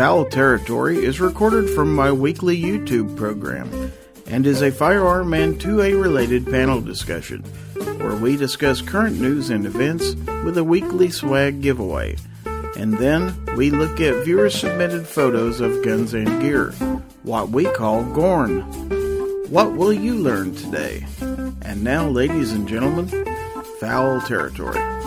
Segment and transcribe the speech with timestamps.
[0.00, 3.92] Fowl Territory is recorded from my weekly YouTube program
[4.26, 7.42] and is a firearm and 2A related panel discussion
[7.98, 12.16] where we discuss current news and events with a weekly swag giveaway.
[12.78, 16.70] And then we look at viewer submitted photos of guns and gear,
[17.22, 18.62] what we call Gorn.
[19.50, 21.06] What will you learn today?
[21.60, 23.08] And now, ladies and gentlemen,
[23.80, 24.99] Fowl Territory.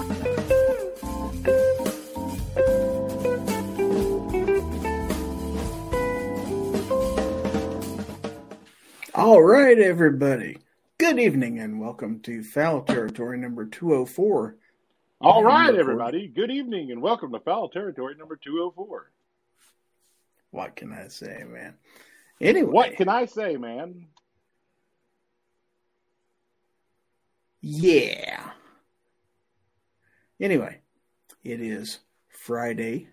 [9.34, 10.60] All right, everybody.
[11.00, 14.56] Good evening and welcome to Fowl Territory number 204.
[15.22, 16.28] All right, everybody.
[16.28, 19.12] Good evening and welcome to Fowl Territory number 204.
[20.52, 21.74] What can I say, man?
[22.40, 24.06] Anyway, What can I say, man?
[27.60, 28.52] yeah.
[30.40, 30.80] Anyway,
[31.44, 33.10] it is Friday,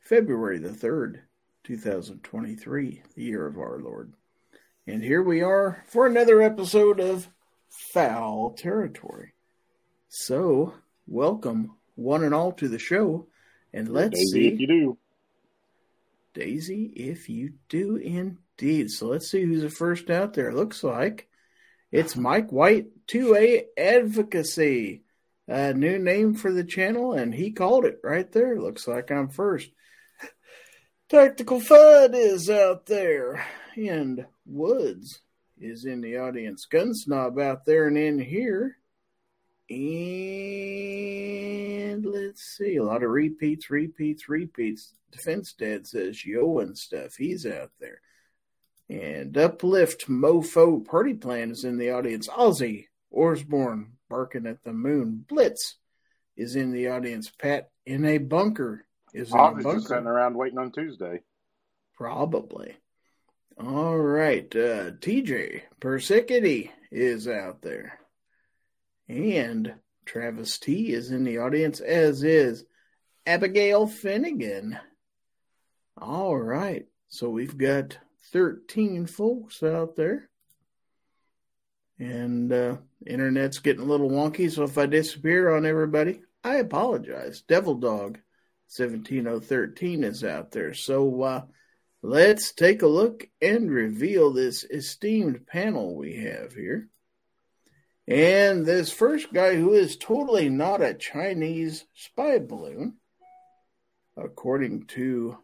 [0.00, 1.20] February the 3rd,
[1.64, 4.14] 2023, the year of our Lord.
[4.86, 7.28] And here we are for another episode of
[7.68, 9.32] Fowl Territory.
[10.08, 10.74] So,
[11.06, 13.28] welcome one and all to the show.
[13.72, 14.48] And let's Daisy, see.
[14.48, 14.98] if you do.
[16.34, 18.90] Daisy, if you do indeed.
[18.90, 20.52] So let's see who's the first out there.
[20.52, 21.28] Looks like
[21.92, 25.02] it's Mike White, 2A Advocacy.
[25.46, 28.60] A new name for the channel, and he called it right there.
[28.60, 29.70] Looks like I'm first.
[31.08, 33.44] Tactical Fud is out there,
[33.76, 35.20] and Woods
[35.60, 36.64] is in the audience.
[36.66, 38.78] Gun Snob out there and in here.
[39.70, 39.78] And
[42.04, 44.92] let's see, a lot of repeats, repeats, repeats.
[45.10, 47.14] Defense Dad says yo and stuff.
[47.16, 48.00] He's out there.
[48.88, 52.28] And Uplift Mofo Party Plan is in the audience.
[52.28, 55.24] Ozzy Orsborn barking at the moon.
[55.28, 55.76] Blitz
[56.36, 57.30] is in the audience.
[57.30, 59.80] Pat in a bunker is in a bunker.
[59.80, 61.20] sitting around waiting on Tuesday.
[61.96, 62.76] Probably.
[63.64, 64.44] All right.
[64.56, 68.00] Uh, TJ Persicity is out there.
[69.08, 72.64] And Travis T is in the audience, as is
[73.24, 74.78] Abigail Finnegan.
[75.96, 76.86] All right.
[77.08, 77.98] So we've got
[78.32, 80.28] 13 folks out there.
[82.00, 87.42] And uh, internet's getting a little wonky, so if I disappear on everybody, I apologize.
[87.42, 88.18] Devil Dog
[88.66, 90.74] 17013 is out there.
[90.74, 91.42] So uh,
[92.02, 96.88] let's take a look and reveal this esteemed panel we have here.
[98.08, 102.96] And this first guy, who is totally not a Chinese spy balloon,
[104.16, 105.38] according to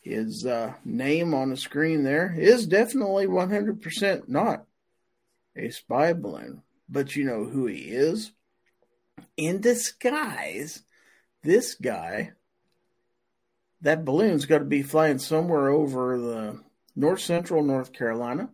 [0.00, 4.64] his uh, name on the screen there, is definitely 100% not
[5.56, 6.62] a spy balloon.
[6.88, 8.30] But you know who he is?
[9.36, 10.84] In disguise,
[11.42, 12.32] this guy,
[13.80, 16.60] that balloon's got to be flying somewhere over the
[16.96, 18.50] north central North Carolina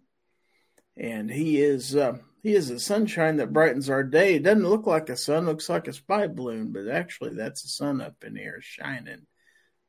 [0.97, 4.35] and he is uh, he is the sunshine that brightens our day.
[4.35, 7.69] It doesn't look like a sun, looks like a spy balloon, but actually that's the
[7.69, 9.27] sun up in here shining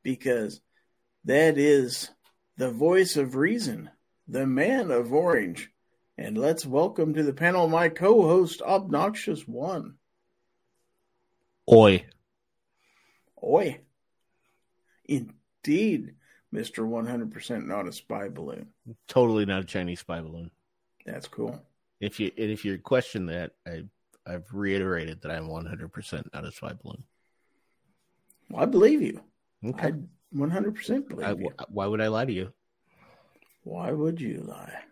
[0.02, 0.60] because
[1.24, 2.10] that is
[2.56, 3.90] the voice of reason,
[4.26, 5.70] the man of orange.
[6.18, 9.96] And let's welcome to the panel my co-host Obnoxious One.
[11.70, 12.06] Oi.
[13.44, 13.80] Oi.
[15.08, 16.14] Indeed,
[16.54, 16.78] Mr.
[16.78, 18.68] 100% not a spy balloon.
[19.08, 20.50] Totally not a Chinese spy balloon.
[21.04, 21.60] That's cool.
[22.00, 23.84] If you and if you question that, I
[24.26, 27.04] I've reiterated that I'm 100% not a spy balloon.
[28.50, 29.20] Well, I believe you.
[29.64, 29.88] Okay.
[29.88, 29.92] I
[30.36, 31.50] 100% believe I, you.
[31.68, 32.52] why would I lie to you?
[33.62, 34.82] Why would you lie?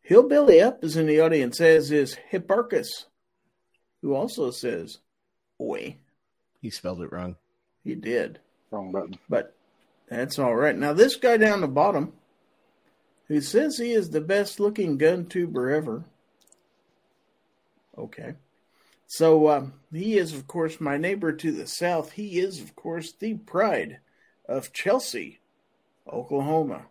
[0.00, 3.06] Hillbilly Up is in the audience, as is Hipparchus,
[4.02, 4.98] who also says,
[5.60, 5.96] Oi.
[6.60, 7.36] He spelled it wrong.
[7.82, 8.40] He did.
[8.70, 9.18] Wrong button.
[9.28, 9.54] But
[10.08, 10.76] that's all right.
[10.76, 12.12] Now, this guy down the bottom,
[13.28, 16.04] who says he is the best looking gun tuber ever.
[17.96, 18.34] Okay.
[19.06, 22.12] So, um, he is, of course, my neighbor to the south.
[22.12, 24.00] He is, of course, the pride
[24.48, 25.40] of Chelsea,
[26.10, 26.86] Oklahoma,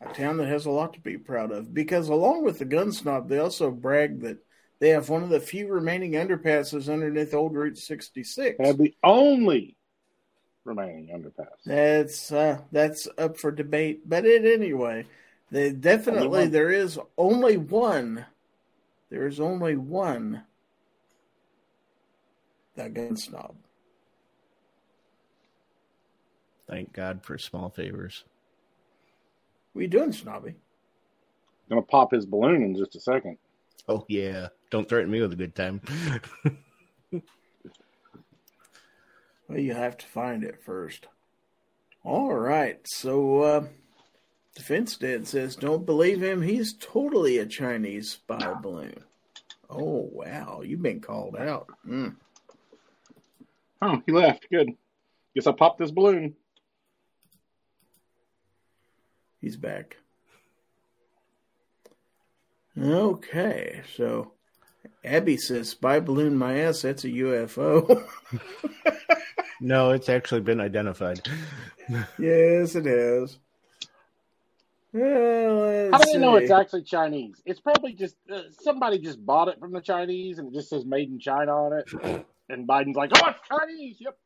[0.00, 1.74] a town that has a lot to be proud of.
[1.74, 4.38] Because, along with the gun snob, they also brag that
[4.78, 8.56] they have one of the few remaining underpasses underneath Old Route 66.
[8.58, 9.76] Had the only
[10.66, 11.48] remaining underpass.
[11.64, 15.06] That's uh, that's up for debate, but it anyway.
[15.50, 16.50] They definitely Only one.
[16.50, 18.26] there is only one.
[19.10, 20.42] There is only one.
[22.74, 23.54] That gun snob.
[26.68, 28.24] Thank God for small favors.
[29.72, 30.54] What you doing, snobby?
[31.68, 33.38] Gonna pop his balloon in just a second.
[33.88, 34.48] Oh yeah.
[34.70, 35.80] Don't threaten me with a good time.
[39.48, 41.06] Well, you have to find it first.
[42.02, 42.80] All right.
[42.84, 43.64] So, uh,
[44.54, 46.42] Defense Dad says, don't believe him.
[46.42, 49.04] He's totally a Chinese spy balloon.
[49.68, 50.62] Oh, wow.
[50.64, 51.68] You've been called out.
[51.86, 52.16] Mm.
[53.82, 54.46] Oh, he left.
[54.50, 54.70] Good.
[55.34, 56.34] Guess I popped this balloon.
[59.40, 59.96] He's back.
[62.80, 63.82] Okay.
[63.96, 64.32] So,
[65.04, 66.82] Abby says, spy balloon my ass.
[66.82, 68.06] That's a UFO.
[69.60, 71.20] no, it's actually been identified.
[72.18, 73.30] yes, it is.
[73.30, 73.38] has.
[74.96, 77.42] Well, How do you know it's actually Chinese?
[77.44, 80.86] It's probably just uh, somebody just bought it from the Chinese and it just says
[80.86, 82.26] "Made in China" on it.
[82.48, 84.16] And Biden's like, "Oh, it's Chinese." Yep.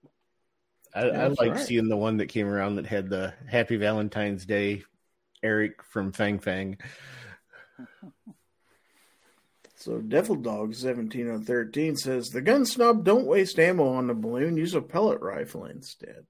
[0.95, 1.59] I, I like right.
[1.59, 4.85] seeing the one that came around that had the "Happy Valentine's Day,"
[5.43, 6.79] Eric from Fang Fang.
[9.81, 14.15] So Devil Dog seventeen oh thirteen says the gun snob don't waste ammo on the
[14.15, 14.59] balloon.
[14.59, 16.27] Use a pellet rifle instead.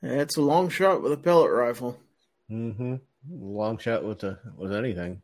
[0.00, 1.98] It's a long shot with a pellet rifle.
[2.50, 2.96] Mm-hmm.
[3.30, 5.20] Long shot with a with anything.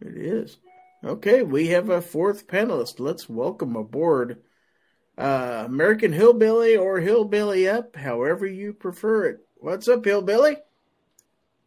[0.00, 0.58] It is.
[1.04, 3.00] Okay, we have a fourth panelist.
[3.00, 4.42] Let's welcome aboard
[5.18, 9.38] uh, American Hillbilly or Hillbilly Up, however you prefer it.
[9.56, 10.58] What's up, Hillbilly?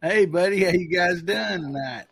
[0.08, 2.04] Hey, buddy, how you guys doing tonight?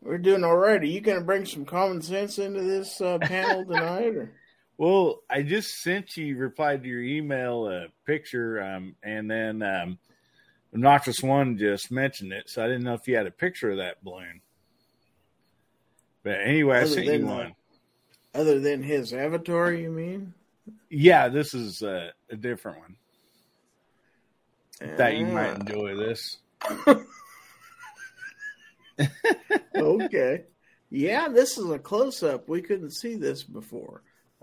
[0.00, 0.80] We're doing all right.
[0.80, 4.14] Are you going to bring some common sense into this uh, panel tonight?
[4.14, 4.30] Or?
[4.78, 9.98] Well, I just sent you replied to your email a picture, um, and then um,
[10.72, 13.78] Noxious One just mentioned it, so I didn't know if you had a picture of
[13.78, 14.40] that balloon.
[16.22, 17.54] But anyway, other I sent you one.
[18.36, 20.32] other than his avatar, you mean?
[20.90, 22.96] Yeah, this is uh, a different one.
[24.80, 26.38] Uh, Thought you might enjoy this.
[29.76, 30.44] okay.
[30.90, 32.48] Yeah, this is a close up.
[32.48, 34.02] We couldn't see this before.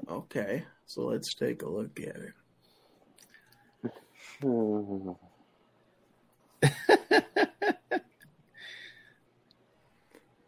[0.10, 2.34] Okay, so let's take a look at it.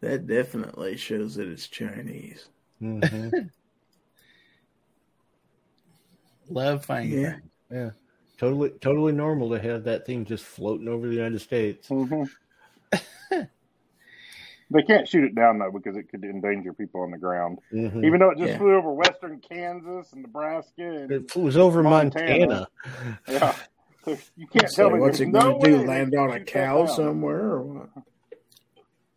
[0.00, 2.48] that definitely shows that it's Chinese.
[2.82, 3.46] Mm-hmm.
[6.54, 7.08] Love fine.
[7.08, 7.36] Yeah.
[7.70, 7.90] yeah.
[8.36, 11.88] Totally, totally normal to have that thing just floating over the United States.
[11.88, 12.24] Mm-hmm.
[14.70, 17.60] They can't shoot it down though because it could endanger people on the ground.
[17.72, 18.04] Mm-hmm.
[18.04, 18.58] Even though it just yeah.
[18.58, 22.68] flew over western Kansas and Nebraska, and it was over Montana.
[23.28, 23.56] Montana.
[24.06, 25.86] yeah, you can't tell me what's it going to do?
[25.86, 27.88] Land on a cow somewhere or what?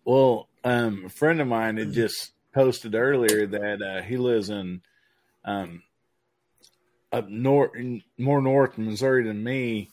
[0.05, 4.81] Well, um, a friend of mine had just posted earlier that uh, he lives in
[5.43, 5.81] um,
[7.11, 7.71] up north,
[8.17, 9.91] more north in Missouri than me,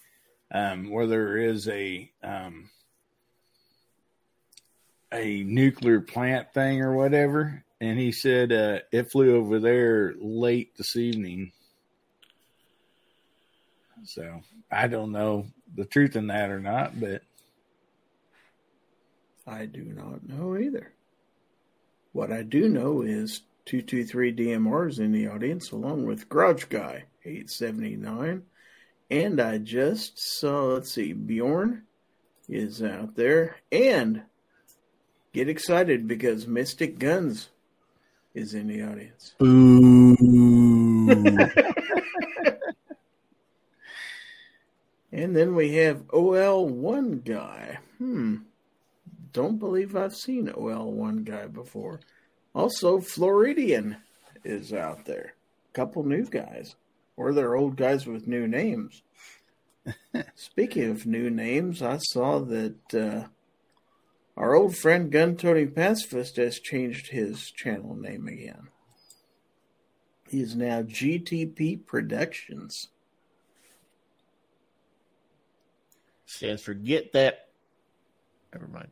[0.53, 2.71] um, where there is a um,
[5.13, 10.77] a nuclear plant thing or whatever, and he said uh, it flew over there late
[10.77, 11.53] this evening.
[14.05, 17.23] So I don't know the truth in that or not, but
[19.47, 20.93] I do not know either.
[22.13, 28.43] What I do know is 223 DMRs in the audience, along with Garage Guy 879.
[29.11, 31.83] And I just saw, let's see, Bjorn
[32.49, 33.57] is out there.
[33.71, 34.23] And
[35.35, 37.49] Get excited because Mystic Guns
[38.35, 39.35] is in the audience.
[39.37, 40.15] Boo.
[45.11, 47.81] and then we have OL1 guy.
[47.99, 48.37] Hmm.
[49.33, 51.99] Don't believe I've seen OL1 guy before.
[52.55, 53.97] Also, Floridian
[54.45, 55.35] is out there.
[55.71, 56.77] A Couple new guys.
[57.17, 59.03] Or they're old guys with new names.
[60.35, 63.29] Speaking of new names, I saw that uh,
[64.37, 68.69] our old friend Gun Toting Pacifist has changed his channel name again.
[70.29, 72.89] He is now GTP Productions.
[76.27, 77.49] Stands for get that.
[78.53, 78.89] Never mind.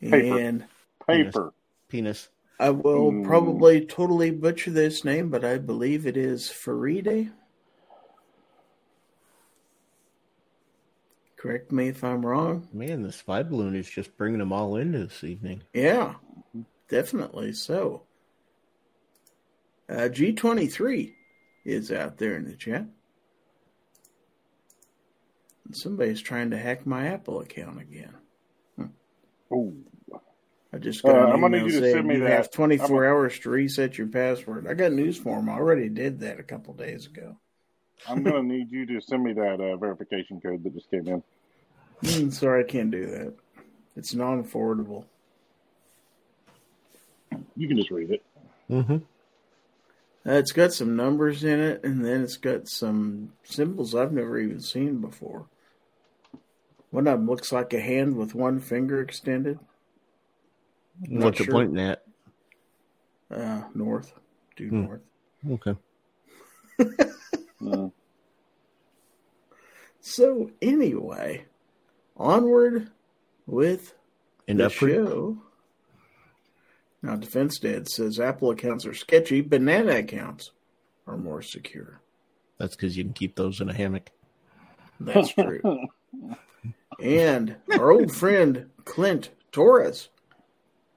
[0.00, 0.38] Paper.
[0.38, 0.64] And
[1.08, 1.52] paper.
[1.96, 2.28] Penis.
[2.60, 3.24] I will mm.
[3.24, 7.32] probably totally butcher this name, but I believe it is Faride.
[11.38, 12.68] Correct me if I'm wrong.
[12.70, 15.62] Man, the spy balloon is just bringing them all in this evening.
[15.72, 16.16] Yeah,
[16.90, 18.02] definitely so.
[19.88, 21.14] Uh, G23
[21.64, 22.84] is out there in the chat.
[25.64, 28.14] And somebody's trying to hack my Apple account again.
[28.76, 28.86] Hmm.
[29.50, 29.72] Oh.
[30.76, 33.06] I just got uh, an I'm email saying you, you have 24 gonna...
[33.06, 34.66] hours to reset your password.
[34.66, 35.48] I got news for him.
[35.48, 37.34] I already did that a couple days ago.
[38.06, 41.08] I'm going to need you to send me that uh, verification code that just came
[41.08, 41.22] in.
[42.02, 43.32] Mm, sorry, I can't do that.
[43.96, 45.06] It's non-forwardable.
[47.56, 48.22] You can just read it.
[48.70, 48.96] Mm-hmm.
[50.28, 54.38] Uh, it's got some numbers in it, and then it's got some symbols I've never
[54.38, 55.46] even seen before.
[56.90, 59.58] One of them looks like a hand with one finger extended.
[61.02, 61.54] Not What's it sure.
[61.54, 62.02] pointing at?
[63.30, 64.12] Uh, north,
[64.56, 64.82] due Hmm.
[64.84, 65.00] north.
[65.50, 65.74] Okay.
[67.60, 67.92] Mm.
[70.00, 71.46] So anyway,
[72.16, 72.90] onward
[73.46, 73.94] with
[74.46, 74.90] And the upward.
[74.92, 75.38] show.
[77.02, 79.40] Now, Defense Dad says Apple accounts are sketchy.
[79.40, 80.52] Banana accounts
[81.08, 82.00] are more secure.
[82.58, 84.10] That's because you can keep those in a hammock.
[85.00, 85.60] That's true.
[87.00, 90.08] and our old friend Clint Torres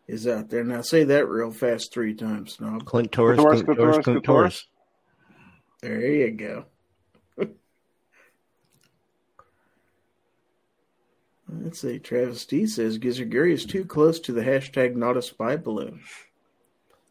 [0.10, 0.64] is out there.
[0.64, 2.84] Now, say that real fast three times, Snob.
[2.86, 4.24] Clint Torres, Clint Torres, Clint.
[4.24, 4.68] Torres.
[5.82, 6.66] There you go.
[11.48, 12.00] Let's see.
[12.00, 16.02] Travis D says Gizzard Gary is too close to the hashtag not a spy balloon.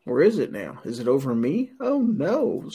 [0.05, 0.81] Where is it now?
[0.85, 1.71] Is it over me?
[1.81, 2.69] Oh no.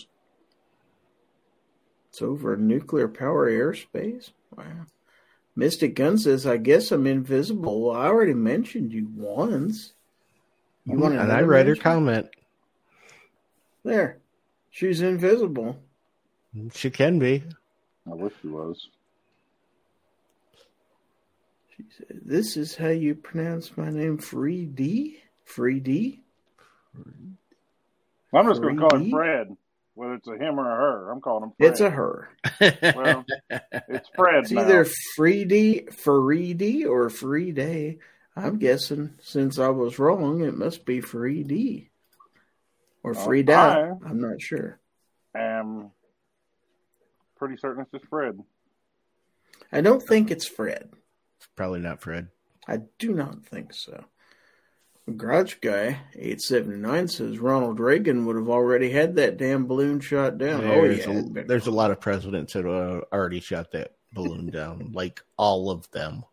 [2.09, 4.31] It's over nuclear power airspace?
[4.55, 4.85] Wow.
[5.55, 7.87] Mystic Gun says, I guess I'm invisible.
[7.87, 9.93] Well, I already mentioned you once.
[10.85, 12.27] You want and I read her comment.
[13.83, 14.17] There.
[14.71, 15.77] She's invisible.
[16.73, 17.43] She can be.
[18.09, 18.89] I wish she was.
[21.75, 25.19] She said, This is how you pronounce my name, Free D?
[25.45, 26.21] Free D?
[28.33, 29.55] I'm just going to call him Fred,
[29.95, 31.11] whether it's a him or a her.
[31.11, 31.71] I'm calling him Fred.
[31.71, 32.29] It's a her.
[32.95, 33.25] Well,
[33.87, 34.61] it's Fred It's now.
[34.61, 34.85] either
[35.15, 37.99] Free D, Free D, or Free Day.
[38.35, 41.89] I'm guessing since I was wrong, it must be Free D.
[43.03, 43.53] Or Oh, Free Day.
[43.53, 44.79] I- I'm not sure.
[45.37, 45.91] Um,
[47.35, 48.39] pretty certain it's just Fred.
[49.71, 50.89] I don't think it's Fred.
[51.55, 52.29] Probably not Fred.
[52.67, 54.05] I do not think so.
[55.17, 60.63] Garage Guy 879 says Ronald Reagan would have already had that damn balloon shot down.
[60.63, 61.41] oh, There's, yeah.
[61.41, 65.69] a, there's a lot of presidents that uh, already shot that balloon down, like all
[65.71, 66.23] of them.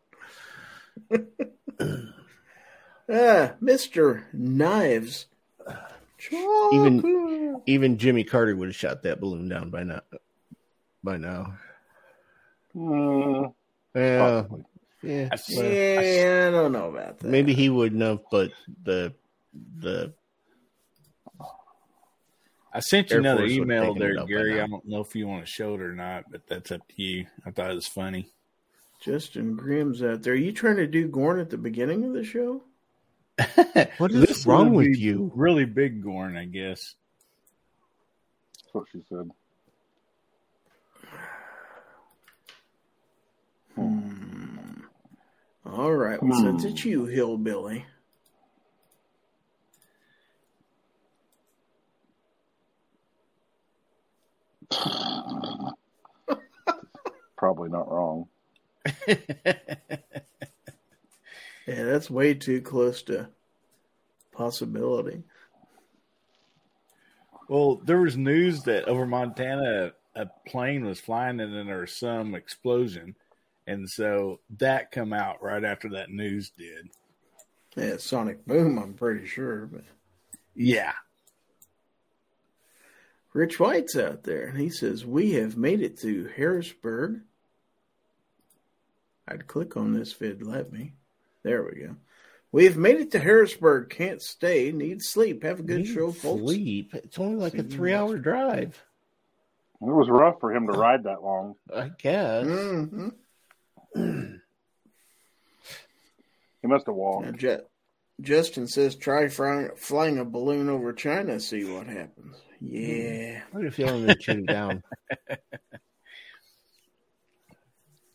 [3.13, 4.23] Ah, Mr.
[4.33, 5.27] Knives.
[6.73, 7.63] Even- Chocolate.
[7.67, 10.01] Even Jimmy Carter would have shot that balloon down by now.
[11.03, 11.55] By now,
[12.77, 13.53] Mm,
[13.97, 14.65] yeah, possibly.
[15.03, 15.29] yeah.
[15.31, 17.29] I s- well, Yeah, I don't know about that.
[17.29, 18.53] maybe he wouldn't have, but
[18.85, 19.13] the
[19.79, 20.13] the
[22.73, 24.61] I sent you Air another Force email there, Gary.
[24.61, 27.03] I don't know if you want to show it or not, but that's up to
[27.03, 27.27] you.
[27.45, 28.29] I thought it was funny.
[29.01, 30.35] Justin Grimm's out there.
[30.35, 32.63] Are you trying to do Gorn at the beginning of the show?
[33.97, 35.33] what is This wrong with you?
[35.35, 36.97] Really big Gorn, I guess.
[38.63, 39.31] That's what she said.
[43.75, 44.83] Hmm.
[45.65, 46.23] All right.
[46.23, 47.87] Well, since it's you, hillbilly.
[57.39, 58.29] Probably not wrong.
[61.71, 63.29] Yeah, that's way too close to
[64.33, 65.23] possibility.
[67.49, 71.97] Well, there was news that over Montana a plane was flying and then there was
[71.97, 73.15] some explosion,
[73.69, 76.89] and so that come out right after that news did.
[77.77, 79.67] Yeah, Sonic Boom, I'm pretty sure.
[79.67, 79.85] But
[80.57, 80.95] Yeah,
[83.33, 87.21] Rich White's out there, and he says, We have made it to Harrisburg.
[89.31, 90.95] I'd click on this if it'd let me.
[91.43, 91.97] There we go.
[92.53, 93.91] We have made it to Harrisburg.
[93.91, 94.73] Can't stay.
[94.73, 95.45] Need sleep.
[95.45, 96.43] Have a good Need show, folks.
[96.43, 96.93] Sleep.
[96.95, 98.83] It's only like a See you three-hour drive.
[99.81, 101.55] It was rough for him to ride that long.
[101.75, 102.45] I guess.
[102.45, 103.09] hmm
[106.61, 107.37] He must have walked.
[107.39, 107.63] Ju-
[108.21, 112.37] Justin says, try flying, flying a balloon over China, see what happens.
[112.61, 113.41] Yeah.
[113.55, 114.83] I have a feeling they shoot it down.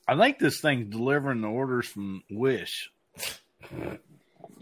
[0.07, 2.91] I think this thing's delivering the orders from Wish,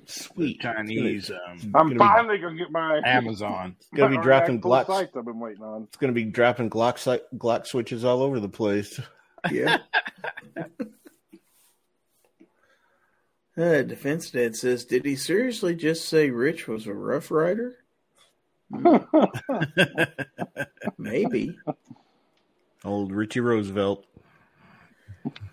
[0.06, 0.60] Sweet.
[0.62, 3.76] Chinese um, I'm gonna finally gonna get my Amazon.
[3.80, 4.88] It's gonna be my dropping actual Glocks.
[4.88, 5.84] sites I've been waiting on.
[5.84, 9.00] It's going to be dropping Glock si- Glock switches all over the place.
[9.52, 9.78] Yeah.
[13.58, 17.76] uh, Defense Dad says, did he seriously just say Rich was a Rough Rider?
[20.98, 21.58] Maybe.
[22.84, 24.06] Old Richie Roosevelt.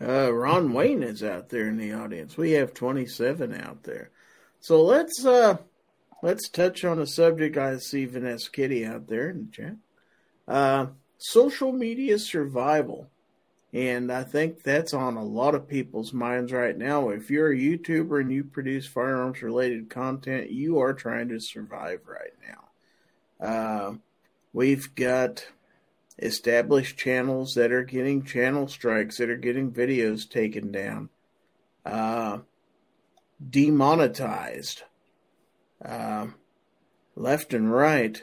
[0.00, 2.36] Uh, Ron Wayne is out there in the audience.
[2.36, 4.10] We have 27 out there.
[4.60, 5.58] So let's uh
[6.22, 9.76] let's touch on a subject I see Vanessa Kitty out there in the chat.
[10.48, 10.86] Uh,
[11.18, 13.08] social media survival.
[13.72, 17.10] And I think that's on a lot of people's minds right now.
[17.10, 22.00] If you're a YouTuber and you produce firearms related content, you are trying to survive
[22.04, 23.46] right now.
[23.46, 23.94] Uh,
[24.52, 25.46] we've got
[26.20, 31.08] established channels that are getting channel strikes, that are getting videos taken down,
[31.84, 32.38] uh,
[33.48, 34.82] demonetized,
[35.84, 36.26] uh,
[37.16, 38.22] left and right.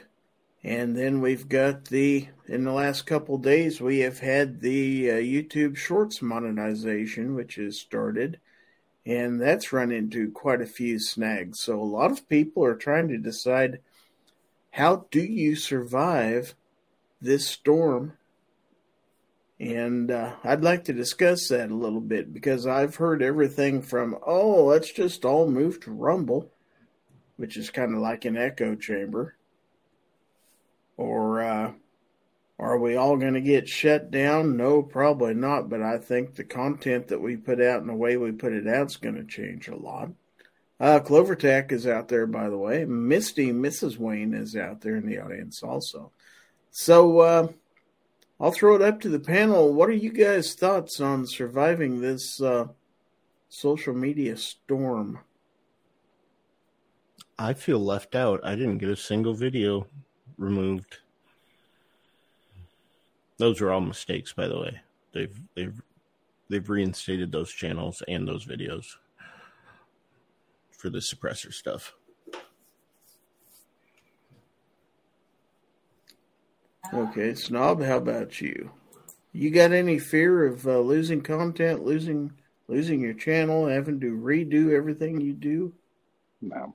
[0.62, 5.14] And then we've got the, in the last couple days, we have had the uh,
[5.14, 8.40] YouTube Shorts monetization, which has started.
[9.06, 11.60] And that's run into quite a few snags.
[11.60, 13.80] So a lot of people are trying to decide
[14.72, 16.54] how do you survive
[17.20, 18.14] this storm?
[19.60, 24.16] And uh, I'd like to discuss that a little bit because I've heard everything from,
[24.24, 26.52] oh, let's just all move to Rumble,
[27.36, 29.34] which is kind of like an echo chamber
[30.98, 31.72] or uh,
[32.58, 34.56] are we all going to get shut down?
[34.58, 35.70] No, probably not.
[35.70, 38.66] But I think the content that we put out and the way we put it
[38.66, 40.10] out is going to change a lot.
[40.80, 42.84] Uh, Clovertack is out there, by the way.
[42.84, 43.96] Misty, Mrs.
[43.96, 46.12] Wayne, is out there in the audience also.
[46.70, 47.48] So uh,
[48.40, 49.72] I'll throw it up to the panel.
[49.72, 52.68] What are you guys' thoughts on surviving this uh,
[53.48, 55.18] social media storm?
[57.38, 58.40] I feel left out.
[58.44, 59.86] I didn't get a single video
[60.36, 60.98] removed.
[63.38, 64.80] Those are all mistakes, by the way.
[65.12, 65.82] They've they've
[66.48, 68.86] they've reinstated those channels and those videos
[70.70, 71.94] for the suppressor stuff.
[76.92, 78.70] Okay, Snob, how about you?
[79.32, 82.32] You got any fear of uh, losing content, losing
[82.66, 85.72] losing your channel, having to redo everything you do?
[86.40, 86.74] No,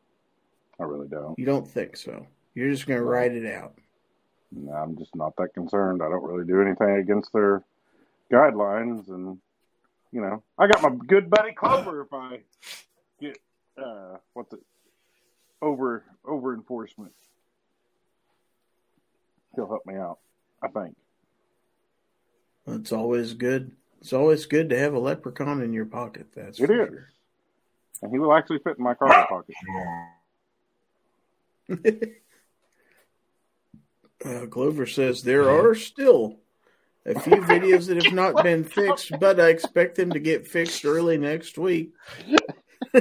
[0.80, 1.38] I really don't.
[1.40, 2.28] You don't think so?
[2.54, 3.74] You're just going to write it out.
[4.52, 6.04] No, I'm just not that concerned.
[6.04, 7.64] I don't really do anything against their
[8.32, 9.40] guidelines, and
[10.12, 12.02] you know, I got my good buddy Clover.
[12.02, 12.40] If I
[13.20, 13.40] get
[13.84, 14.60] uh, what's the
[15.60, 17.14] over over enforcement,
[19.56, 20.20] he'll help me out.
[20.62, 20.96] I think.
[22.68, 23.72] It's always good.
[24.02, 26.28] It's always good to have a leprechaun in your pocket.
[26.36, 26.70] That's it is.
[26.70, 27.10] Sure.
[28.02, 29.56] and he will actually fit in my cargo pocket.
[34.26, 36.38] Uh, Glover says there are still
[37.06, 40.86] a few videos that have not been fixed, but I expect them to get fixed
[40.86, 41.92] early next week.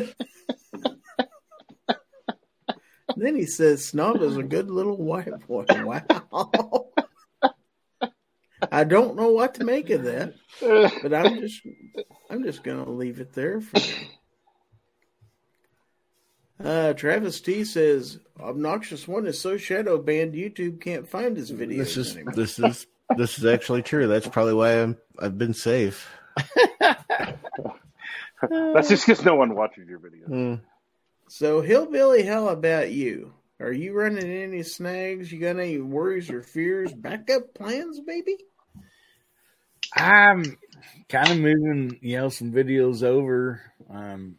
[3.16, 5.64] then he says Snob is a good little white boy.
[5.84, 6.86] Wow.
[8.70, 11.60] I don't know what to make of that, but I'm just
[12.30, 13.80] I'm just gonna leave it there for
[16.64, 21.78] uh, Travis T says obnoxious one is so shadow banned YouTube can't find his videos.
[21.78, 22.34] This is anymore.
[22.34, 24.06] this is this is actually true.
[24.06, 26.08] That's probably why I'm I've been safe.
[26.80, 30.28] That's just because no one watches your videos.
[30.28, 30.60] Mm.
[31.34, 33.32] So hillbilly, how about you?
[33.58, 35.32] Are you running any snags?
[35.32, 36.92] You got any worries or fears?
[36.92, 38.36] Backup plans, baby?
[39.96, 40.58] I'm
[41.08, 44.36] kind of moving, you know, some videos over um,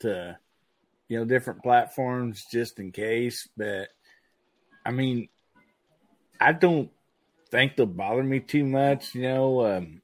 [0.00, 0.36] to
[1.08, 3.48] you know, different platforms just in case.
[3.56, 3.88] But
[4.84, 5.30] I mean,
[6.38, 6.90] I don't
[7.50, 9.14] think they'll bother me too much.
[9.14, 10.02] You know, um,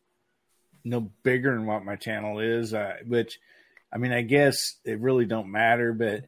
[0.84, 3.38] no bigger than what my channel is, uh, which
[3.92, 5.92] I mean, I guess it really don't matter.
[5.92, 6.24] But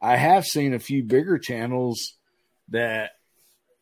[0.00, 2.14] I have seen a few bigger channels
[2.68, 3.12] that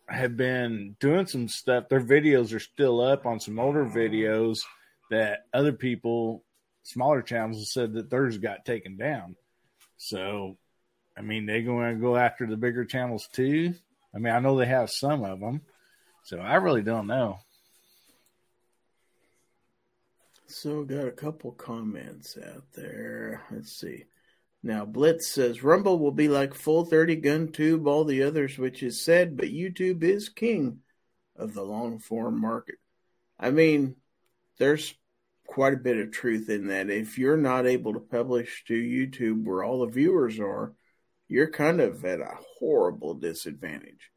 [0.09, 1.89] have been doing some stuff.
[1.89, 4.59] Their videos are still up on some older videos
[5.11, 6.43] that other people,
[6.83, 9.37] smaller channels, said that theirs got taken down.
[9.97, 10.57] So,
[11.17, 13.75] I mean, they're going to go after the bigger channels too.
[14.15, 15.63] I mean, I know they have some of them,
[16.25, 17.39] so I really don't know.
[20.47, 23.43] So, got a couple comments out there.
[23.51, 24.05] Let's see.
[24.63, 28.83] Now, Blitz says Rumble will be like full 30 gun tube, all the others, which
[28.83, 30.81] is said, but YouTube is king
[31.37, 32.77] of the long form market.
[33.39, 33.97] I mean,
[34.59, 34.95] there's
[35.47, 36.89] quite a bit of truth in that.
[36.89, 40.73] If you're not able to publish to YouTube where all the viewers are,
[41.29, 44.11] you're kind of at a horrible disadvantage.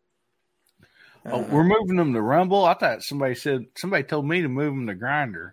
[1.26, 2.64] Oh, uh, we're moving them to Rumble.
[2.64, 5.52] I thought somebody said somebody told me to move them to Grindr.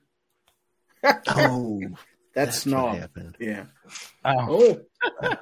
[1.04, 1.80] Oh,
[2.34, 3.36] that's, that's not happened.
[3.38, 3.64] Yeah.
[4.24, 4.80] Oh.
[5.22, 5.36] oh.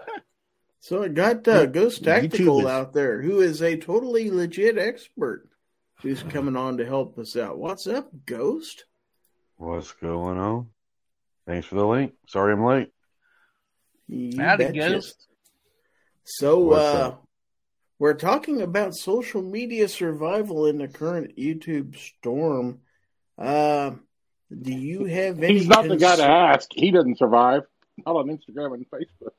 [0.80, 5.48] so I got uh, Ghost Tactical out there, who is a totally legit expert,
[6.02, 7.58] who's coming on to help us out.
[7.58, 8.84] What's up, Ghost?
[9.56, 10.68] What's going on?
[11.46, 12.14] Thanks for the link.
[12.28, 12.88] Sorry I'm late.
[14.08, 15.28] You Howdy, Ghost.
[16.24, 17.14] So, uh,
[17.98, 22.80] we're talking about social media survival in the current YouTube storm.
[23.38, 23.92] Uh,
[24.60, 25.58] do you have any?
[25.58, 26.68] He's not cons- the guy to ask.
[26.72, 27.62] He doesn't survive.
[28.06, 29.34] Not on Instagram and Facebook.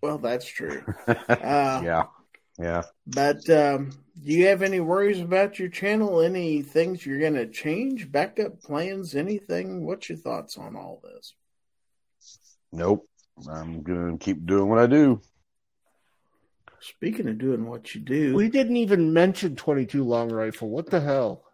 [0.00, 0.82] Well, that's true.
[1.08, 2.02] Uh, yeah,
[2.58, 2.82] yeah.
[3.06, 3.90] But um,
[4.22, 6.20] do you have any worries about your channel?
[6.20, 8.10] Any things you're going to change?
[8.10, 9.14] Backup plans?
[9.14, 9.84] Anything?
[9.84, 11.34] What's your thoughts on all this?
[12.72, 13.08] Nope.
[13.50, 15.20] I'm gonna keep doing what I do.
[16.80, 20.70] Speaking of doing what you do, We didn't even mention 22 long rifle.
[20.70, 21.45] What the hell?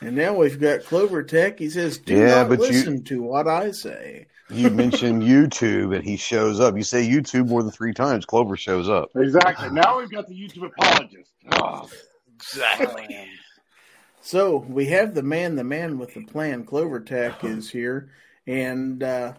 [0.00, 1.58] And now we've got Clover Tech.
[1.58, 5.94] He says, "Do Yeah, not but you- listen to what I say." You mentioned YouTube
[5.94, 6.74] and he shows up.
[6.74, 9.10] You say YouTube more than three times, Clover shows up.
[9.14, 9.68] Exactly.
[9.68, 11.30] Now we've got the YouTube apologist.
[11.52, 11.86] Oh,
[12.34, 13.28] Exactly.
[14.22, 16.64] So we have the man, the man with the plan.
[16.64, 18.10] Clover Tech is here,
[18.46, 19.34] and uh,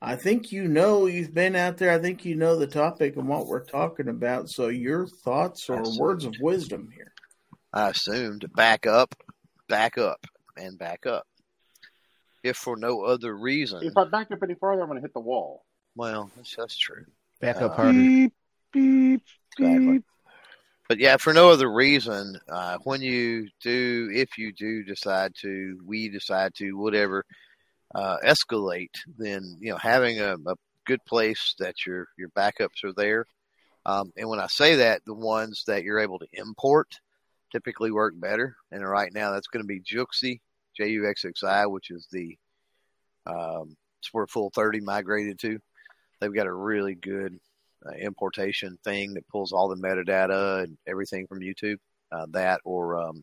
[0.00, 1.90] I think you know you've been out there.
[1.92, 4.48] I think you know the topic and what we're talking about.
[4.48, 7.12] So your thoughts or words of wisdom here.
[7.74, 9.14] I assumed back up,
[9.70, 11.26] back up, and back up.
[12.42, 15.14] If for no other reason, if I back up any farther, I'm going to hit
[15.14, 15.64] the wall.
[15.96, 17.04] well, that's, that's true.
[17.40, 17.92] Back up Uh, harder.
[17.98, 18.32] Beep,
[18.72, 19.22] beep,
[19.58, 19.92] Exactly.
[19.92, 20.04] beep.
[20.88, 25.78] But yeah, for no other reason, uh, when you do, if you do decide to,
[25.86, 27.24] we decide to, whatever,
[27.94, 30.54] uh, escalate, then you know having a, a
[30.86, 33.24] good place that your your backups are there.
[33.86, 36.88] Um, and when I say that, the ones that you're able to import
[37.52, 38.56] typically work better.
[38.70, 40.40] And right now, that's going to be Juxxi,
[40.76, 42.36] J U X X I, which is the
[43.26, 43.76] um,
[44.12, 45.58] where Full Thirty migrated to.
[46.20, 47.38] They've got a really good
[47.86, 51.78] uh, importation thing that pulls all the metadata and everything from YouTube.
[52.12, 53.22] Uh, that or um,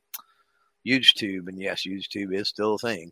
[0.87, 3.11] YouTube, and yes, YouTube is still a thing.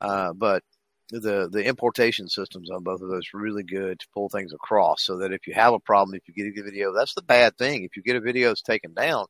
[0.00, 0.62] Uh, but
[1.10, 5.18] the the importation systems on both of those really good to pull things across, so
[5.18, 7.84] that if you have a problem, if you get a video, that's the bad thing.
[7.84, 9.26] If you get a video that's taken down,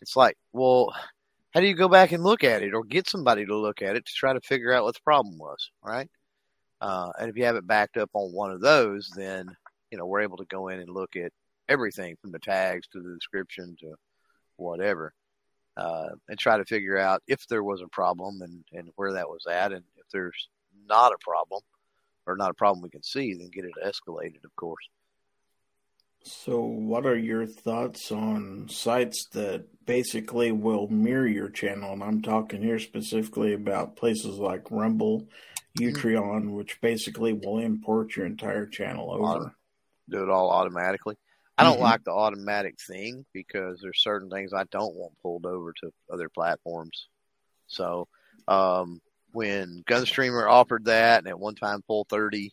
[0.00, 0.94] it's like, well,
[1.52, 3.96] how do you go back and look at it, or get somebody to look at
[3.96, 6.08] it to try to figure out what the problem was, right?
[6.80, 9.48] Uh, and if you have it backed up on one of those, then
[9.90, 11.32] you know we're able to go in and look at
[11.68, 13.94] everything from the tags to the description to
[14.56, 15.14] whatever,
[15.76, 19.28] uh, and try to figure out if there was a problem and and where that
[19.28, 20.48] was at, and if there's
[20.86, 21.62] not a problem
[22.26, 24.88] or not a problem we can see, then get it escalated, of course.
[26.28, 31.92] So, what are your thoughts on sites that basically will mirror your channel?
[31.92, 35.28] And I'm talking here specifically about places like Rumble,
[35.78, 39.54] Utreon, which basically will import your entire channel over.
[40.08, 41.16] Do it all automatically.
[41.58, 41.82] I don't Mhm.
[41.82, 46.28] like the automatic thing because there's certain things I don't want pulled over to other
[46.28, 47.06] platforms.
[47.68, 48.08] So
[48.48, 52.52] um, when Gunstreamer offered that, and at one time Full Thirty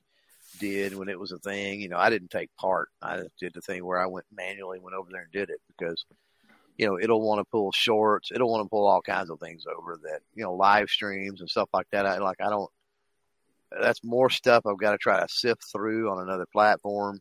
[0.63, 2.87] did when it was a thing, you know, I didn't take part.
[3.01, 6.05] I did the thing where I went manually, went over there and did it because
[6.77, 9.65] you know it'll want to pull shorts, it'll want to pull all kinds of things
[9.67, 12.05] over that you know live streams and stuff like that.
[12.05, 12.71] I like I don't.
[13.81, 17.19] That's more stuff I've got to try to sift through on another platform.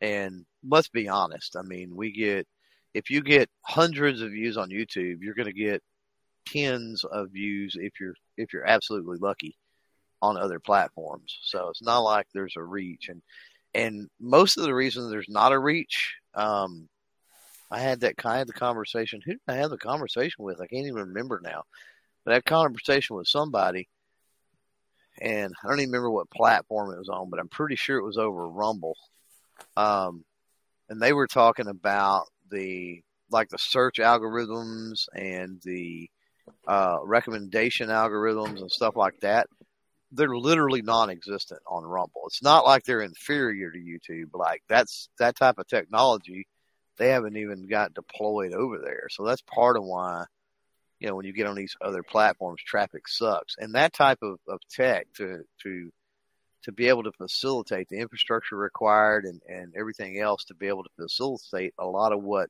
[0.00, 1.56] And let's be honest.
[1.56, 2.46] I mean, we get,
[2.92, 5.82] if you get hundreds of views on YouTube, you're going to get
[6.46, 9.56] tens of views if you're, if you're absolutely lucky
[10.24, 11.38] on other platforms.
[11.42, 13.08] So it's not like there's a reach.
[13.08, 13.22] And,
[13.74, 16.88] and most of the reason there's not a reach, um,
[17.70, 19.20] I had that kind of the conversation.
[19.24, 20.60] Who did I have the conversation with?
[20.60, 21.64] I can't even remember now.
[22.24, 23.88] But I had a conversation with somebody,
[25.20, 28.04] and I don't even remember what platform it was on, but I'm pretty sure it
[28.04, 28.96] was over Rumble
[29.76, 30.24] um,
[30.88, 36.08] and they were talking about the like the search algorithms and the
[36.68, 39.48] uh, recommendation algorithms and stuff like that.
[40.14, 42.22] They're literally non-existent on Rumble.
[42.26, 44.30] It's not like they're inferior to YouTube.
[44.32, 46.46] Like that's that type of technology
[46.96, 49.08] they haven't even got deployed over there.
[49.10, 50.24] So that's part of why
[51.00, 53.56] you know when you get on these other platforms, traffic sucks.
[53.58, 55.90] And that type of, of tech to to
[56.64, 60.82] to be able to facilitate the infrastructure required and, and everything else to be able
[60.82, 62.48] to facilitate a lot of what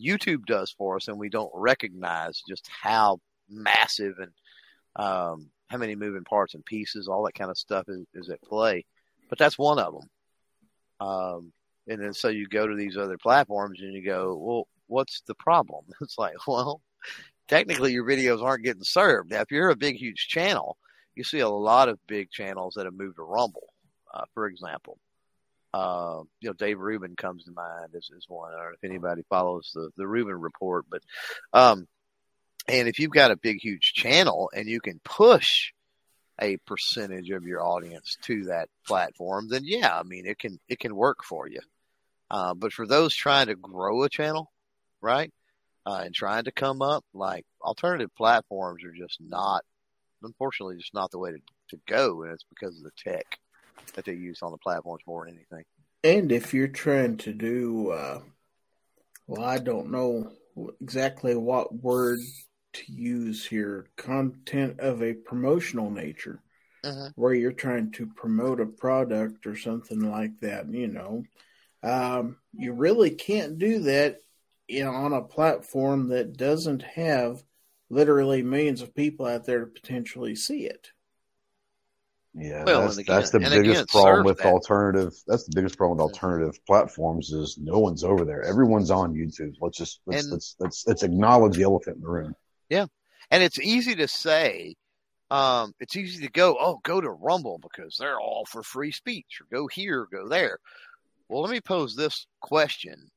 [0.00, 4.32] YouTube does for us, and we don't recognize just how massive and
[4.94, 8.42] um, how many moving parts and pieces, all that kind of stuff is, is at
[8.42, 8.84] play.
[9.30, 11.08] But that's one of them.
[11.08, 11.52] Um,
[11.88, 15.34] and then so you go to these other platforms and you go, well, what's the
[15.34, 15.86] problem?
[16.02, 16.82] It's like, well,
[17.48, 19.30] technically your videos aren't getting served.
[19.30, 20.76] Now, if you're a big, huge channel,
[21.14, 23.72] you see a lot of big channels that have moved to Rumble,
[24.14, 24.98] uh, for example.
[25.74, 28.52] Uh, you know, Dave Rubin comes to mind as, as one.
[28.52, 31.02] I don't know if anybody follows the, the Rubin report, but,
[31.54, 31.88] um,
[32.68, 35.72] and if you've got a big, huge channel and you can push
[36.40, 40.78] a percentage of your audience to that platform, then yeah, I mean, it can, it
[40.78, 41.60] can work for you.
[42.30, 44.50] Uh, but for those trying to grow a channel,
[45.00, 45.30] right?
[45.84, 49.62] Uh, and trying to come up, like alternative platforms are just not
[50.24, 51.38] unfortunately just not the way to,
[51.70, 53.38] to go, and it's because of the tech
[53.94, 55.64] that they use on the platforms more than anything.
[56.04, 58.20] And if you're trying to do, uh,
[59.26, 60.32] well, I don't know
[60.80, 62.20] exactly what word
[62.74, 63.86] to use here.
[63.96, 66.40] Content of a promotional nature,
[66.84, 67.12] Mhm.
[67.16, 70.68] where you're trying to promote a product or something like that.
[70.72, 71.24] You know,
[71.82, 74.18] um, you really can't do that
[74.68, 77.42] you know, on a platform that doesn't have
[77.90, 80.88] literally millions of people out there to potentially see it.
[82.34, 84.46] Yeah, Well, that's again- that's the biggest problem with that.
[84.46, 85.12] alternative.
[85.26, 88.42] That's the biggest problem with alternative platforms is no one's over there.
[88.42, 89.56] Everyone's on YouTube.
[89.60, 92.34] Let's just let's And- let's, let's let's acknowledge the elephant in the room.
[93.30, 94.74] And it's easy to say,
[95.30, 99.40] um, it's easy to go, oh, go to Rumble because they're all for free speech,
[99.40, 100.58] or go here, or go there.
[101.28, 103.10] Well, let me pose this question.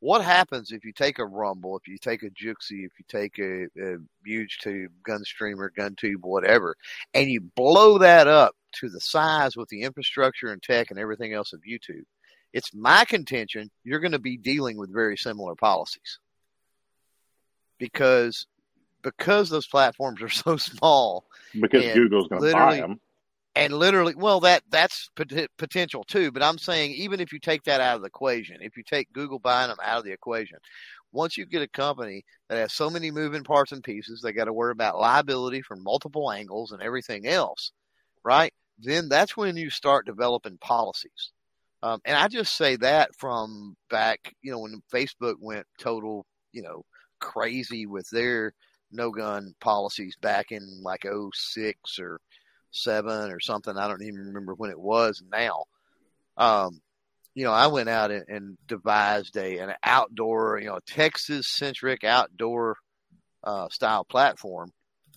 [0.00, 3.38] What happens if you take a Rumble, if you take a Juxxi, if you take
[3.38, 6.76] a, a YouTube, Gunstreamer, GunTube, whatever,
[7.12, 11.34] and you blow that up to the size with the infrastructure and tech and everything
[11.34, 12.04] else of YouTube?
[12.52, 16.18] It's my contention you're going to be dealing with very similar policies
[17.78, 18.46] because
[19.02, 21.24] because those platforms are so small
[21.60, 23.00] because Google's going to buy them.
[23.54, 27.62] and literally well that that's pot- potential too but i'm saying even if you take
[27.64, 30.58] that out of the equation if you take google buying them out of the equation
[31.12, 34.44] once you get a company that has so many moving parts and pieces they got
[34.44, 37.72] to worry about liability from multiple angles and everything else
[38.24, 41.32] right then that's when you start developing policies
[41.82, 46.62] um, and i just say that from back you know when facebook went total you
[46.62, 46.82] know
[47.20, 48.52] crazy with their
[48.90, 52.20] no gun policies back in like 06 or
[52.70, 53.76] seven or something.
[53.76, 55.64] I don't even remember when it was now.
[56.36, 56.80] Um,
[57.34, 62.04] you know, I went out and, and devised a an outdoor, you know, Texas centric
[62.04, 62.76] outdoor
[63.44, 64.72] uh, style platform.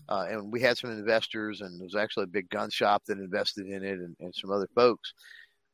[0.09, 3.17] Uh, and we had some investors, and there was actually a big gun shop that
[3.17, 5.13] invested in it, and, and some other folks.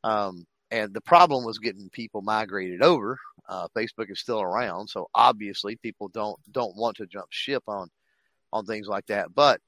[0.03, 3.17] Um, and the problem was getting people migrated over.
[3.47, 7.89] Uh, Facebook is still around, so obviously people don't don't want to jump ship on
[8.51, 9.33] on things like that.
[9.33, 9.62] But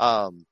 [0.00, 0.46] um,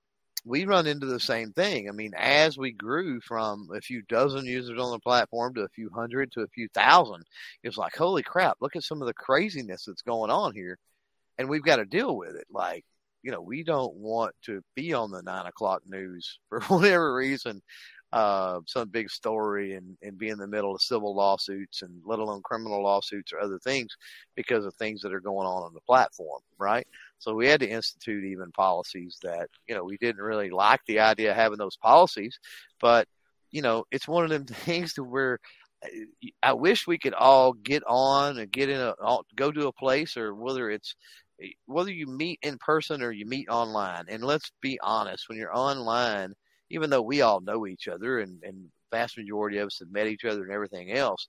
[0.45, 1.89] we run into the same thing.
[1.89, 5.69] I mean, as we grew from a few dozen users on the platform to a
[5.69, 7.25] few hundred to a few thousand,
[7.63, 10.79] it's like, holy crap, look at some of the craziness that's going on here.
[11.39, 12.47] And we've got to deal with it.
[12.51, 12.85] Like,
[13.23, 17.63] you know, we don't want to be on the nine o'clock news for whatever reason,
[18.13, 22.19] uh, some big story and, and be in the middle of civil lawsuits and let
[22.19, 23.97] alone criminal lawsuits or other things
[24.35, 26.87] because of things that are going on on the platform, right?
[27.19, 31.01] So we had to institute even policies that, you know, we didn't really like the
[31.01, 32.39] idea of having those policies,
[32.81, 33.07] but,
[33.51, 35.39] you know, it's one of them things to where
[35.85, 35.89] uh,
[36.43, 38.95] I wish we could all get on and get in a,
[39.35, 40.95] go to a place or whether it's,
[41.67, 44.07] whether you meet in person or you meet online.
[44.09, 46.35] And let's be honest, when you're online,
[46.71, 50.07] even though we all know each other and, and vast majority of us have met
[50.07, 51.29] each other and everything else,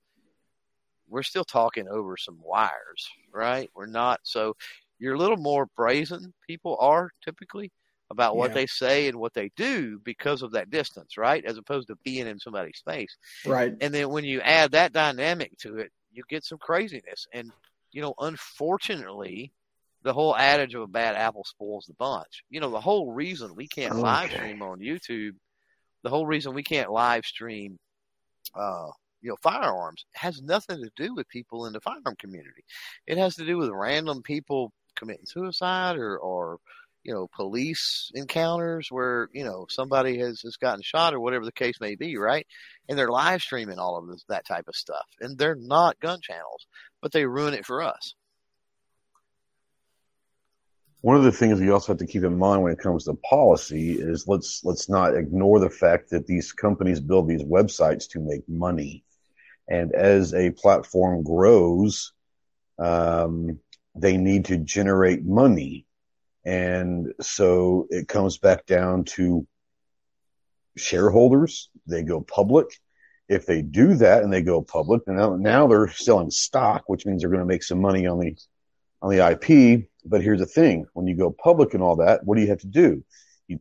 [1.08, 3.70] we're still talking over some wires, right?
[3.76, 4.56] We're not so
[5.00, 6.34] you're a little more brazen.
[6.46, 7.72] People are typically
[8.12, 8.56] about what Yeah.
[8.56, 11.46] they say and what they do because of that distance, right?
[11.46, 13.16] As opposed to being in somebody's space.
[13.46, 13.74] Right.
[13.82, 17.28] And then when you add that dynamic to it, you get some craziness.
[17.34, 17.52] And,
[17.92, 19.52] you know, unfortunately,
[20.04, 22.44] the whole adage of a bad apple spoils the bunch.
[22.50, 25.34] You know, the whole reason we can't live stream on YouTube,
[26.04, 27.78] the whole reason we can't live stream,
[28.56, 28.88] uh,
[29.22, 32.64] you know, firearms has nothing to do with people in the firearm community.
[33.06, 36.60] It has to do with random people committing suicide or, or
[37.04, 41.52] you know, police encounters where, you know, somebody has, has gotten shot or whatever the
[41.52, 42.46] case may be, right?
[42.88, 45.06] And they're live streaming all of this, that type of stuff.
[45.20, 46.68] And they're not gun channels,
[47.02, 48.14] but they ruin it for us.
[51.02, 53.14] One of the things we also have to keep in mind when it comes to
[53.14, 58.20] policy is let's let's not ignore the fact that these companies build these websites to
[58.20, 59.06] make money,
[59.70, 62.12] and as a platform grows,
[62.80, 63.60] um,
[63.96, 65.86] they need to generate money,
[66.46, 69.48] and so it comes back down to
[70.76, 71.70] shareholders.
[71.88, 72.68] They go public.
[73.30, 77.22] If they do that and they go public, now, now they're selling stock, which means
[77.22, 78.36] they're going to make some money on the
[79.02, 79.89] on the IP.
[80.06, 82.60] But here's the thing: when you go public and all that, what do you have
[82.60, 83.04] to do?
[83.48, 83.60] You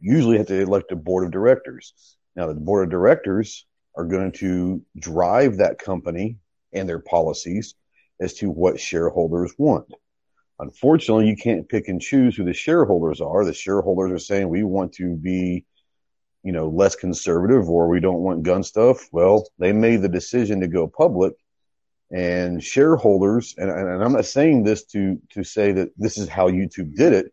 [0.00, 1.92] usually have to elect a board of directors.
[2.36, 3.66] Now, the board of directors
[3.96, 6.38] are going to drive that company
[6.72, 7.74] and their policies
[8.20, 9.86] as to what shareholders want.
[10.58, 13.44] Unfortunately, you can't pick and choose who the shareholders are.
[13.44, 15.64] The shareholders are saying we want to be,
[16.42, 19.08] you know, less conservative or we don't want gun stuff.
[19.12, 21.34] Well, they made the decision to go public
[22.14, 26.48] and shareholders and, and i'm not saying this to to say that this is how
[26.48, 27.32] youtube did it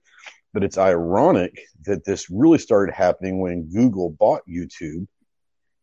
[0.53, 5.07] but it's ironic that this really started happening when google bought youtube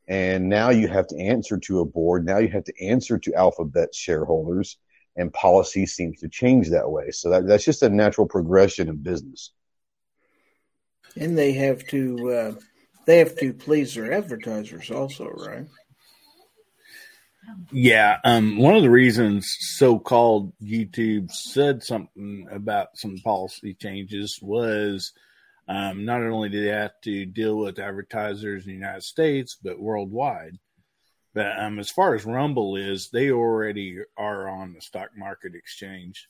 [0.08, 3.34] and now you have to answer to a board now you have to answer to
[3.34, 4.78] alphabet shareholders
[5.18, 7.10] and policy seems to change that way.
[7.10, 9.50] So that, that's just a natural progression in business.
[11.16, 12.52] And they have to uh,
[13.04, 15.66] they have to please their advertisers also, right?
[17.72, 25.12] Yeah, um, one of the reasons so-called YouTube said something about some policy changes was
[25.68, 29.78] um, not only did they have to deal with advertisers in the United States, but
[29.78, 30.58] worldwide.
[31.34, 36.26] But um, as far as Rumble is, they already are on the stock market exchange.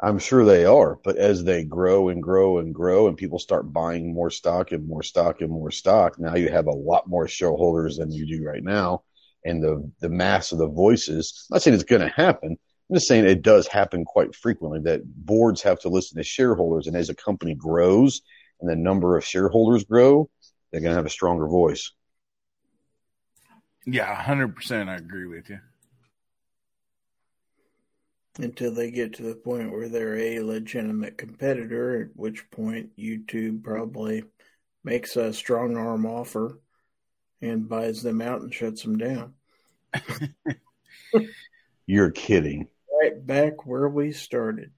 [0.00, 3.72] I'm sure they are, but as they grow and grow and grow, and people start
[3.72, 7.26] buying more stock and more stock and more stock, now you have a lot more
[7.26, 9.02] shareholders than you do right now,
[9.44, 11.46] and the the mass of the voices.
[11.50, 12.56] I'm not saying it's going to happen.
[12.90, 16.86] I'm just saying it does happen quite frequently that boards have to listen to shareholders,
[16.86, 18.22] and as a company grows
[18.60, 20.30] and the number of shareholders grow,
[20.70, 21.92] they're going to have a stronger voice.
[23.84, 24.88] Yeah, hundred percent.
[24.88, 25.58] I agree with you.
[28.40, 33.64] Until they get to the point where they're a legitimate competitor, at which point YouTube
[33.64, 34.22] probably
[34.84, 36.60] makes a strong arm offer
[37.42, 39.34] and buys them out and shuts them down.
[41.86, 42.68] You're kidding.
[43.00, 44.70] Right back where we started.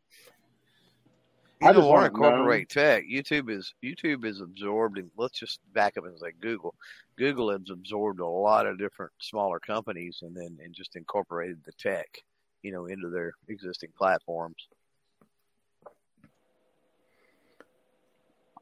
[1.60, 3.04] You I don't just want to want to know- incorporate tech.
[3.04, 5.10] YouTube is YouTube is absorbed in.
[5.18, 6.74] Let's just back up and say Google.
[7.18, 11.72] Google has absorbed a lot of different smaller companies and then and just incorporated the
[11.72, 12.22] tech,
[12.62, 14.56] you know, into their existing platforms.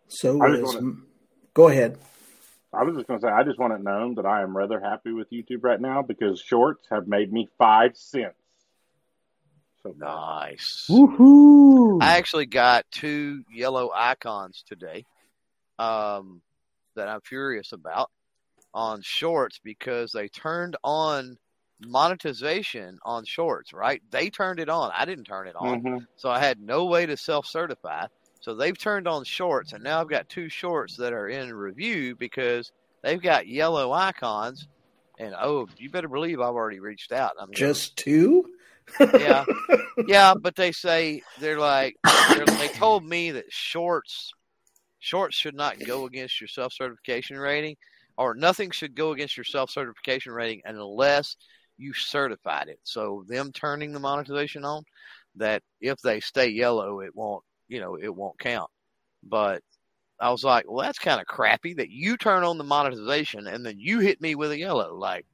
[0.08, 0.96] So is, wanna-
[1.54, 1.98] go ahead.
[2.72, 4.78] I was just going to say, I just want it known that I am rather
[4.78, 8.34] happy with YouTube right now because shorts have made me five cents.
[9.82, 10.86] So Nice.
[10.90, 12.02] Woohoo!
[12.02, 15.06] I actually got two yellow icons today
[15.78, 16.42] um,
[16.94, 18.10] that I'm furious about
[18.74, 21.38] on shorts because they turned on
[21.80, 24.02] monetization on shorts, right?
[24.10, 24.90] They turned it on.
[24.96, 25.82] I didn't turn it on.
[25.82, 26.06] Mhm.
[26.16, 28.06] So I had no way to self certify.
[28.40, 32.14] So they've turned on shorts, and now I've got two shorts that are in review
[32.16, 34.66] because they've got yellow icons.
[35.18, 37.32] And oh, you better believe I've already reached out.
[37.40, 38.44] I mean, Just two?
[39.00, 39.44] Yeah.
[40.06, 41.96] yeah, but they say they're like
[42.30, 44.32] they're, they told me that shorts
[45.00, 47.76] shorts should not go against your self certification rating,
[48.16, 51.36] or nothing should go against your self certification rating unless
[51.78, 52.80] you certified it.
[52.82, 54.84] So them turning the monetization on,
[55.36, 58.70] that if they stay yellow, it won't you know it won't count.
[59.22, 59.62] But
[60.20, 63.64] I was like, well, that's kind of crappy that you turn on the monetization and
[63.64, 64.94] then you hit me with a yellow.
[64.94, 65.26] Like,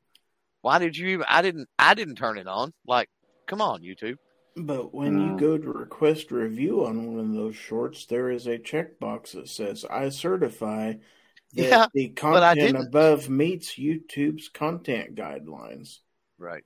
[0.61, 1.27] why did you even?
[1.29, 1.69] I didn't.
[1.79, 2.73] I didn't turn it on.
[2.87, 3.09] Like,
[3.47, 4.17] come on, YouTube.
[4.57, 5.39] But when you Mm.
[5.41, 9.49] go to request a review on one of those shorts, there is a checkbox that
[9.49, 10.95] says, I certify
[11.55, 15.99] that Yeah, the content above meets YouTube's content guidelines.
[16.39, 16.65] Right.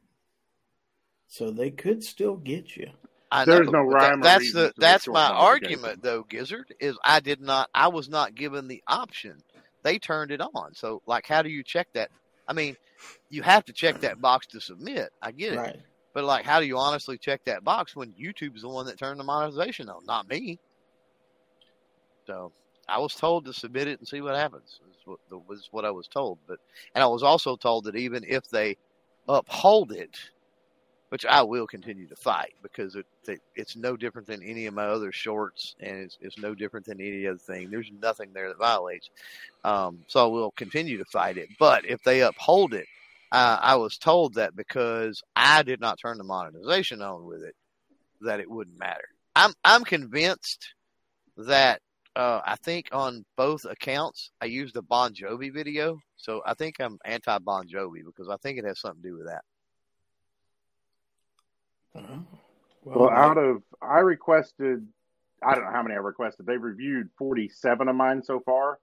[1.27, 2.91] So they could still get you.
[3.31, 6.03] I There's know, no but that- rhyme or that's reason the the that's my argument
[6.03, 9.37] though, Gizzard, is I did not I was not given the option.
[9.83, 10.75] They turned it on.
[10.75, 12.11] So like how do you check that?
[12.47, 12.77] I mean,
[13.29, 15.11] you have to check that box to submit.
[15.21, 15.59] I get it.
[15.59, 15.77] Right.
[16.15, 19.21] But like how do you honestly check that box when YouTube's the one that turned
[19.21, 20.59] the monetization on, not me?
[22.27, 22.53] So
[22.89, 24.81] I was told to submit it and see what happens.
[25.07, 26.39] Was what, was what I was told.
[26.47, 26.59] But
[26.95, 28.79] and I was also told that even if they
[29.29, 30.17] uphold it,
[31.11, 34.75] which I will continue to fight because it, it it's no different than any of
[34.75, 37.71] my other shorts, and it's, it's no different than any other thing.
[37.71, 39.11] There's nothing there that violates.
[39.65, 41.49] Um, so I will continue to fight it.
[41.59, 42.87] But if they uphold it,
[43.33, 47.55] uh, I was told that because I did not turn the monetization on with it,
[48.23, 49.09] that it wouldn't matter.
[49.37, 50.75] I'm I'm convinced
[51.37, 51.81] that
[52.17, 56.81] uh, I think on both accounts I used a Bon Jovi video, so I think
[56.81, 59.45] I'm anti Bon Jovi because I think it has something to do with that.
[61.97, 62.25] Oh.
[62.85, 64.87] Well, out of I requested,
[65.43, 66.47] I don't know how many I requested.
[66.47, 68.79] They've reviewed forty-seven of mine so far.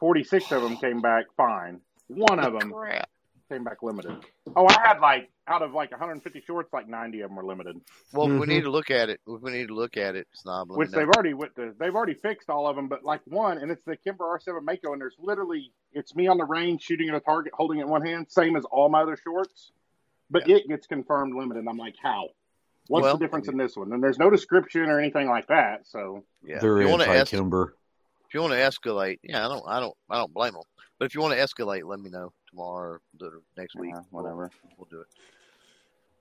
[0.00, 1.80] Forty-six of them came back fine.
[2.06, 3.08] One of them Crap.
[3.48, 4.12] Came back limited.
[4.12, 4.52] Hmm.
[4.56, 7.80] Oh, I had like out of like 150 shorts, like 90 of them were limited,
[8.12, 8.50] Well, if we mm-hmm.
[8.50, 9.20] need to look at it.
[9.26, 10.70] We need to look at it, Snob.
[10.70, 13.20] let me which they've already went to, they've already fixed all of them, but like
[13.24, 16.82] one, and it's the Kimber R7 Mako, and there's literally it's me on the range
[16.82, 19.72] shooting at a target, holding it in one hand, same as all my other shorts,
[20.30, 21.64] but it gets confirmed limited.
[21.68, 22.28] I'm like, how?
[22.88, 23.92] What's Well- the difference in this one?
[23.92, 26.58] And there's no description or anything like that, so Yeah.
[26.58, 27.74] They're if you want to anti Kimber.
[28.26, 30.62] if you want to escalate, yeah, I don't, I don't, I don't blame them.
[30.98, 33.92] But if you want to escalate, let me know tomorrow or next week.
[33.94, 34.50] Uh-huh, yeah, whatever.
[34.62, 35.06] We'll, we'll do it.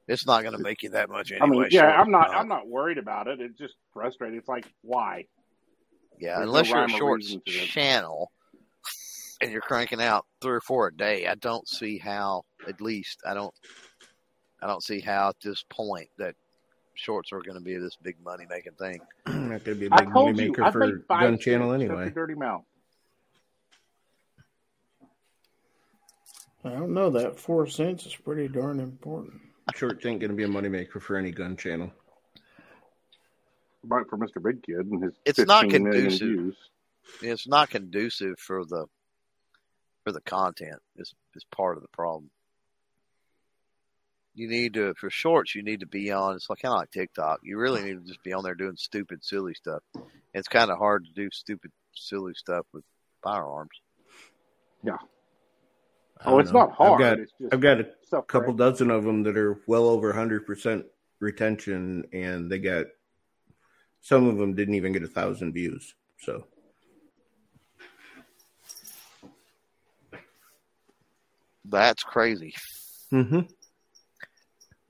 [0.08, 1.64] It's not going to make you that much I anyway.
[1.64, 3.42] mean, yeah, short I'm not, of I'm not worried about it.
[3.42, 4.38] It's just frustrating.
[4.38, 5.26] It's like, why?
[6.20, 7.68] Yeah, there's no unless you're a rhyme or shorts reason to it.
[7.68, 8.32] channel
[9.42, 12.44] and you're cranking out three or four a day, I don't see how.
[12.68, 13.54] At least I don't.
[14.62, 16.36] I don't see how at this point that
[16.96, 19.00] shorts are going to be this big money making thing.
[19.28, 21.22] Not going to be a I big money told you, maker I for think five
[21.22, 21.96] Gun Channel anyway.
[22.06, 22.64] your dirty mouth.
[26.68, 27.10] I don't know.
[27.10, 29.42] That four cents is pretty darn important.
[29.76, 31.92] Shorts ain't going to be a money maker for any Gun Channel.
[33.84, 34.42] Right for Mr.
[34.42, 36.28] Big Kid and his It's not 15 million conducive.
[36.28, 36.58] views.
[37.22, 38.86] It's not conducive for the
[40.04, 40.80] for the content.
[40.98, 42.30] Is is part of the problem.
[44.36, 45.56] You need to for shorts.
[45.56, 46.36] You need to be on.
[46.36, 47.40] It's like kind of like TikTok.
[47.44, 49.82] You really need to just be on there doing stupid, silly stuff.
[50.34, 52.84] It's kind of hard to do stupid, silly stuff with
[53.24, 53.72] firearms.
[54.86, 54.98] I
[56.26, 56.60] Oh, it's know.
[56.60, 56.94] not hard.
[56.94, 58.58] I've got, it's just I've got a stuff couple right?
[58.58, 60.84] dozen of them that are well over 100%
[61.20, 62.88] retention, and they got
[64.02, 65.94] some of them didn't even get a thousand views.
[66.20, 66.46] So
[71.70, 72.56] That's crazy.
[73.12, 73.42] mm-hmm.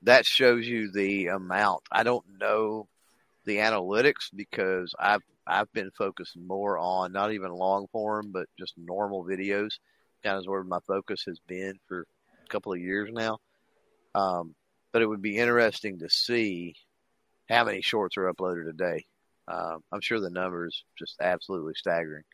[0.02, 1.82] that shows you the amount.
[1.90, 2.88] I don't know
[3.44, 8.74] the analytics because I've I've been focused more on not even long form, but just
[8.76, 9.78] normal videos.
[10.24, 12.06] Kind of where my focus has been for
[12.44, 13.38] a couple of years now.
[14.14, 14.54] Um,
[14.92, 16.74] but it would be interesting to see
[17.48, 19.04] how many shorts are uploaded a day.
[19.46, 22.24] Um, I'm sure the number is just absolutely staggering.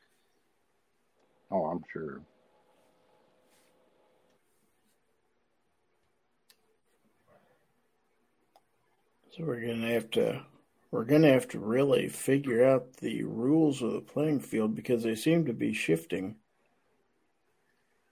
[1.51, 2.20] Oh, I'm sure.
[9.37, 10.45] So we're gonna have to
[10.91, 15.16] we're gonna have to really figure out the rules of the playing field because they
[15.16, 16.37] seem to be shifting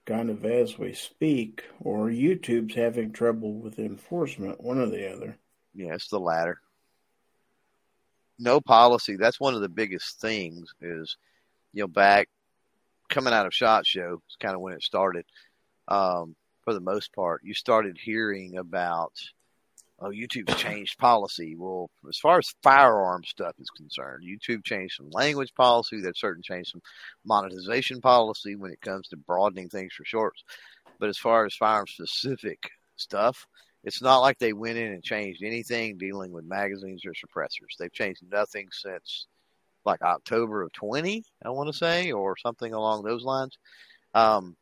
[0.05, 5.37] kind of as we speak, or YouTube's having trouble with enforcement, one or the other.
[5.73, 6.59] Yeah, it's the latter.
[8.39, 9.15] No policy.
[9.15, 11.17] That's one of the biggest things is,
[11.71, 12.29] you know, back
[13.09, 15.25] coming out of SHOT Show, it's kind of when it started.
[15.87, 19.13] Um, for the most part, you started hearing about,
[20.03, 21.55] oh, YouTube's changed policy.
[21.55, 26.01] Well, as far as firearm stuff is concerned, YouTube changed some language policy.
[26.01, 26.81] They've certainly changed some
[27.25, 30.43] monetization policy when it comes to broadening things for shorts.
[30.99, 32.59] But as far as firearm specific
[32.97, 33.47] stuff,
[33.83, 37.77] it's not like they went in and changed anything dealing with magazines or suppressors.
[37.79, 39.27] They've changed nothing since
[39.85, 43.57] like October of 20, I want to say, or something along those lines.
[44.13, 44.55] Um,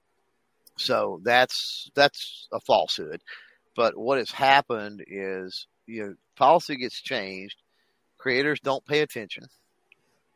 [0.78, 3.22] so that's that's a falsehood.
[3.76, 7.56] But what has happened is, you know, policy gets changed.
[8.18, 9.46] Creators don't pay attention.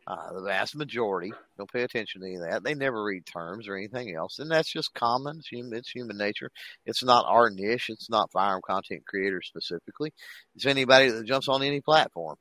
[0.07, 2.63] Uh, the vast majority don't pay attention to any of that.
[2.63, 5.37] They never read terms or anything else, and that's just common.
[5.39, 6.51] It's human, it's human nature.
[6.85, 7.89] It's not our niche.
[7.89, 10.13] It's not firearm content creators specifically.
[10.55, 12.35] It's anybody that jumps on any platform.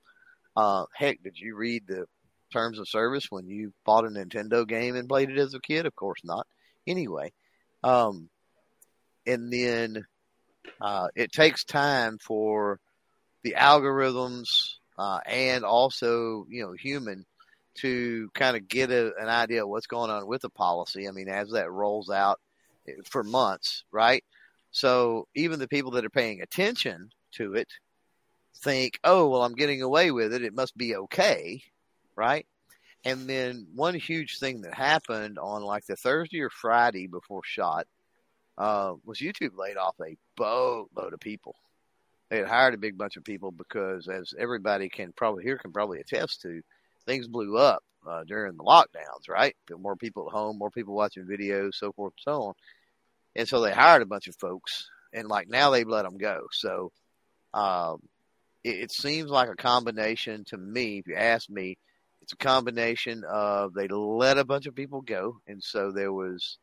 [0.55, 2.05] Uh, heck, did you read the
[2.53, 5.87] terms of service when you bought a Nintendo game and played it as a kid?
[5.87, 6.47] Of course not.
[6.87, 7.33] Anyway,
[7.83, 8.29] um,
[9.27, 10.05] and then
[10.81, 12.79] uh, it takes time for
[13.43, 17.25] the algorithms uh, and also you know human
[17.77, 21.09] to kind of get a, an idea of what's going on with the policy.
[21.09, 22.41] I mean, as that rolls out
[22.89, 24.23] eh, for months, right?
[24.71, 27.69] So even the people that are paying attention to it
[28.59, 30.43] think, oh, well, I'm getting away with it.
[30.43, 31.63] It must be okay,
[32.17, 32.47] right?
[33.05, 37.87] And then one huge thing that happened on like the Thursday or Friday before shot
[38.57, 41.57] uh, was YouTube laid off a boatload of people.
[42.31, 45.73] They had hired a big bunch of people because, as everybody can probably here can
[45.73, 46.63] probably attest to,
[47.07, 49.55] things blew up uh, during the lockdowns, right?
[49.79, 52.55] More people at home, more people watching videos, so forth and so on.
[53.37, 56.47] And so they hired a bunch of folks, and like now they've let them go.
[56.53, 56.93] So
[57.53, 58.03] um,
[58.63, 60.99] it, it seems like a combination to me.
[60.99, 61.77] If you ask me,
[62.23, 66.59] it's a combination of they let a bunch of people go, and so there was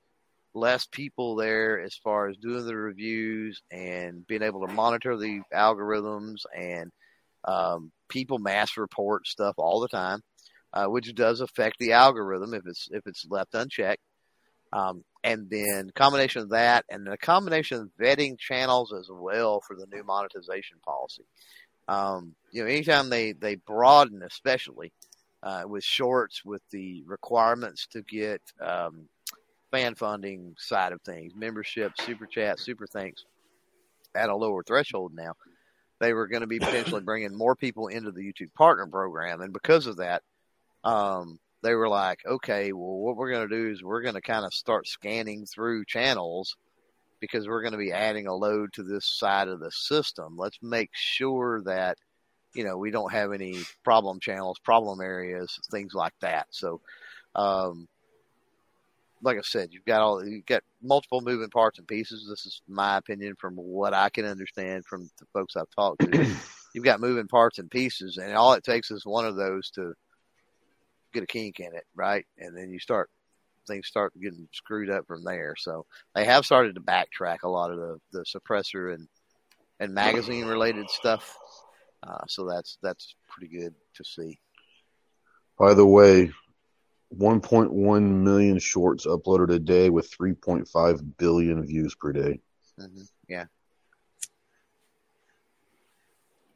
[0.53, 5.41] less people there as far as doing the reviews and being able to monitor the
[5.53, 6.91] algorithms and
[7.45, 10.21] um, people mass report stuff all the time,
[10.73, 14.01] uh, which does affect the algorithm if it's if it's left unchecked.
[14.73, 19.75] Um, and then combination of that and the combination of vetting channels as well for
[19.75, 21.23] the new monetization policy.
[21.87, 24.91] Um, you know, anytime they they broaden, especially
[25.43, 29.07] uh, with shorts, with the requirements to get um,
[29.71, 33.23] fan funding side of things, membership, super chat, super thanks
[34.13, 35.33] at a lower threshold now.
[35.99, 39.53] They were going to be potentially bringing more people into the YouTube partner program, and
[39.53, 40.23] because of that,
[40.83, 44.21] um, they were like, okay, well, what we're going to do is we're going to
[44.21, 46.55] kind of start scanning through channels
[47.19, 50.35] because we're going to be adding a load to this side of the system.
[50.37, 51.97] Let's make sure that
[52.53, 56.47] you know we don't have any problem channels, problem areas, things like that.
[56.49, 56.81] So,
[57.35, 57.87] um,
[59.21, 62.27] like I said, you've got all you've got multiple moving parts and pieces.
[62.29, 66.35] This is my opinion from what I can understand from the folks I've talked to.
[66.73, 69.93] you've got moving parts and pieces, and all it takes is one of those to
[71.13, 72.25] get a kink in it, right?
[72.37, 73.09] And then you start
[73.67, 75.53] things start getting screwed up from there.
[75.57, 79.07] So they have started to backtrack a lot of the, the suppressor and
[79.79, 81.35] and magazine related stuff.
[82.03, 84.39] Uh, so that's that's pretty good to see.
[85.57, 86.31] By the way,
[87.17, 92.39] 1.1 million shorts uploaded a day with 3.5 billion views per day.
[92.79, 93.45] hmm Yeah,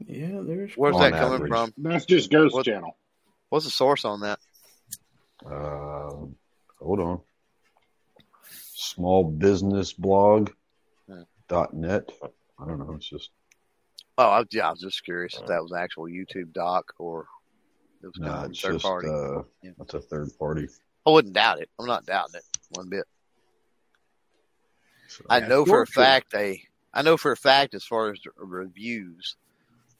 [0.05, 0.73] Yeah, there's.
[0.75, 1.49] where's On that coming average.
[1.49, 1.73] from?
[1.77, 2.95] That's just Ghost What- Channel.
[3.49, 4.39] What's the source on that?
[5.45, 6.25] Uh,
[6.79, 7.21] hold on.
[8.73, 10.49] Small business blog
[11.47, 12.09] dot net.
[12.59, 12.93] I don't know.
[12.95, 13.29] It's just
[14.17, 17.27] Oh, I, yeah, I was just curious if that was actual YouTube doc or
[18.03, 18.27] it was no.
[18.27, 19.07] kind of It's third just party.
[19.09, 19.71] uh, Yeah.
[19.77, 20.67] that's a third party.
[21.05, 21.69] I wouldn't doubt it.
[21.79, 23.05] I'm not doubting it one bit.
[25.07, 26.63] So, I know for a short fact they.
[26.93, 29.35] I know for a fact as far as reviews,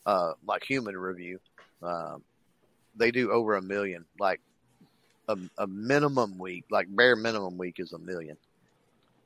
[0.06, 1.40] uh, like human review,
[1.84, 2.24] um,
[2.96, 4.06] they do over a million.
[4.20, 4.40] Like
[5.28, 8.38] a, a minimum week, like bare minimum week is a million.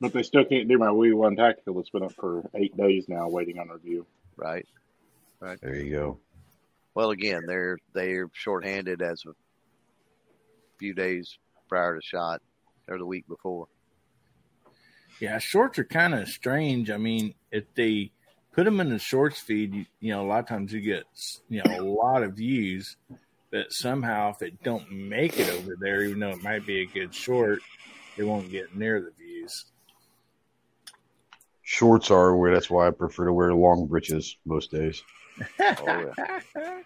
[0.00, 3.08] But they still can't do my Wii One Tactical that's been up for eight days
[3.08, 4.06] now, waiting on review.
[4.36, 4.66] Right.
[5.40, 5.58] Right.
[5.60, 6.18] there you go.
[6.94, 9.32] Well, again, they're they're shorthanded as a
[10.78, 11.38] few days
[11.68, 12.42] prior to shot
[12.88, 13.68] or the week before.
[15.20, 16.90] Yeah, shorts are kind of strange.
[16.90, 18.10] I mean, if they
[18.52, 21.04] put them in the shorts feed, you, you know, a lot of times you get
[21.48, 22.96] you know a lot of views,
[23.50, 26.86] but somehow if it don't make it over there, even though it might be a
[26.86, 27.60] good short,
[28.16, 29.66] it won't get near the views.
[31.62, 35.04] Shorts are where that's why I prefer to wear long breeches most days.
[35.60, 36.12] Oh,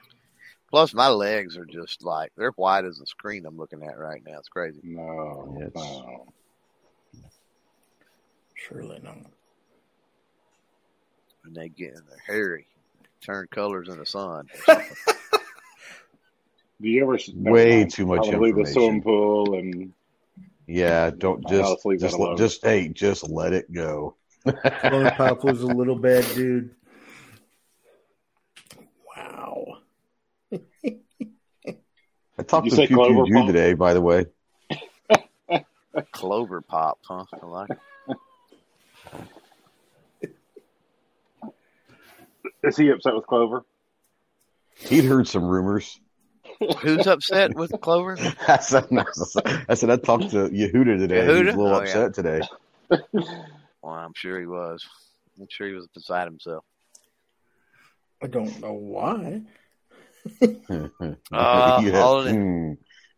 [0.70, 4.22] Plus, my legs are just like they're white as the screen I'm looking at right
[4.26, 4.38] now.
[4.38, 4.80] It's crazy.
[4.82, 5.70] No, Yes.
[5.74, 6.26] no.
[8.55, 9.18] Surely not.
[11.44, 12.66] And they get they're hairy,
[13.24, 14.48] turn colors in the sun.
[16.80, 17.18] Do you ever?
[17.36, 17.90] Way mind.
[17.92, 18.72] too much I'll leave the information.
[18.72, 19.92] swimming pool and
[20.66, 22.36] Yeah, don't I'll just just leave just alone.
[22.36, 24.16] just hey, just let it go.
[24.44, 26.74] Corn Pop was a little bad dude.
[29.16, 29.64] Wow.
[32.39, 34.26] I talked You to say Pew Pew Clover Jew today, by the way.
[36.12, 37.24] Clover pop, huh?
[37.41, 37.78] I like it.
[42.64, 43.62] is he upset with Clover?
[44.76, 46.01] He'd heard some rumors.
[46.80, 48.16] Who's upset with Clover?
[48.49, 48.87] I said,
[49.68, 51.22] I said I talked to Yehuda today.
[51.37, 51.82] He was a little Oh, yeah.
[51.82, 52.41] upset today.
[53.82, 54.85] Well, I'm sure he was.
[55.39, 56.64] I'm sure he was beside himself.
[58.22, 59.43] I don't know why.
[61.33, 62.01] Ah, Yeah.
[62.01, 62.72] all in- Hmm.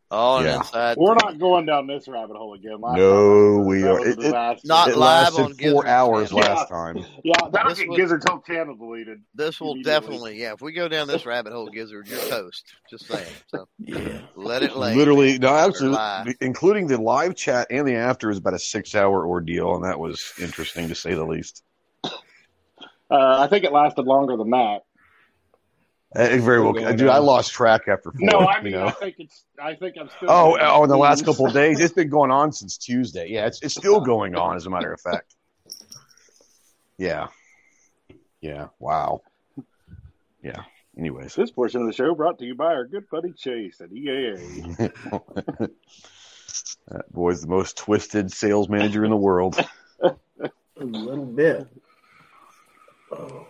[0.09, 0.59] All Yeah.
[0.59, 0.97] inside.
[0.99, 2.81] We're not going down this rabbit hole again.
[2.81, 4.07] Last No, time, we are.
[4.07, 4.31] It- it-
[4.65, 6.45] Not it live lasted on four Gizzard's hours channel.
[6.45, 7.05] last time.
[7.25, 9.23] Yeah, that'll This get was- Gizzard's whole channel deleted.
[9.35, 10.53] This will definitely, yeah.
[10.53, 12.65] If we go down this rabbit hole, Gizzard, you're toast.
[12.89, 13.27] Just saying.
[13.49, 14.21] So Yeah.
[14.37, 14.95] let it lay.
[14.95, 19.75] Literally, no, absolutely, including the live chat and the after is about a six-hour ordeal,
[19.75, 21.65] and that was interesting to say the least.
[22.05, 22.11] Uh,
[23.11, 24.83] I think it lasted longer than that.
[26.19, 27.09] It very well, Still going dude.
[27.09, 28.21] I lost track after four.
[28.21, 28.87] No, I you know.
[28.87, 29.45] I think it's.
[29.63, 30.31] I think I'm still.
[30.31, 33.29] Oh, oh, in the last couple of days, it's been going on since Tuesday.
[33.29, 35.35] Yeah, it's it's still going on, as a matter of fact.
[36.97, 37.29] Yeah,
[38.41, 38.69] yeah.
[38.79, 39.21] Wow.
[40.43, 40.63] Yeah.
[40.99, 43.91] Anyways, This portion of the show brought to you by our good buddy Chase at
[43.91, 44.77] EAA.
[46.89, 49.63] that boy's the most twisted sales manager in the world.
[50.01, 51.67] A little bit.
[53.13, 53.47] Oh.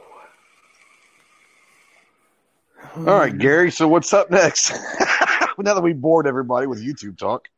[2.97, 3.71] All right, Gary.
[3.71, 4.71] So what's up next?
[5.59, 7.49] now that we bored everybody with YouTube talk,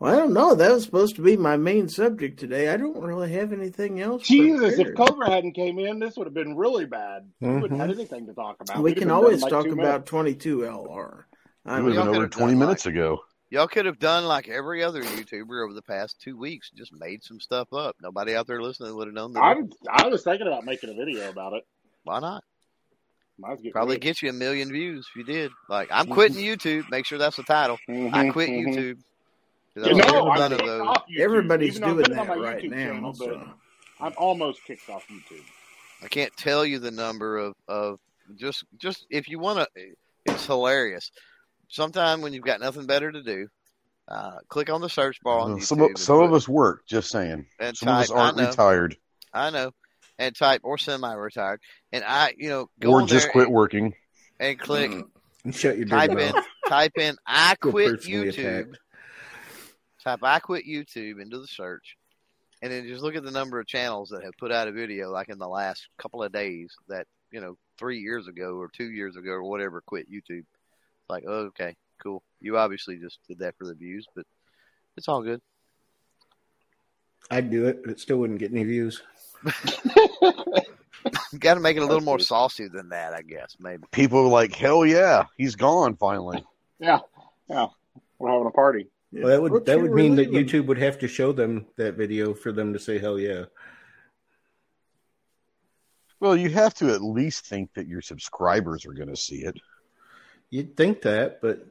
[0.00, 0.56] Well, I don't know.
[0.56, 2.68] That was supposed to be my main subject today.
[2.68, 4.26] I don't really have anything else.
[4.26, 4.96] Jesus, if prepared.
[4.96, 7.30] Clover hadn't came in, this would have been really bad.
[7.40, 8.00] We wouldn't have had mm-hmm.
[8.00, 8.78] anything to talk about.
[8.78, 11.24] we We'd can always done in talk about 22 LR.
[11.64, 13.20] I it was y'all over twenty minutes like- ago.
[13.50, 17.24] Y'all could have done like every other YouTuber over the past two weeks, just made
[17.24, 17.96] some stuff up.
[18.02, 19.40] Nobody out there listening would have known that.
[19.40, 21.64] I'm, I was thinking about making a video about it.
[22.04, 22.44] Why not?
[22.44, 25.52] Might as well get Probably rid get you a million views if you did.
[25.68, 26.90] Like, I'm quitting YouTube.
[26.90, 27.78] Make sure that's the title.
[27.88, 28.66] Mhm, I quit mhm.
[28.74, 28.98] YouTube.
[29.74, 30.80] 'Cause You I know, I'm none of those.
[30.86, 32.92] YouTube, Everybody's even doing putting it on that right YouTube now.
[32.92, 33.52] channel, but So.
[34.00, 35.44] I'm almost kicked off YouTube.
[36.02, 37.98] I can't tell you the number of, of
[38.36, 39.94] just just if you want to.
[40.26, 41.10] It's hilarious.
[41.68, 43.48] Sometime when you've got nothing better to do,
[44.08, 45.62] uh, click on the search bar on YouTube.
[45.64, 46.86] Some of, some of us work.
[46.86, 47.46] Just saying.
[47.60, 48.96] and Some of us aren't know, retired
[49.32, 49.72] I know,
[50.18, 51.60] and type or semi-retired,
[51.92, 53.94] and I, you know, go or just quit and, working.
[54.40, 55.04] and click mm.
[55.44, 56.44] And shut your type in mouth.
[56.68, 58.78] type in I quit YouTube, attacked.
[60.02, 61.96] type I quit YouTube into the search,
[62.60, 65.10] and then just look at the number of channels that have put out a video
[65.10, 68.90] like in the last couple of days that you know three years ago or two
[68.90, 70.40] years ago or whatever quit YouTube.
[70.40, 72.22] It's like, oh, okay, cool.
[72.40, 74.26] You obviously just did that for the views, but
[74.96, 75.40] it's all good.
[77.30, 79.02] I'd do it, but it still wouldn't get any views.
[81.38, 83.56] Got to make it a little more saucy than that, I guess.
[83.58, 83.84] Maybe.
[83.92, 86.44] People are like, hell yeah, he's gone finally.
[86.80, 87.00] Yeah,
[87.48, 87.66] yeah.
[88.18, 88.88] We're having a party.
[89.12, 89.24] Yeah.
[89.24, 90.46] Well, that would Look that would mean that leaving.
[90.46, 93.44] YouTube would have to show them that video for them to say hell yeah.
[96.20, 99.56] Well, you have to at least think that your subscribers are going to see it.
[100.50, 101.66] You'd think that, but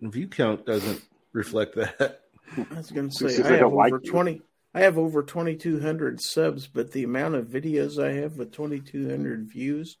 [0.00, 1.02] view count doesn't
[1.32, 2.22] reflect that.
[2.56, 4.42] I was going to say I have don't like over you.
[4.74, 4.82] Twenty.
[4.82, 8.52] I have over twenty two hundred subs, but the amount of videos I have with
[8.52, 9.96] twenty two hundred views,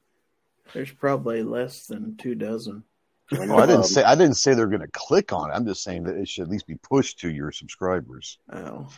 [0.72, 2.84] there's probably less than two dozen.
[3.32, 5.54] Well, I didn't say I didn't say they're going to click on it.
[5.54, 8.38] I'm just saying that it should at least be pushed to your subscribers.
[8.52, 8.88] Oh,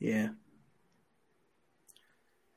[0.00, 0.30] yeah.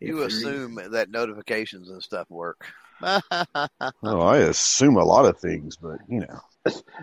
[0.01, 2.65] If You you're- assume that notifications and stuff work.
[3.01, 6.39] Oh, I assume a lot of things, but you know,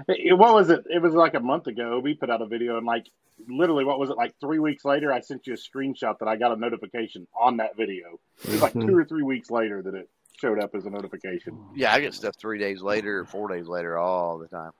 [0.08, 0.84] It- what was it?
[0.88, 2.00] It was like a month ago.
[2.00, 3.06] We put out a video, and like
[3.49, 4.16] literally, what was it?
[4.16, 7.57] Like three weeks later, I sent you a screenshot that I got a notification on
[7.59, 8.18] that video.
[8.45, 8.86] It was like Mhm.
[8.86, 10.09] two or three weeks later that it
[10.41, 11.59] showed up as a notification.
[11.74, 14.72] yeah, I get stuff three days later or four days later all the time.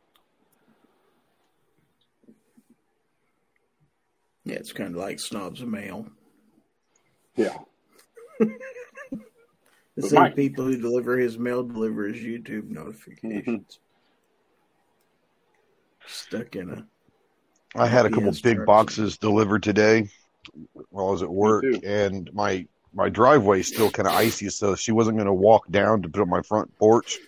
[4.45, 6.07] Yeah, it's kind of like snobs of mail.
[7.37, 7.57] Yeah,
[9.97, 13.79] The same Mike- people who deliver his mail deliver his YouTube notifications.
[16.07, 16.87] Stuck in a
[17.75, 20.11] I had a couple big boxes delivered today
[20.91, 24.75] while I was at work, and my my driveway is still kind of icy, so
[24.75, 27.21] she wasn't going to walk down to put on my front porch.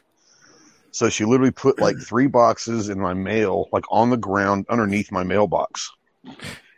[0.92, 5.10] So she literally put like three boxes in my mail, like on the ground underneath
[5.10, 5.90] my mailbox.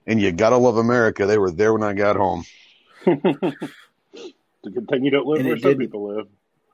[0.07, 1.27] And you gotta love America.
[1.27, 2.45] They were there when I got home.
[3.07, 3.73] it's
[4.67, 5.77] a good thing you don't live And where it some didn't.
[5.77, 6.27] people live.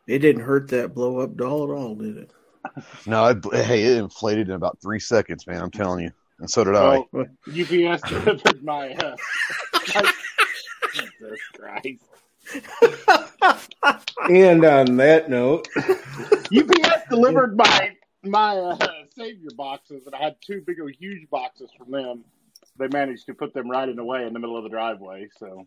[0.06, 2.30] It didn't hurt that blow up doll at all, did it?
[3.06, 5.62] No, I, hey, it inflated in about three seconds, man.
[5.62, 6.10] I'm telling you,
[6.40, 7.04] and so did I.
[7.48, 8.90] UPS delivered my.
[8.92, 9.16] Uh,
[10.92, 12.02] Jesus Christ!
[14.28, 18.76] And on that note, UPS delivered my my uh,
[19.14, 22.24] savior boxes, and I had two big, old huge boxes from them.
[22.78, 25.28] They managed to put them right in the way in the middle of the driveway.
[25.38, 25.64] So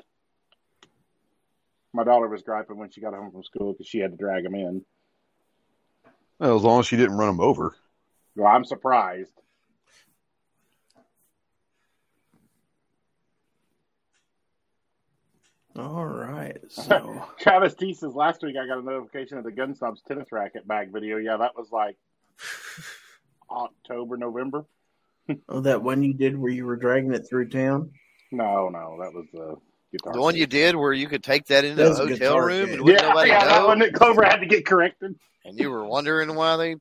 [1.94, 4.44] my daughter was griping when she got home from school because she had to drag
[4.44, 4.84] them in.
[6.40, 7.76] Well, as long as she didn't run them over.
[8.36, 9.40] Well, I'm surprised.
[15.76, 16.58] All right.
[16.70, 20.32] So Travis T says last week I got a notification of the Gun Snobs tennis
[20.32, 21.18] racket bag video.
[21.18, 21.98] Yeah, that was like
[23.50, 24.66] October, November.
[25.50, 27.92] oh that one you did where you were dragging it through town?
[28.32, 29.56] No, no, that was the
[29.92, 30.14] guitar.
[30.14, 32.66] The one you did where you could take that into That's a a hotel room
[32.68, 32.76] case.
[32.76, 35.16] and wouldn't Yeah, nobody yeah, that one that Clover had to get corrected.
[35.46, 36.76] and you were wondering why they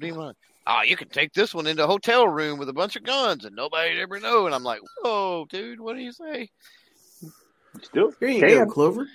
[0.00, 0.36] didn't want.
[0.66, 3.44] Oh, you can take this one into a hotel room with a bunch of guns
[3.44, 4.46] and nobody'd ever know.
[4.46, 6.48] And I'm like, whoa, dude, what do you say?
[7.82, 8.66] Still, Here you can.
[8.66, 9.06] go, Clover.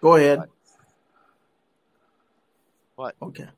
[0.00, 0.40] Go ahead.
[2.96, 3.14] What?
[3.20, 3.48] Okay.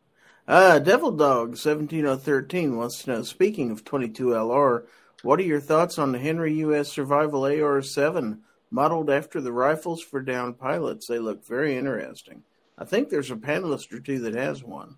[0.47, 3.23] Uh, Devil Dog seventeen oh thirteen wants to know.
[3.23, 4.85] Speaking of twenty two LR,
[5.23, 6.89] what are your thoughts on the Henry U.S.
[6.89, 8.41] Survival AR seven,
[8.71, 11.07] modeled after the rifles for down pilots?
[11.07, 12.43] They look very interesting.
[12.79, 14.97] I think there's a panelist or two that has one.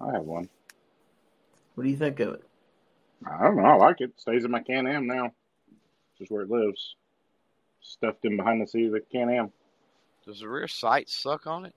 [0.00, 0.48] I have one.
[1.74, 2.42] What do you think of it?
[3.26, 3.64] I don't know.
[3.64, 4.12] I like it.
[4.16, 5.32] Stays in my Can Am now.
[6.18, 6.96] Just where it lives.
[7.80, 9.52] Stuffed in behind the seat of the Can Am.
[10.26, 11.74] Does the rear sight suck on it?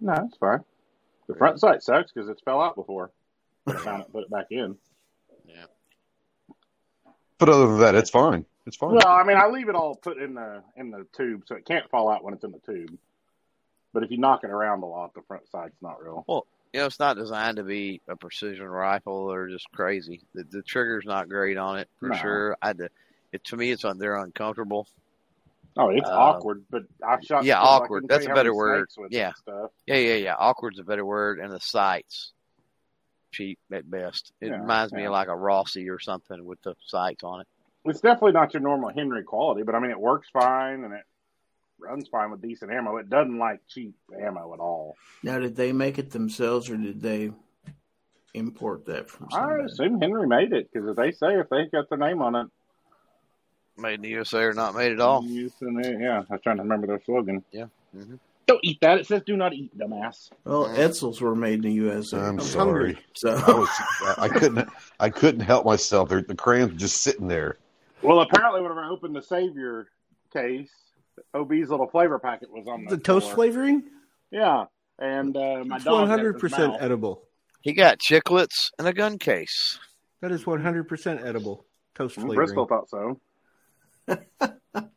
[0.00, 0.60] No, it's fine.
[1.26, 3.10] The front sight sucks because it's fell out before.
[3.66, 4.76] I found it, put it back in.
[5.46, 5.64] Yeah.
[7.38, 8.44] But other than that, it's fine.
[8.66, 8.92] It's fine.
[8.94, 11.64] Well, I mean, I leave it all put in the in the tube, so it
[11.64, 12.96] can't fall out when it's in the tube.
[13.92, 16.24] But if you knock it around a lot, the front side's not real.
[16.26, 20.20] Well, you know, it's not designed to be a precision rifle or just crazy.
[20.34, 22.16] The, the trigger's not great on it for No.
[22.16, 22.56] sure.
[22.60, 22.88] I had to,
[23.34, 23.98] it to me, it's on.
[23.98, 24.86] They're uncomfortable.
[25.76, 27.44] Oh, it's Uh, awkward, but I've shot.
[27.44, 28.04] yeah, stuff, awkward.
[28.08, 28.88] That's a better word.
[28.88, 29.32] snakes with it Yeah.
[29.34, 29.72] Stuff.
[29.86, 30.34] Yeah, yeah, yeah.
[30.38, 32.32] Awkward's a better word, and the sights
[33.32, 34.32] cheap at best.
[34.40, 37.48] It Yeah, reminds me of like a Rossi or something with the sights on it.
[37.84, 41.04] It's definitely not your normal Henry quality, but I mean, it works fine and it
[41.80, 42.96] runs fine with decent ammo.
[42.98, 44.96] It doesn't like cheap ammo at all.
[45.24, 47.32] Now, did they make it themselves or did they
[48.32, 51.88] import that from I assume Henry made it because if they say if they got
[51.88, 52.46] their name on it,
[53.76, 55.22] Made in the USA or not made at all.
[55.24, 57.42] use yeah, I was trying to remember their slogan.
[57.92, 58.14] hmm
[58.46, 58.98] Don't eat that.
[58.98, 60.30] It says do not eat, dumbass.
[60.44, 62.18] Well, Edsels were made in the USA.
[62.18, 62.94] I'm I'm sorry.
[62.94, 62.96] hungry.
[62.96, 64.68] I, So was, I couldn't.
[65.00, 66.08] I couldn't help myself.
[66.08, 67.58] They're, the crayons were just sitting there.
[68.02, 69.88] Well, apparently, whenever I opened the Savior
[70.32, 70.70] case,
[71.34, 73.34] OB's little flavor packet was on the, The toast floor.
[73.36, 73.82] flavoring?
[74.30, 74.66] Yeah,
[75.00, 77.24] and uh, my It's dog one had it in hundred his percent edible.
[77.62, 79.78] He got chiclets and a gun case.
[80.20, 81.66] That is one hundred percent edible.
[81.94, 82.36] Toast Mm, flavoring.
[82.46, 83.20] Bristol thought so.
[84.06, 84.88] That's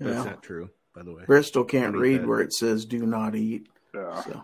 [0.00, 0.24] yeah.
[0.24, 1.24] not true, by the way.
[1.26, 2.26] Bristol can't Don't read that.
[2.28, 4.22] where it says "do not eat." Yeah.
[4.22, 4.42] So,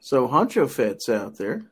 [0.00, 1.62] so Honcho Fet's out there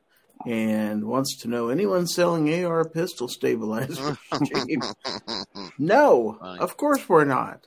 [0.47, 4.17] and wants to know anyone selling AR pistol stabilizers.
[4.67, 4.81] cheap?
[5.79, 6.59] no, Fine.
[6.59, 7.65] of course we're not.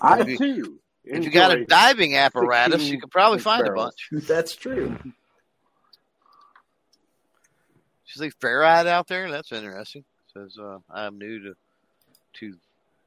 [0.00, 0.78] I If you- too.
[1.08, 4.08] If you got a diving apparatus, you could probably find a bunch.
[4.10, 4.96] That's true.
[5.04, 5.12] You
[8.08, 9.30] see Farad out there?
[9.30, 10.04] That's interesting.
[10.34, 11.54] Says uh, I'm new to
[12.40, 12.54] to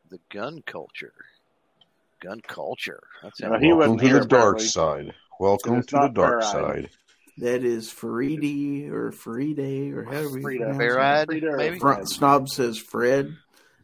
[0.09, 1.13] the gun culture.
[2.21, 3.01] Gun culture.
[3.23, 4.65] That's Uh, he Welcome to here, the dark apparently.
[4.67, 5.13] side.
[5.39, 6.51] Welcome to the dark Faride.
[6.51, 6.89] side.
[7.37, 10.63] That is Faridi or Faride or however you Frida.
[10.65, 11.79] pronounce Farad, Frida or maybe?
[11.79, 13.33] Fr- Snob says Fred.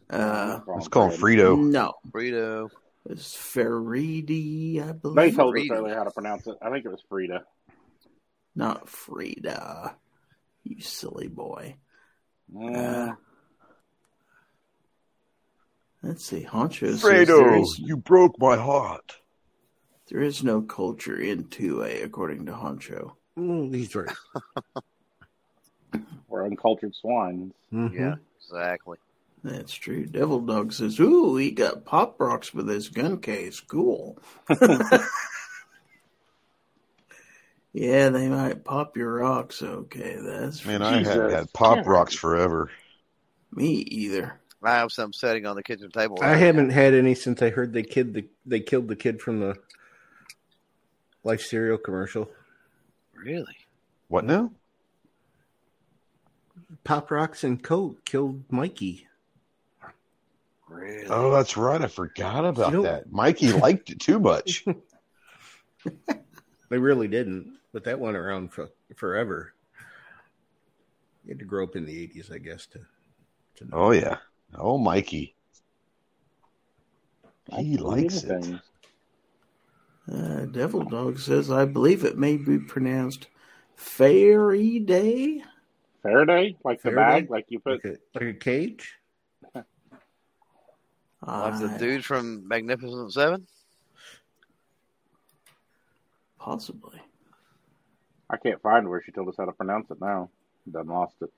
[0.10, 1.58] Uh, Let's call him Frito.
[1.58, 2.70] no, Burrito.
[3.10, 5.36] it's Faridi, I They believe.
[5.38, 5.74] told us Frida.
[5.76, 6.56] earlier how to pronounce it.
[6.62, 7.44] I think it was Frida.
[8.56, 9.96] Not Frida.
[10.64, 11.78] You silly boy.
[12.54, 12.76] Mm,
[13.12, 13.16] Uh,
[16.06, 16.44] let's see.
[16.50, 19.18] Honcho says there Fredo, is, you broke my heart.
[20.10, 23.14] there is no culture in 2A, according to Honcho.
[23.38, 24.10] Mm, he's right.
[26.30, 27.54] we're uncultured swines.
[27.74, 27.94] Mhm.
[27.94, 28.98] Yeah, exactly.
[29.44, 30.06] That's true.
[30.08, 33.60] Devil Dog says, Ooh, he got pop rocks with his gun case.
[33.60, 34.18] Cool.
[37.74, 39.62] yeah, they might pop your rocks.
[39.62, 41.14] Okay, that's Man, I Jesus.
[41.14, 41.84] haven't had pop Yeah.
[41.86, 42.72] rocks forever.
[43.52, 44.40] me either.
[44.64, 46.18] I have some setting on the kitchen table.
[46.22, 49.40] I haven't had any since I heard they killed the they killed the kid from
[49.40, 49.56] the
[51.24, 52.30] Life cereal commercial.
[53.16, 53.58] Really?
[54.08, 54.52] What now?
[56.84, 59.08] Pop Rocks and Coke killed Mikey.
[60.68, 61.08] Really?
[61.10, 61.82] Oh, that's right.
[61.82, 63.12] I forgot about You know- that.
[63.12, 64.66] Mikey liked it too much.
[66.70, 69.54] They really didn't, but that went around for forever.
[71.24, 72.80] You had to grow up in the eighties, I guess, to
[73.58, 73.78] to know.
[73.78, 74.18] Oh yeah.
[74.54, 75.36] Oh, Mikey.
[77.58, 78.28] He likes it.
[78.28, 78.60] things.
[80.12, 83.28] Uh, Devil Dog says, I believe it may be pronounced
[83.76, 85.44] Fairy Day.
[86.04, 87.22] Faraday, like the Faraday?
[87.22, 87.84] bag, like you put.
[87.84, 88.96] like a, like a cage.
[91.28, 93.48] Like the dude from Magnificent Seven?
[96.38, 97.02] Possibly.
[98.30, 100.30] I can't find where she told us how to pronounce it now.
[100.72, 101.32] Done lost it.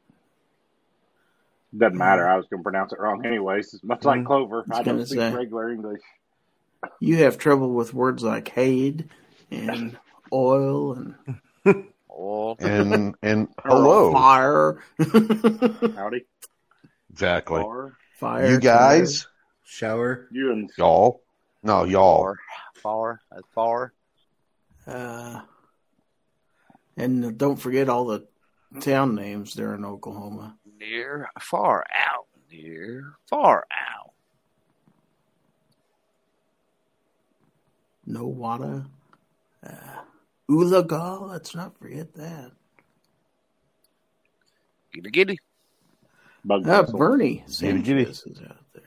[1.76, 2.28] Doesn't matter.
[2.28, 3.74] I was going to pronounce it wrong anyways.
[3.74, 4.26] It's much like Mm.
[4.26, 4.66] Clover.
[4.72, 5.34] I I don't speak say.
[5.34, 6.02] regular English.
[7.00, 9.10] You have trouble with words like Haid
[9.52, 9.98] and
[10.34, 10.94] oil
[11.66, 14.12] and Oh, And and hello.
[14.12, 14.82] fire.
[15.96, 16.26] Howdy.
[17.12, 17.64] Exactly.
[18.20, 18.50] Fire.
[18.50, 19.28] You guys,
[19.64, 20.28] Shower.
[20.32, 21.22] you and y'all.
[21.64, 22.36] No, y'all.
[22.76, 23.94] far, far, far.
[24.88, 25.42] Uh,
[26.96, 28.28] and don't forget all the
[28.80, 30.58] town names there in Oklahoma.
[30.80, 32.28] Near, far out.
[32.52, 34.12] Near, far out.
[38.06, 38.86] No water.
[39.66, 39.72] Uh,
[40.50, 41.30] Oologah.
[41.30, 42.52] Let's not forget that.
[44.94, 45.40] Giddy giddy.
[46.46, 46.98] Bug Ah, Whistle.
[46.98, 48.06] Bernie Giddy, giddy.
[48.06, 48.84] Sanchez is out there.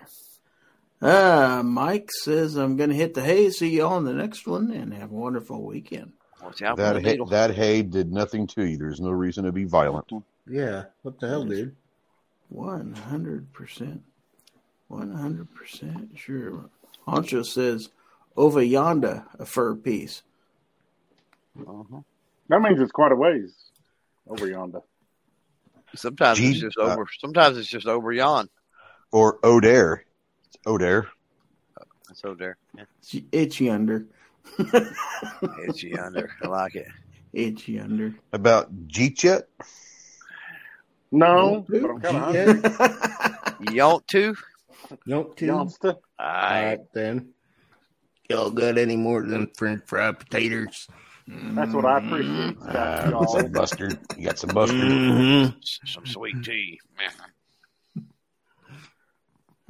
[1.02, 3.50] Uh, Mike says, I'm going to hit the hay.
[3.50, 6.12] See you all in the next one and have a wonderful weekend.
[6.42, 8.78] Watch out That hay, that hay did nothing to you.
[8.78, 10.10] There's no reason to be violent.
[10.46, 10.84] Yeah.
[11.02, 11.76] What the hell, dude?
[12.54, 14.00] 100%.
[14.90, 16.70] 100% sure.
[17.06, 17.90] Honcho says,
[18.36, 20.22] over yonder, a fur piece.
[21.58, 22.00] Uh-huh.
[22.48, 23.54] That means it's quite a ways
[24.28, 24.80] over yonder.
[25.94, 27.06] Sometimes it's Gee, just uh, over.
[27.20, 28.48] sometimes it's just over yon.
[29.12, 30.04] Or O'Dare.
[30.46, 31.08] It's O'Dare.
[32.08, 32.56] That's over there.
[32.76, 32.84] Yeah.
[33.00, 34.06] It's, it's yonder.
[34.58, 36.30] It's yonder.
[36.42, 36.88] I like it.
[37.32, 38.14] it's yonder.
[38.32, 39.48] About Jeet yet?
[41.12, 41.80] No, Who?
[41.80, 43.74] but I'm kind of hungry.
[43.74, 44.34] You want to?
[45.06, 45.36] Nope.
[45.36, 45.50] Two.
[46.20, 47.34] Alright, then.
[48.28, 50.86] Y'all got any more than French fried potatoes?
[51.26, 52.56] That's what I appreciate.
[52.58, 53.26] Uh, Scott, y'all.
[53.26, 53.98] some mustard.
[54.16, 54.80] You got some mustard.
[54.80, 55.58] Mm-hmm.
[55.86, 56.78] some sweet tea.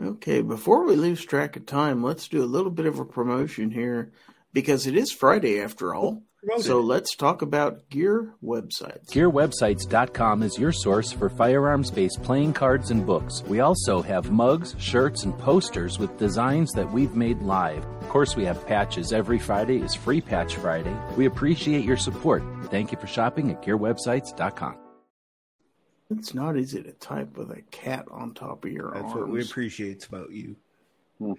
[0.03, 3.71] Okay, before we lose track of time, let's do a little bit of a promotion
[3.71, 4.13] here
[4.53, 6.23] because it is Friday after all.
[6.43, 9.11] Promote So let's talk about gear websites.
[9.11, 13.43] GearWebsites.com is your source for firearms based playing cards and books.
[13.47, 17.85] We also have mugs, shirts, and posters with designs that we've made live.
[17.85, 19.13] Of course, we have patches.
[19.13, 20.97] Every Friday is Free Patch Friday.
[21.15, 22.43] We appreciate your support.
[22.71, 24.79] Thank you for shopping at GearWebsites.com.
[26.09, 29.03] It's not easy to type with a cat on top of your arm.
[29.03, 29.17] That's arms.
[29.17, 30.57] what we appreciate about you.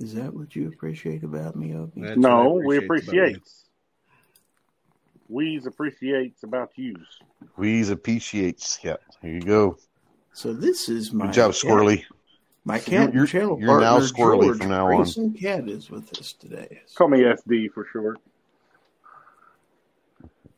[0.00, 2.00] Is that what you appreciate about me, Opie?
[2.00, 3.38] That's no, what I we appreciate
[5.34, 5.66] about appreciate.
[5.66, 7.18] Appreciates about yous.
[7.58, 8.78] Weeze appreciates.
[8.82, 9.76] Yeah, here you go.
[10.32, 12.04] So this is my Good job, cat- Squirrely.
[12.64, 14.96] My You're- cat you're- channel you're now partner, Squirrely George from now on.
[14.96, 16.80] Grayson Cat is with us today.
[16.94, 18.18] Call me SD for short.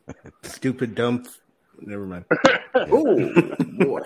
[0.43, 1.23] Stupid, dumb.
[1.27, 1.41] f-
[1.81, 2.25] Never mind.
[2.79, 4.03] Oh boy!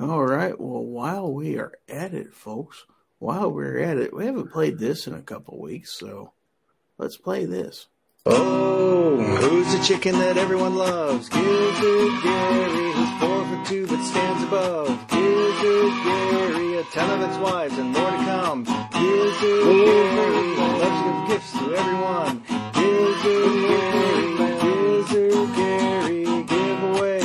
[0.00, 0.58] All right.
[0.58, 2.86] Well, while we are at it, folks,
[3.18, 6.32] while we're at it, we haven't played this in a couple weeks, so
[6.96, 7.88] let's play this.
[8.26, 11.28] Oh, who's the chicken that everyone loves?
[11.28, 14.88] Gizzard Gary, who's four foot two but stands above.
[15.08, 18.64] Gizzard Gary, a ton of its wives and more to come.
[18.64, 22.42] Gizzard Gary, loves to give gifts to everyone.
[22.72, 24.24] Gizzard Gary,
[24.64, 27.20] Gizzard Gary, giveaway.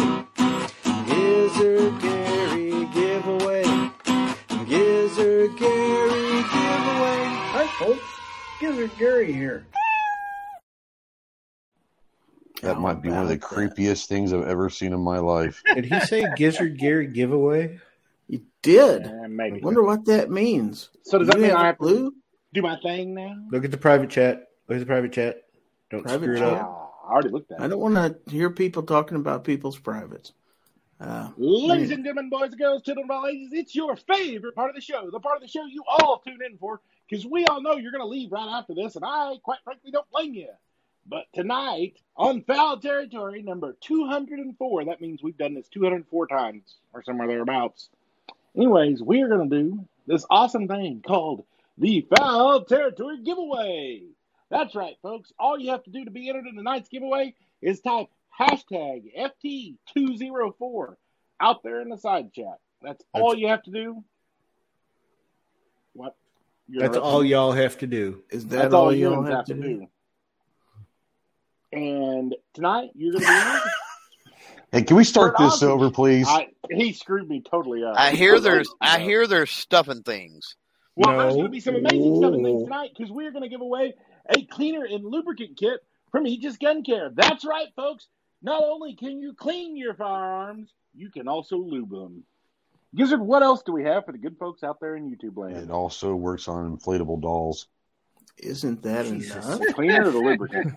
[1.08, 3.64] Gizzard Gary, giveaway.
[4.68, 7.20] Gizzard Gary, giveaway.
[7.56, 8.04] Hi, folks.
[8.60, 9.66] Gizzard Gary here.
[12.62, 13.42] That How might be one of the that?
[13.42, 15.62] creepiest things I've ever seen in my life.
[15.76, 17.80] Did he say Gizzard Gary giveaway?
[18.28, 19.08] You did.
[19.08, 19.62] Eh, maybe.
[19.62, 20.90] Wonder what that means.
[21.04, 22.14] So does You that mean have I a have to
[22.54, 23.36] do my thing now?
[23.52, 24.50] Look at the private chat.
[24.68, 25.44] Look at the private chat.
[25.90, 26.54] Don't Private screw it chat.
[26.54, 26.94] up.
[27.08, 27.70] I already looked at I it.
[27.70, 30.34] don't want to hear people talking about people's privates.
[31.00, 34.70] Uh, Ladies and gentlemen, boys and girls, children of all ages, it's your favorite part
[34.70, 35.10] of the show.
[35.10, 37.94] The part of the show you all tune in for, because we all know you're
[37.94, 40.50] going to leave right after this, and I, quite frankly, don't blame you.
[41.10, 47.02] But tonight, on Fowl Territory number 204, that means we've done this 204 times, or
[47.02, 47.90] somewhere thereabouts.
[48.56, 51.46] Anyways, we are going to do this awesome thing called
[51.80, 54.04] the Fowl Territory Giveaway.
[54.52, 55.34] That's right, folks.
[55.40, 58.08] All you have to do to be entered in tonight's giveaway is type
[58.40, 59.12] hashtag
[59.46, 60.96] FT204
[61.40, 62.60] out there in the side chat.
[62.84, 64.04] That's all you have to do.
[65.94, 66.16] What?
[66.68, 67.30] You're That's interrupting all me?
[67.30, 68.24] y'all have to do.
[68.30, 69.88] is that That's all, all y'all humans have to do?
[71.72, 73.62] And tonight you're going to be entered.
[74.72, 75.68] Hey, can we start Kurt this Ozzy.
[75.68, 76.28] over, please?
[76.30, 77.96] I, he screwed me totally up.
[77.98, 80.56] I hear there's I hear there's stuffing things.
[80.96, 83.50] Well, there's going to be some amazing stuff in things tonight because we're going to
[83.50, 83.96] give away
[84.30, 85.80] a cleaner and lubricant kit
[86.12, 87.10] from Aegis Gun Care.
[87.12, 88.08] That's right, folks.
[88.44, 92.24] Not only can you clean your firearms, you can also lube them.
[92.96, 95.58] Gizzard, what else do we have for the good folks out there in YouTube land?
[95.58, 97.68] it also works on inflatable dolls.
[98.38, 99.46] Isn't that Jesus.
[99.46, 99.62] enough?
[99.74, 100.74] Cleaner or the lubricant?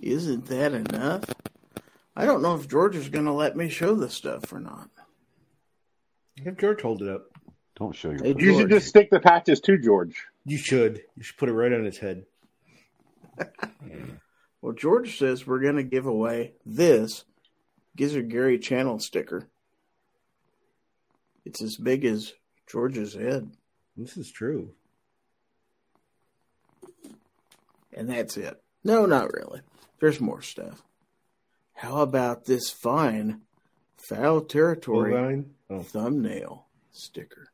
[0.00, 1.24] Isn't that enough?
[2.16, 4.88] I don't know if George is going to let me show the stuff or not.
[6.44, 7.26] Have George hold it up.
[7.76, 8.34] Don't show your Hey.
[8.36, 10.24] You should just stick the patches to George.
[10.44, 11.02] You should.
[11.16, 12.24] You should put it right on his head.
[14.60, 17.24] Well, George says we're going to give away this
[17.96, 19.46] Gizzard Gary channel sticker.
[21.44, 22.32] It's as big as
[22.68, 23.52] George's head,
[23.96, 24.70] This is true.
[27.92, 28.60] and that's it.
[28.82, 29.60] No, not really.
[30.00, 30.82] There's more stuff.
[31.74, 33.42] How about this fine
[33.96, 37.50] Fowl Territory Oh, thumbnail sticker?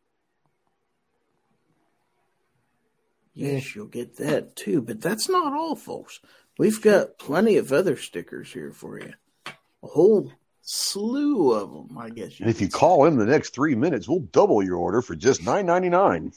[3.33, 6.21] Yes, you'll get that too, but that's not all, folks.
[6.57, 9.15] We've got plenty of other stickers here for you.
[9.47, 10.33] A whole
[10.63, 12.39] slew of them, I guess.
[12.39, 12.79] And if you say.
[12.79, 16.33] call in the next three minutes, we'll double your order for just nine ninety nine.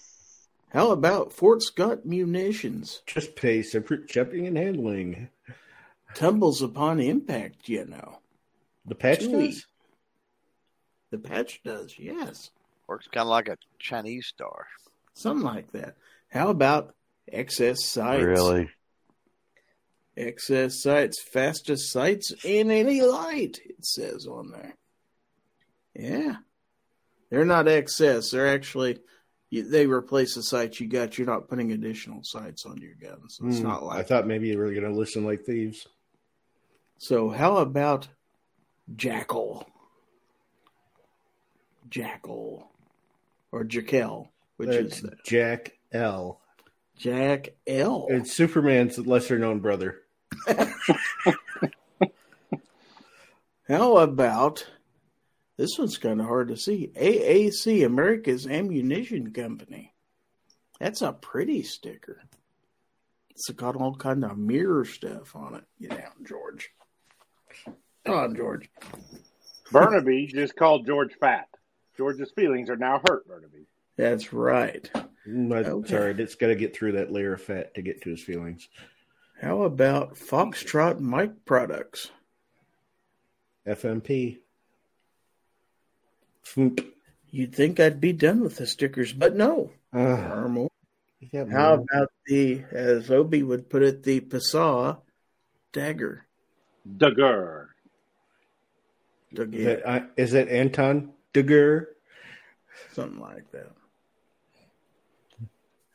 [0.70, 3.02] How about Fort Scott munitions?
[3.06, 5.30] just pay separate shipping and handling.
[6.18, 8.18] Tumbles upon impact, you know.
[8.88, 9.50] The patch Chewy.
[9.52, 9.66] does?
[11.12, 12.50] The patch does, yes.
[12.88, 14.66] Works kind of like a Chinese star.
[15.14, 15.96] Something like that.
[16.30, 16.96] How about
[17.32, 18.24] excess sights?
[18.24, 18.68] Really?
[20.16, 24.76] Excess sights, fastest sights in any light, it says on there.
[25.94, 26.38] Yeah.
[27.30, 28.32] They're not excess.
[28.32, 28.98] They're actually,
[29.52, 31.16] you, they replace the sights you got.
[31.20, 33.38] You're not putting additional sights on your guns.
[33.44, 35.86] It's Hmm, not I thought maybe you were going to listen like thieves.
[36.98, 38.08] So how about
[38.96, 39.68] Jackal?
[41.90, 42.72] Jackal.
[43.52, 45.24] Or Jackal, which That's is that?
[45.24, 46.42] Jack L.
[46.98, 48.08] Jack L.
[48.10, 50.02] It's Superman's lesser known brother.
[53.68, 54.66] How about
[55.58, 56.92] this one's kind of hard to see?
[56.96, 59.94] AAC, America's Ammunition Company.
[60.80, 62.22] That's a pretty sticker.
[63.30, 65.64] It's got all kind of mirror stuff on it.
[65.82, 66.72] Get down, George.
[67.66, 68.70] Come on, George.
[69.72, 71.48] Burnaby just called George fat.
[71.98, 73.66] George's feelings are now hurt, Burnaby.
[73.98, 74.90] That's right.
[75.26, 75.90] But, Okay.
[75.90, 78.70] Sorry, it's got to get through that layer of fat to get to his feelings.
[79.42, 82.12] How about Foxtrot Mike Products?
[83.68, 84.38] FMP.
[86.44, 86.94] Swoop.
[87.30, 89.72] You'd think I'd be done with the stickers, but no.
[89.92, 90.70] Uh, There are more.
[91.20, 91.86] you got How more.
[91.92, 94.98] about the, as Obi would put it, the Passau
[95.74, 96.26] dagger?
[96.98, 97.68] Duggar.
[99.34, 101.88] Dug- Is it, uh, is that Anton Dugger?
[102.94, 103.72] something like that.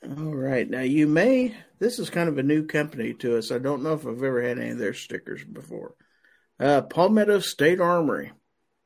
[0.05, 0.69] All right.
[0.69, 3.53] Now, you may, this is kind of a new company to us.
[3.53, 5.95] I don't know if I've ever had any of their stickers before.
[6.59, 8.33] Uh, Palmetto State Armory.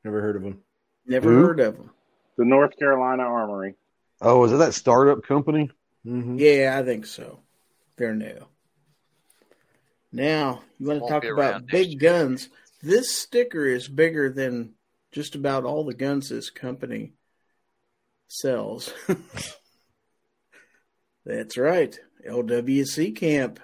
[0.03, 0.59] Never heard of them.
[1.07, 1.43] Never Who?
[1.43, 1.89] heard of them.
[2.37, 3.75] The North Carolina Armory.
[4.21, 5.71] Oh, is it that startup company?
[6.05, 6.37] Mm-hmm.
[6.37, 7.39] Yeah, I think so.
[7.97, 8.45] They're new.
[10.11, 11.99] Now, you want to talk about big year.
[11.99, 12.49] guns.
[12.81, 14.73] This sticker is bigger than
[15.11, 17.13] just about all the guns this company
[18.27, 18.93] sells.
[21.25, 21.97] That's right.
[22.27, 23.59] LWC Camp.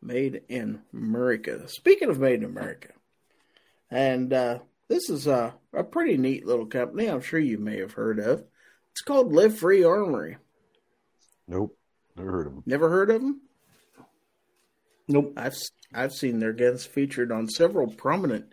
[0.00, 1.68] Made in America.
[1.68, 2.88] Speaking of made in America.
[3.90, 7.92] And uh, this is a, a pretty neat little company I'm sure you may have
[7.92, 8.44] heard of.
[8.92, 10.38] It's called Live Free Armory.
[11.48, 11.76] Nope,
[12.16, 12.62] never heard of them.
[12.66, 13.40] Never heard of them?
[15.08, 15.32] Nope.
[15.36, 15.56] I've
[15.94, 18.46] I've seen their guns featured on several prominent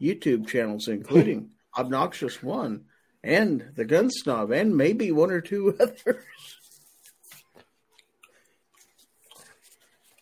[0.00, 2.84] YouTube channels, including Obnoxious One
[3.22, 6.22] and the Gun Snob, and maybe one or two others.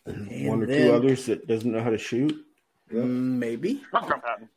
[0.06, 2.44] And One or then- two others that doesn't know how to shoot.
[2.92, 3.82] Mm, Maybe.
[3.90, 4.48] Fuck Trump Patton.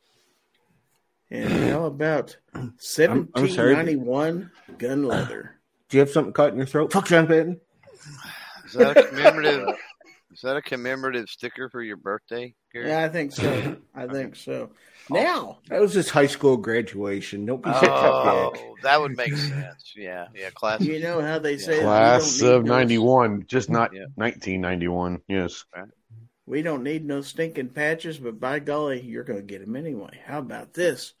[1.30, 3.08] And how about I'm sorry.
[3.08, 5.56] 1791 gun leather?
[5.88, 6.92] Do you have something caught in your throat?
[6.92, 7.60] Fuck John Patton.
[8.66, 9.74] Is that a commemorative?
[10.32, 12.88] is that a commemorative sticker for your birthday, Gary?
[12.88, 13.76] Yeah, I think so.
[13.94, 14.70] I think so.
[15.10, 15.14] Oh.
[15.14, 17.46] Now, That was his high school graduation.
[17.46, 18.52] Don't be such a Oh,
[18.82, 19.92] that would make sense.
[19.96, 20.50] Yeah, yeah.
[20.50, 20.80] Class.
[20.82, 24.06] you know how they say Class we don't of need no- '91, just not Yeah.
[24.16, 25.20] 1991.
[25.28, 25.64] Yes.
[26.44, 30.20] We don't need no stinking patches, but by golly, you're going to get them anyway.
[30.24, 31.14] How about this?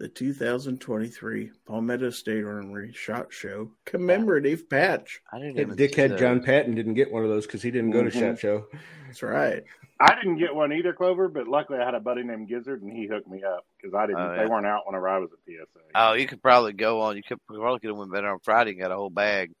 [0.00, 5.20] The 2023 Palmetto State Armory Shot Show commemorative patch.
[5.30, 6.18] I didn't That even dickhead.
[6.18, 8.18] John Patton didn't get one of those because he didn't go to Mhm.
[8.18, 8.66] Shot Show.
[9.04, 9.62] That's right.
[10.00, 12.90] I didn't get one either, Clover, but luckily I had a buddy named Gizzard and
[12.90, 14.22] he hooked me up because I didn't.
[14.22, 15.80] Oh, They weren't out whenever I was at PSA.
[15.94, 17.18] Oh, you could probably go on.
[17.18, 19.52] You could probably get them better on Friday and got a whole bag.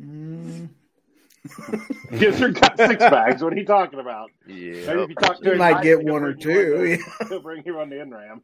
[0.00, 0.68] Mm,
[2.18, 3.42] Gizzard got six bags.
[3.42, 4.30] What are you talking about?
[4.46, 5.02] Maybe Yeah.
[5.02, 6.76] if you talk to you might nice, get one or two.
[6.78, 6.96] on yeah.
[7.20, 8.42] the- He'll bring you on the NRAM.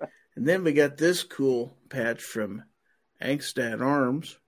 [0.36, 2.62] And then we got this cool patch from
[3.20, 4.38] Angstadt Arms.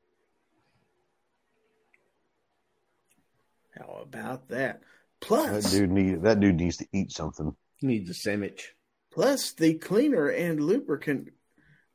[3.77, 4.81] How about that?
[4.81, 4.83] That
[5.21, 7.55] Plus, dude need that dude needs to eat something.
[7.83, 8.75] Needs a sandwich.
[9.11, 11.29] plus the cleaner and lubricant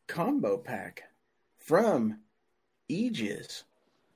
[0.08, 1.03] combo pack
[1.58, 2.20] from
[2.89, 3.64] Aegis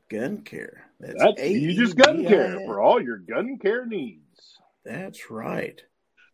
[0.10, 0.86] Gun Care.
[0.99, 4.57] That's, That's Aegis Gun Care for all your gun care needs.
[4.84, 5.82] That's right.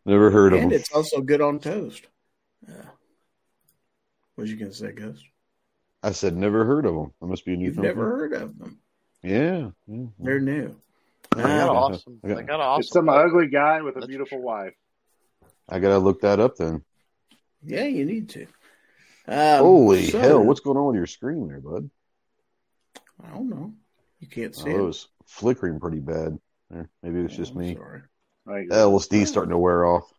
[0.04, 0.64] Never heard of them.
[0.64, 2.06] and it's also good on toast.
[2.68, 2.72] Uh,
[4.34, 5.22] what was you going to say, Ghost?
[6.02, 7.12] I said never heard of them.
[7.20, 8.78] That must be a new You've never heard of them.
[9.22, 9.70] Yeah.
[9.86, 10.04] yeah.
[10.18, 10.76] They're new.
[11.34, 12.20] They got awesome.
[12.24, 12.80] I got- They got awesome.
[12.80, 14.74] It's some ugly guy with a That's beautiful for wife.
[15.68, 16.82] I gotta look that up then.
[17.64, 18.46] yeah, you need to.
[19.26, 20.44] Um, Holy so- hell!
[20.44, 21.90] What's going on with your screen there, bud?
[23.22, 23.72] I don't know.
[24.20, 24.86] You can't see Oh, it.
[24.86, 26.38] was flickering pretty bad.
[26.70, 27.74] There, maybe it's just Oh, me.
[27.74, 28.02] Sorry.
[28.46, 30.10] Like, LSD's starting to wear off.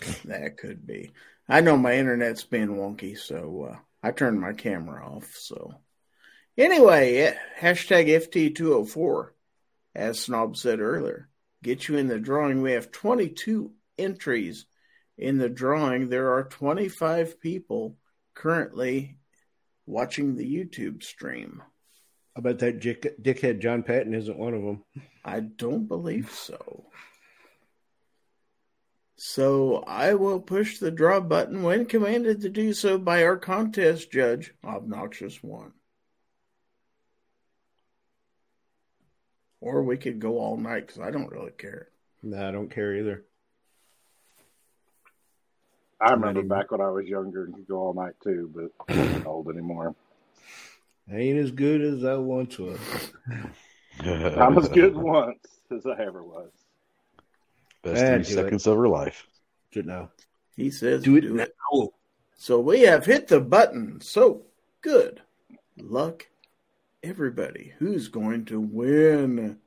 [0.24, 1.12] That could be.
[1.48, 5.30] I know my internet's been wonky, so uh, I turned my camera off.
[5.36, 5.74] So
[6.58, 9.28] anyway, hashtag FT204,
[9.94, 11.28] as Snob said earlier,
[11.62, 12.60] get you in the drawing.
[12.62, 14.66] We have 22 entries
[15.16, 16.08] in the drawing.
[16.08, 17.96] There are 25 people
[18.34, 19.18] currently
[19.86, 21.62] watching the YouTube stream.
[22.36, 24.84] I bet that dick, dickhead John Patton isn't one of them.
[25.24, 26.84] I don't believe so.
[29.16, 34.10] So I will push the draw button when commanded to do so by our contest
[34.10, 35.72] judge, Obnoxious One.
[39.60, 41.88] Or we could go all night because I don't really care.
[42.22, 43.24] No, I don't care either.
[46.00, 49.12] I remember back when I was younger and could go all night too, but I'm
[49.12, 49.94] not old anymore.
[51.10, 52.78] I ain't as good as I once was.
[54.00, 56.50] I'm as good once as I ever was.
[57.82, 58.26] Best Ah, three do it.
[58.44, 59.26] seconds of her life.
[59.72, 60.10] Good now.
[60.56, 61.42] He says, Do it do now.
[61.44, 61.54] it.
[62.36, 64.00] So we have hit the button.
[64.00, 64.42] So
[64.80, 65.20] good
[65.78, 66.26] luck,
[67.02, 69.58] everybody, who's going to win?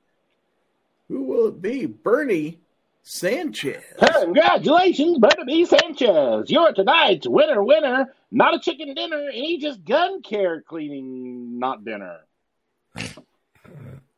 [1.08, 1.86] Who will it be?
[1.86, 2.60] Bernie
[3.10, 3.82] Sanchez.
[3.98, 6.52] Congratulations, Bernie Sanchez.
[6.52, 8.14] You're tonight's winner, winner.
[8.32, 12.18] Not a chicken dinner, and he just gun care cleaning, not dinner.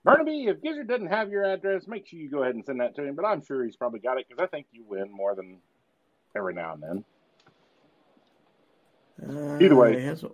[0.03, 2.95] Burnaby, if Gizzard doesn't have your address, make sure you go ahead and send that
[2.95, 3.15] to him.
[3.15, 5.59] But I'm sure he's probably got it because I think you win more than
[6.35, 7.05] every now and then.
[9.29, 9.99] Uh, Either way.
[9.99, 10.33] he hasn't,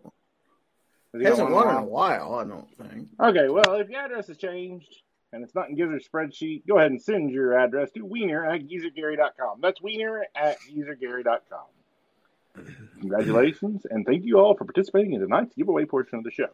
[1.11, 3.09] he hasn't won in a while, I don't think.
[3.19, 5.01] Okay, well, if your address has changed
[5.35, 8.61] and it's not in Gizzard's spreadsheet, go ahead and send your address to wiener at
[8.61, 9.59] gizzardgary.com.
[9.61, 12.65] That's wiener at gizzardgary.com.
[13.01, 16.47] Congratulations, and thank you all for participating in tonight's giveaway portion of the show.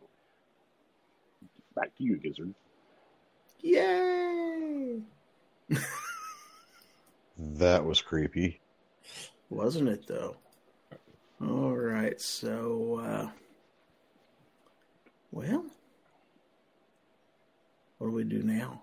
[1.76, 2.56] Back to you, Gizzard.
[3.62, 5.00] Yay!
[7.44, 8.62] That was creepy.
[9.50, 10.36] Wasn't it though?
[11.42, 13.30] All right, so uh
[15.32, 15.66] well,
[18.02, 18.82] what do we do now?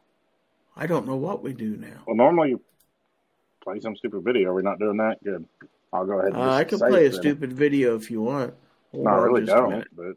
[0.76, 2.04] I don't know what we do now.
[2.06, 2.60] Well, normally you
[3.64, 4.54] play some stupid video.
[4.54, 5.16] We're not doing that.
[5.24, 5.44] Good.
[5.92, 7.20] I'll go ahead and Uh, I can play a then.
[7.20, 8.54] stupid video if you want.
[8.92, 9.84] Hold No, I really just a don't.
[9.96, 10.16] But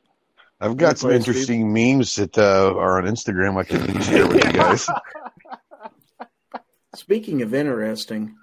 [0.59, 4.45] I've got some play interesting memes that uh, are on Instagram I can share with
[4.45, 4.87] you guys.
[6.95, 8.35] Speaking of interesting,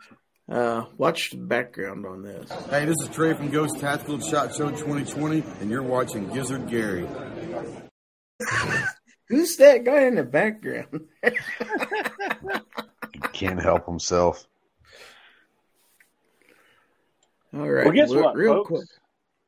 [0.50, 2.50] uh, watch the background on this.
[2.68, 7.06] Hey, this is Trey from Ghost Tactical Shot Show 2020, and you're watching Gizzard Gary.
[9.28, 11.06] Who's that guy in the background?
[13.12, 14.46] He can't help himself.
[17.54, 18.68] All right, well, guess real- what, real folks?
[18.68, 18.88] quick.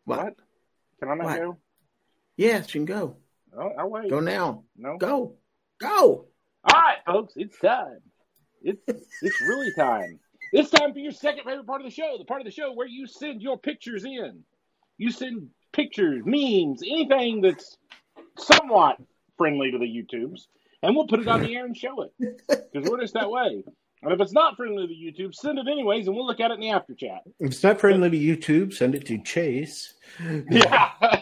[0.04, 0.18] What?
[0.24, 0.34] What?
[1.00, 1.38] Can I not What?
[1.38, 1.56] go?
[2.36, 3.16] Yes, you can go.
[3.56, 4.10] Oh, I'll wait.
[4.10, 4.64] Go now.
[4.76, 4.96] No.
[4.96, 5.34] Go.
[5.78, 6.26] Go.
[6.64, 7.98] All right, folks, it's time.
[8.62, 8.82] It's
[9.22, 10.18] it's really time.
[10.52, 12.72] It's time for your second favorite part of the show, the part of the show
[12.72, 14.42] where you send your pictures in.
[14.98, 17.76] You send pictures, memes, anything that's
[18.36, 18.96] somewhat
[19.40, 20.48] friendly to the YouTubes,
[20.82, 22.12] and we'll put it on the air and show it
[22.46, 23.64] because we're just that way.
[24.02, 26.54] And if it's not friendly to YouTube, send it anyways, and we'll look at it
[26.54, 27.22] in the after chat.
[27.38, 29.94] If it's not friendly to YouTube, send it to Chase.
[30.50, 30.90] Yeah,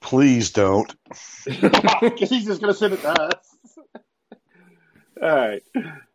[0.00, 0.94] Please don't.
[1.44, 3.58] because he's just gonna send it to us.
[5.20, 5.62] All right.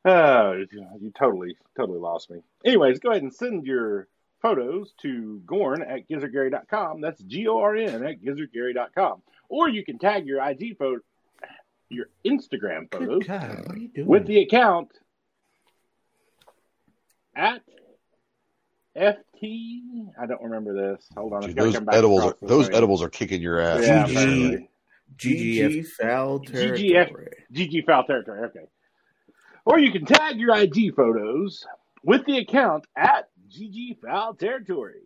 [0.06, 0.64] Oh,
[1.02, 2.40] you totally, totally lost me.
[2.64, 4.08] Anyways, go ahead and send your
[4.42, 7.02] photos to Gorn at gizzardgary.com.
[7.02, 9.22] That's G O R N at gizzardgary.com.
[9.50, 11.00] Or you can tag your IG photo,
[11.90, 14.08] your Instagram photos God, what are you doing?
[14.08, 14.90] with the account
[17.36, 17.62] at
[18.96, 19.82] FT.
[20.20, 21.08] I don't remember this.
[21.16, 21.42] Hold on.
[21.42, 22.76] Dude, those back edibles, across the those thing.
[22.76, 23.86] edibles are kicking your ass.
[23.86, 24.12] Yeah, GG.
[24.12, 24.70] apparently.
[25.18, 26.92] GG foul GGF.
[26.92, 27.28] territory.
[27.54, 28.46] GG foul territory.
[28.46, 28.66] Okay.
[29.66, 31.66] Or you can tag your IG photos
[32.04, 35.02] with the account at GG foul territory.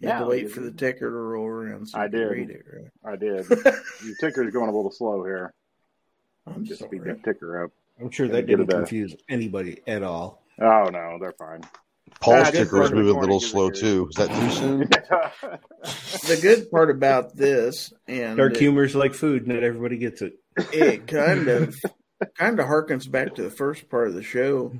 [0.00, 2.24] You had to wait for the ticker to roll around so I did.
[2.30, 3.12] read it, right?
[3.12, 3.48] I did.
[4.04, 5.52] Your ticker's going a little slow here.
[6.46, 7.12] I'm Just speed sorry.
[7.14, 7.72] that ticker up.
[8.00, 8.76] I'm sure that didn't back.
[8.76, 10.42] confuse anybody at all.
[10.60, 11.62] Oh no, they're fine.
[12.20, 14.08] Paul's Ah, just ticker was moving a little slow too.
[14.10, 14.88] Is that too soon?
[16.26, 20.22] The good part about this, and Dark it, humor is like food, not everybody gets
[20.22, 20.34] it.
[20.72, 21.76] it kind of
[22.36, 24.72] kind of harkens back to the first part of the show.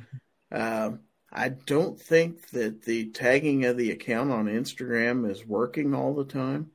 [0.53, 1.01] Um,
[1.33, 6.24] I don't think that the tagging of the account on Instagram is working all the
[6.24, 6.70] time,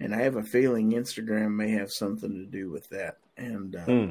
[0.00, 3.18] and I have a feeling Instagram may have something to do with that.
[3.36, 4.10] And uh, Hmm.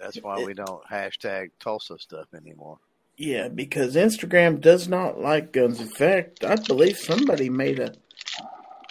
[0.00, 2.78] That's why we don't hashtag Tulsa stuff anymore.
[3.18, 5.78] yeah, because Instagram does not like guns.
[5.80, 7.92] In fact, I believe somebody made a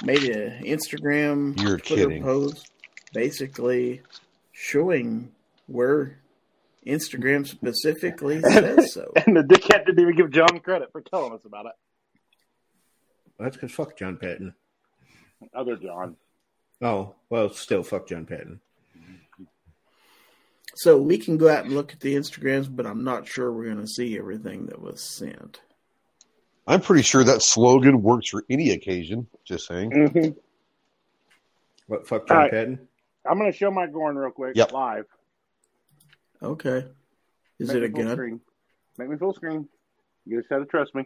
[0.04, 2.22] made a Instagram You're Twitter kidding.
[2.24, 2.70] post
[3.12, 4.02] basically
[4.52, 5.32] showing
[5.66, 6.20] where
[6.88, 9.12] Instagram specifically says so.
[9.26, 11.74] and the dickhead didn't even give John credit for telling us about it.
[13.38, 14.54] That's because fuck John Patton.
[15.54, 16.16] Other John.
[16.82, 18.60] Oh, well, still fuck John Patton.
[20.76, 23.66] So we can go out and look at the Instagrams, but I'm not sure we're
[23.66, 25.62] going to see everything that was sent.
[26.68, 29.28] I'm pretty sure that slogan works for any occasion.
[29.44, 29.92] Just saying.
[29.92, 30.38] Mm-hmm.
[31.88, 32.52] What, fuck John All right.
[32.52, 32.88] Patton?
[33.30, 34.72] I'm going to show my Gorn real quick Yep.
[34.72, 35.06] live.
[36.42, 36.86] Okay.
[37.60, 38.12] Is Make it a gun?
[38.16, 38.42] Screen.
[38.98, 39.68] Make me full screen.
[40.26, 41.04] You just got to trust me.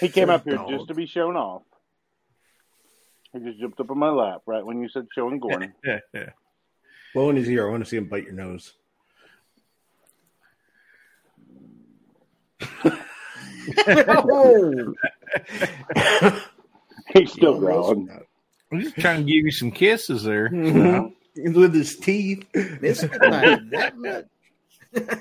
[0.00, 0.70] He came up here Dog.
[0.70, 1.62] just to be shown off.
[3.32, 5.72] He just jumped up on my lap right when you said showing Gorn.
[5.84, 6.30] Yeah, yeah.
[7.14, 7.68] Blow in his ear.
[7.68, 8.72] I want to see him bite your nose.
[13.86, 14.94] Oh,
[17.14, 17.60] He's still Almost.
[17.64, 18.08] growling.
[18.72, 20.48] I'm just trying to give you some kisses there.
[21.42, 22.46] With his teeth.
[22.54, 24.26] missed it that much.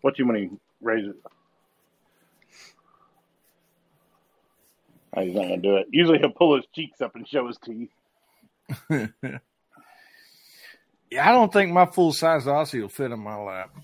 [0.00, 1.14] What you want to raise it?
[5.14, 5.86] Oh, he's not gonna do it.
[5.92, 7.90] Usually he'll pull his cheeks up and show his teeth.
[11.12, 13.76] Yeah, I don't think my full size Aussie will fit in my lap.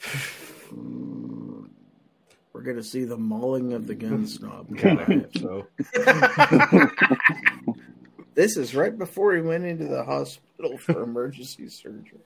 [2.62, 4.68] We're gonna see the mauling of the gun snob.
[5.40, 5.66] So
[8.34, 12.20] this is right before he went into the hospital for emergency surgery.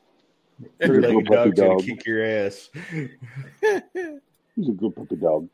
[0.78, 1.84] Very like a little puppy dog's gonna dog.
[1.84, 2.68] kick your ass.
[2.90, 5.48] He's a good puppy dog.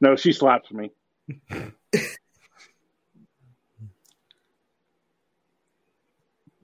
[0.00, 0.92] No, she slaps me.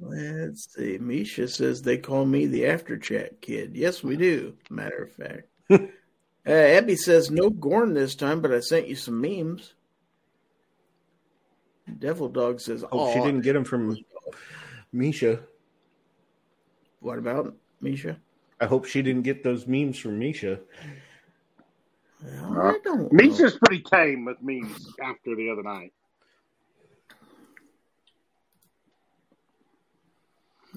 [0.01, 0.98] Let's see.
[0.98, 3.77] Misha says they call me the after chat kid.
[3.77, 4.55] Yes, we do.
[4.70, 5.48] Matter of fact.
[5.70, 9.74] uh, Abby says no Gorn this time, but I sent you some memes.
[11.98, 13.97] Devil Dog says, Hope "Oh, she didn't get them from
[14.93, 15.40] Misha.
[17.01, 18.16] What about Misha?
[18.60, 20.60] I hope she didn't get those memes from Misha.
[22.22, 23.01] Well, I don't.
[23.01, 23.09] know.
[23.10, 25.93] Misha's pretty tame with memes after the other night.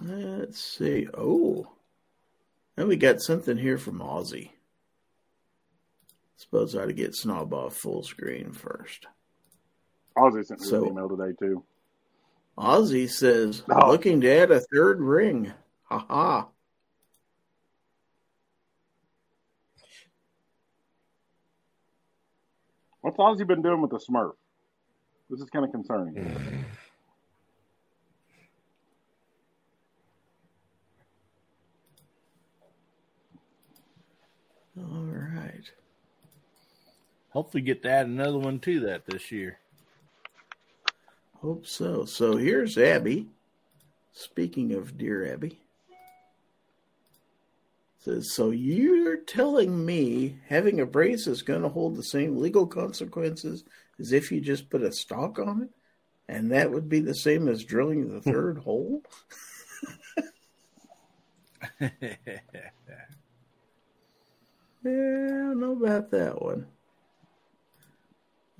[0.03, 1.07] Let's see.
[1.13, 1.71] Oh,
[2.75, 4.51] and we got something here from Aussie.
[6.35, 9.07] Suppose I ought to get Snob off full screen first.
[10.17, 11.63] Ozzy sent me So- an email today too.
[12.57, 13.89] Ozzy says, Oh.
[13.89, 15.53] looking to add a third ring.
[15.85, 16.47] Ha ha.
[23.01, 24.33] What's Ozzy been doing with the Smurf?
[25.29, 26.13] This is kind of concerning.
[26.15, 26.61] Mm-hmm.
[34.77, 35.69] All right.
[37.33, 39.59] Hopefully, get to add another one to that this year.
[41.41, 42.05] Hope so.
[42.05, 43.27] So here's Abby.
[44.13, 45.59] Speaking of dear Abby.
[47.97, 52.67] Says, so you're telling me having a brace is going to hold the same legal
[52.67, 53.63] consequences
[53.99, 55.69] as if you just put a stock on it?
[56.27, 59.01] And that would be the same as drilling the third hole?
[64.85, 66.67] Yeah, I don't know about that one.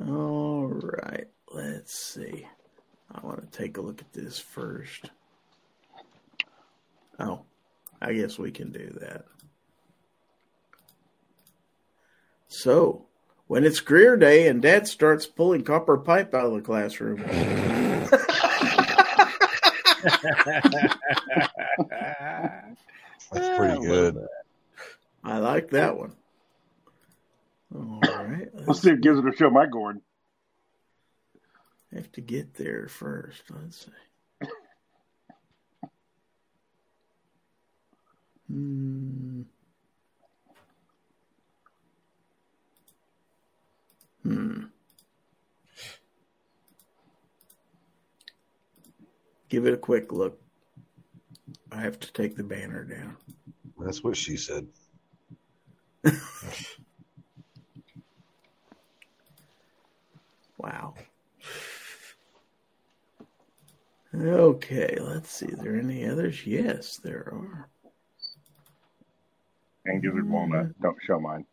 [0.08, 2.46] All right, let's see.
[3.12, 5.12] I want to take a look at this first.
[7.20, 7.42] Oh,
[8.02, 9.26] I guess we can do that.
[12.48, 13.06] So,
[13.48, 17.24] when it's Greer Day and Dad starts pulling copper pipe out of the classroom,
[23.32, 24.28] That's pretty ah, good.
[25.24, 26.14] I like that one.
[27.76, 30.00] All right, Let's see if it gives it a show my gourd.
[31.94, 33.44] have to get there first.
[33.50, 33.92] Let's see.
[38.48, 39.42] Hmm.
[44.24, 44.64] Hmm.
[49.50, 50.40] Give it a quick look.
[51.72, 53.18] I have to take the banner down.
[53.80, 54.68] That's what she said.
[60.64, 60.94] Wow.
[64.16, 65.48] Okay, let's see.
[65.48, 66.46] Are there any others?
[66.48, 67.70] Yes, there are.
[69.86, 70.80] And gizzard walnut.
[70.82, 71.46] Don't show mine.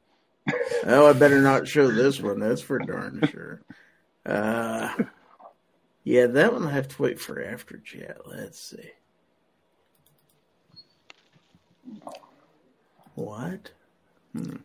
[0.87, 2.41] Oh, I better not show this one.
[2.41, 3.61] That's for darn sure.
[4.25, 4.95] Uh,
[6.05, 8.19] yeah, that one I have to wait for after chat.
[8.27, 8.91] Let's see.
[13.15, 13.73] What?
[14.33, 14.57] Hmm.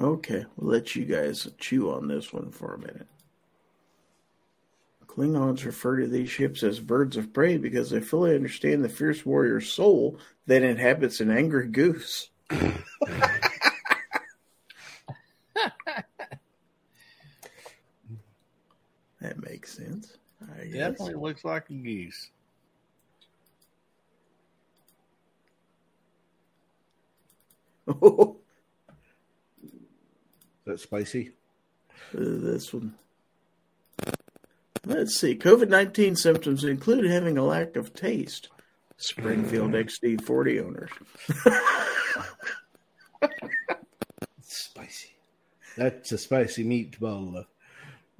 [0.00, 3.06] Okay, we'll let you guys chew on this one for a minute.
[5.06, 9.24] Klingons refer to these ships as birds of prey because they fully understand the fierce
[9.24, 12.30] warrior soul that inhabits an angry goose.
[19.26, 20.18] That makes sense.
[20.40, 20.72] I guess.
[20.72, 22.30] Definitely looks like a goose.
[27.88, 27.96] Is
[30.66, 31.32] that spicy?
[32.14, 32.94] Uh, this one.
[34.84, 35.34] Let's see.
[35.34, 38.50] COVID 19 symptoms include having a lack of taste.
[38.98, 40.90] Springfield XD40 owners.
[44.40, 45.14] Spicy.
[45.76, 47.44] That's a spicy meatball.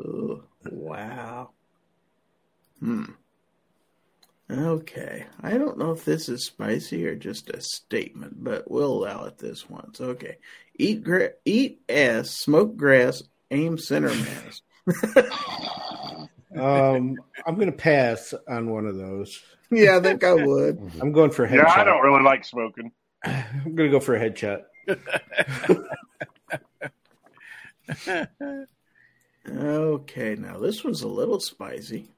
[0.04, 1.50] Oh, wow.
[2.80, 3.04] Hmm.
[4.50, 5.26] Okay.
[5.40, 9.38] I don't know if this is spicy or just a statement, but we'll allow it
[9.38, 10.00] this once.
[10.00, 10.36] Okay.
[10.78, 14.62] Eat gra- eat ass, smoke grass, aim center mass.
[16.56, 17.16] Um,
[17.46, 19.42] I'm going to pass on one of those.
[19.70, 20.78] Yeah, I think I would.
[21.00, 21.64] I'm going for a headshot.
[21.64, 22.92] Yeah, I don't really like smoking.
[23.24, 24.62] I'm going to go for a headshot.
[29.48, 32.08] Okay, now this one's a little spicy.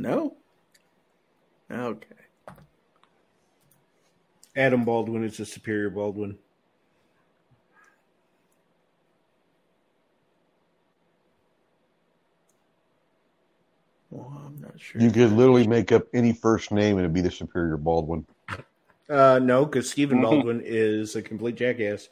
[0.00, 0.34] No?
[1.70, 2.06] Okay.
[4.56, 6.38] Adam Baldwin is a superior Baldwin.
[14.10, 15.00] Well, I'm not sure.
[15.00, 18.26] You could literally make up any first name and it'd be the superior Baldwin.
[19.08, 20.22] Uh, no, because Stephen Mhm.
[20.22, 22.08] Baldwin is a complete jackass.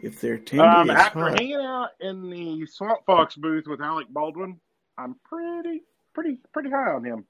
[0.00, 3.80] If they're tendy Um, as after hot, hanging out in the Swamp Fox booth with
[3.80, 4.60] Alec Baldwin,
[4.98, 7.24] I'm pretty, pretty, pretty high on him.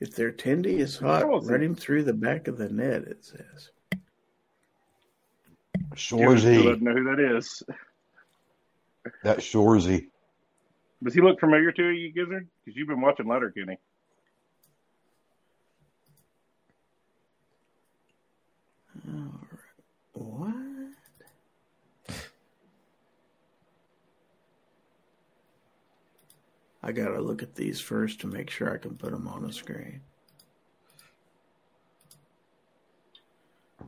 [0.00, 1.64] if they're tendy as hot, run it?
[1.64, 3.02] him through the back of the net.
[3.02, 3.70] It says.
[5.94, 6.38] Shoresy.
[6.38, 7.62] Still doesn't know who that is.
[9.22, 10.08] That Shoresy.
[11.02, 12.48] Does he look familiar to you, Gizzard?
[12.64, 13.78] Because you've been watching Letterkenny.
[20.12, 20.54] What?
[26.82, 29.52] I gotta look at these first to make sure I can put them on the
[29.52, 30.00] screen.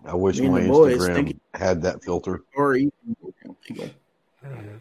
[0.05, 2.43] I wish Me and my boys Instagram had that filter.
[2.55, 2.93] Or even
[3.69, 3.91] legal.
[4.45, 4.77] Mm-hmm.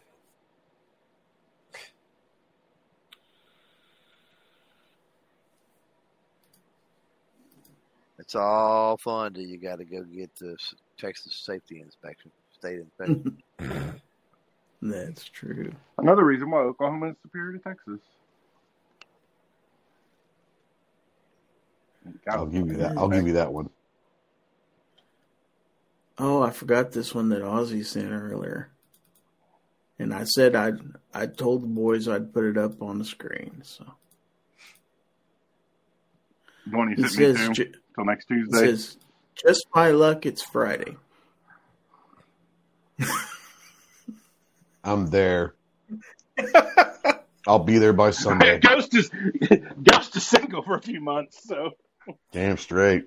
[8.19, 10.55] It's all fun till you got to go get the
[10.97, 13.37] Texas safety inspection, state inspection.
[14.85, 15.71] That's true.
[15.97, 18.01] Another reason why Oklahoma is superior to Texas.
[22.29, 22.97] I'll give you that.
[22.97, 23.69] I'll give you that one.
[26.17, 28.71] Oh, I forgot this one that Ozzy sent earlier.
[29.99, 30.79] And I said I'd
[31.13, 33.61] I told the boys I'd put it up on the screen.
[33.63, 33.85] So
[36.69, 38.65] The one you it sent me to ju- till next it Tuesday.
[38.65, 38.97] says
[39.33, 40.97] just by luck it's Friday.
[44.83, 45.55] I'm there.
[47.47, 48.59] I'll be there by Sunday.
[48.61, 49.09] Ghost is
[49.81, 51.71] Ghost is single for a few months, so
[52.31, 53.05] Damn straight.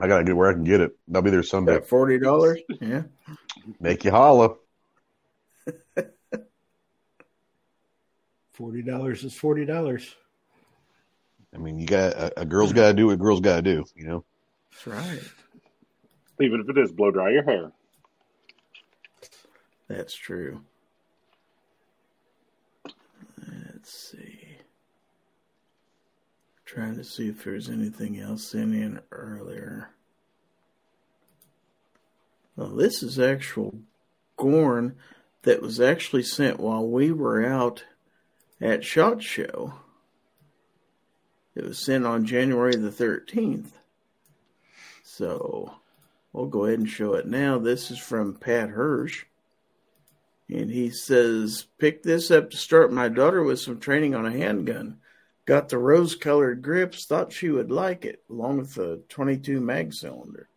[0.00, 0.96] I gotta get where I can get it.
[1.14, 1.76] I'll be there Sunday.
[1.76, 2.60] At forty dollars?
[2.80, 3.02] Yeah.
[3.80, 4.56] Make you holla.
[8.52, 10.14] Forty dollars is forty dollars.
[11.54, 13.62] I mean, you got a, a girl's got to do what a girl's got to
[13.62, 13.84] do.
[13.96, 14.24] You know.
[14.70, 15.20] That's right.
[16.40, 17.72] even if it is blow dry your hair.
[19.88, 20.60] That's true.
[23.84, 24.56] Let's see.
[26.64, 29.90] Trying to see if there's anything else sent in earlier.
[32.56, 33.80] Well, this is actual
[34.38, 34.96] Gorn
[35.42, 37.84] that was actually sent while we were out
[38.58, 39.74] at SHOT Show.
[41.54, 43.72] It was sent on January the 13th.
[45.02, 45.74] So
[46.32, 47.58] we'll go ahead and show it now.
[47.58, 49.26] This is from Pat Hirsch.
[50.48, 54.30] And he says, Pick this up to start my daughter with some training on a
[54.30, 54.98] handgun.
[55.46, 59.92] Got the rose colored grips, thought she would like it, along with the 22 mag
[59.92, 60.48] cylinder.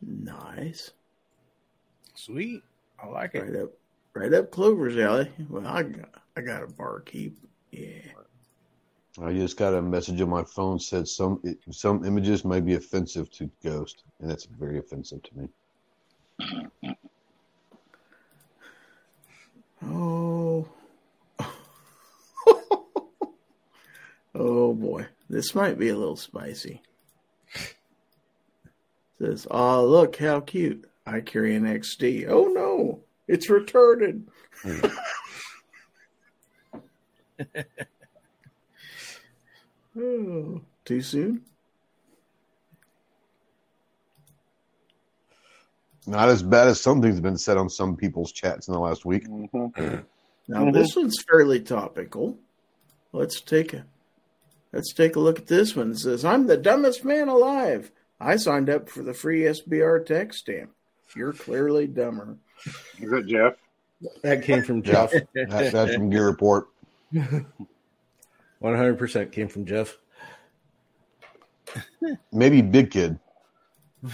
[0.00, 0.92] Nice.
[2.14, 2.62] Sweet.
[3.02, 3.42] I like it.
[3.42, 3.70] Right up
[4.14, 5.30] right up Clover's alley.
[5.48, 7.36] Well, I got I got a barkeep.
[7.70, 8.12] Yeah.
[9.20, 13.30] I just got a message on my phone said some some images may be offensive
[13.32, 15.48] to Ghost, and that's very offensive to me.
[19.84, 20.68] Oh.
[24.34, 25.06] oh boy.
[25.28, 26.82] This might be a little spicy.
[29.18, 30.88] Says, oh look how cute.
[31.06, 32.26] I carry an XD.
[32.28, 34.24] Oh no, it's retarded.
[39.98, 41.42] oh, too soon?
[46.06, 49.28] Not as bad as something's been said on some people's chats in the last week.
[49.28, 50.00] Mm-hmm.
[50.48, 52.36] Now this one's fairly topical.
[53.12, 53.84] Let's take a
[54.72, 55.92] let's take a look at this one.
[55.92, 57.92] It says, I'm the dumbest man alive.
[58.20, 60.70] I signed up for the free SBR text stamp.
[61.14, 62.36] You're clearly dumber.
[62.98, 63.54] Is that Jeff?
[64.22, 65.12] That came from Jeff.
[65.12, 66.68] that, that's from Gear Report.
[67.12, 69.96] One hundred percent came from Jeff.
[72.32, 73.18] Maybe Big Kid.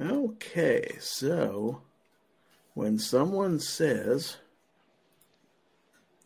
[0.00, 1.82] Okay, so
[2.74, 4.38] when someone says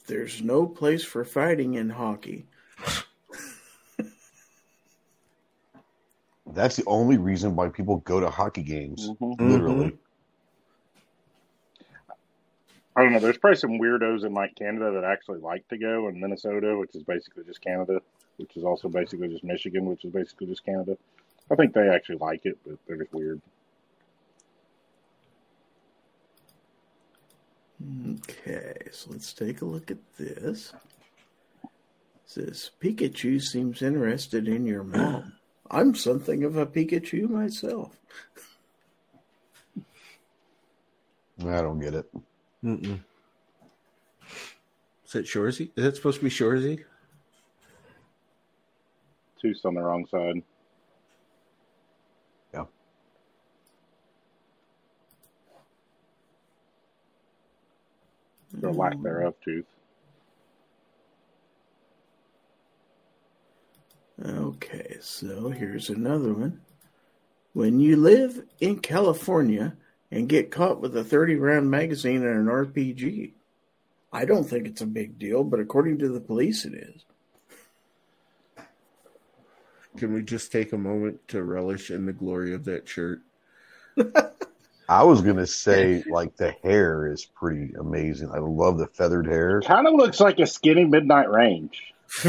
[0.07, 2.47] there's no place for fighting in hockey,
[6.55, 9.11] That's the only reason why people go to hockey games.
[9.21, 9.41] Mhm.
[9.41, 9.99] Literally.
[12.97, 13.19] I don't know.
[13.19, 16.95] There's probably some weirdos in like Canada that actually like to go, and Minnesota, which
[16.95, 18.01] is basically just Canada,
[18.37, 20.97] which is also basically just Michigan, which is basically just Canada.
[21.51, 23.41] I think they actually like it, but they're just weird.
[27.85, 30.73] Okay, so let's take a look at this.
[31.63, 31.71] It
[32.27, 35.35] says Pikachu seems interested in your mom.
[35.71, 37.97] I'm something of a Pikachu myself.
[41.41, 42.07] I don't get it.
[42.65, 43.01] Mm-mm.
[45.05, 45.71] Is that Shoresy?
[45.77, 46.85] Is that supposed to be Shoresy?
[49.41, 50.43] Tooth's on the wrong side.
[58.65, 58.81] Or mm-hmm.
[58.81, 59.67] lack thereof, Tooth.
[64.25, 66.61] Okay, so here's another one.
[67.53, 69.77] When you live in California
[70.11, 73.33] and get caught with a 30 round magazine and an RPG,
[74.13, 77.05] I don't think it's a big deal, but according to the police, it is.
[79.97, 83.21] Can we just take a moment to relish in the glory of that shirt?
[84.89, 88.31] I was gonna say like the hair is pretty amazing.
[88.31, 91.95] I love the feathered hair Kind of looks like a skinny Midnight Range.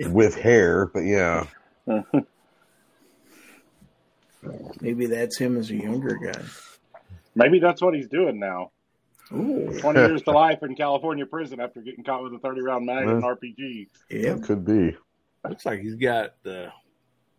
[0.00, 1.46] with hair, but yeah.
[4.80, 6.42] Maybe that's him as a younger guy.
[7.34, 8.72] Maybe that's what he's doing now.
[9.32, 12.86] Ooh, 20 years to life in California prison after getting caught with a 30 round
[12.86, 13.88] mag and RPG.
[14.10, 14.34] yeah.
[14.34, 14.96] It could be.
[15.48, 16.70] Looks like he's got the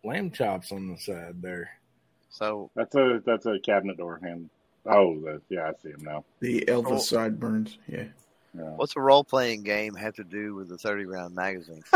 [0.03, 1.69] lamb chops on the side there.
[2.33, 4.49] So That's a that's a cabinet door hand.
[4.87, 6.25] Oh, that, yeah, I see him now.
[6.39, 6.97] The Elvis Oh.
[6.97, 7.77] sideburns.
[7.87, 8.05] Yeah.
[8.57, 8.63] Yeah.
[8.75, 11.83] what's a role playing game have to do with the thirty round magazine?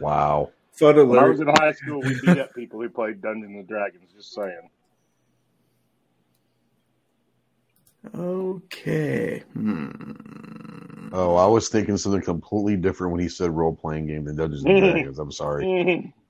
[0.00, 0.50] Wow.
[0.72, 3.68] Fun When I was in high school, we beat up people who played Dungeons and
[3.68, 4.10] Dragons.
[4.16, 4.70] Just saying.
[8.14, 9.42] Okay.
[9.52, 9.90] Hmm.
[11.12, 14.64] Oh, I was thinking something completely different when he said role playing game than Dungeons
[14.64, 15.18] and Dragons.
[15.20, 16.12] I'm sorry.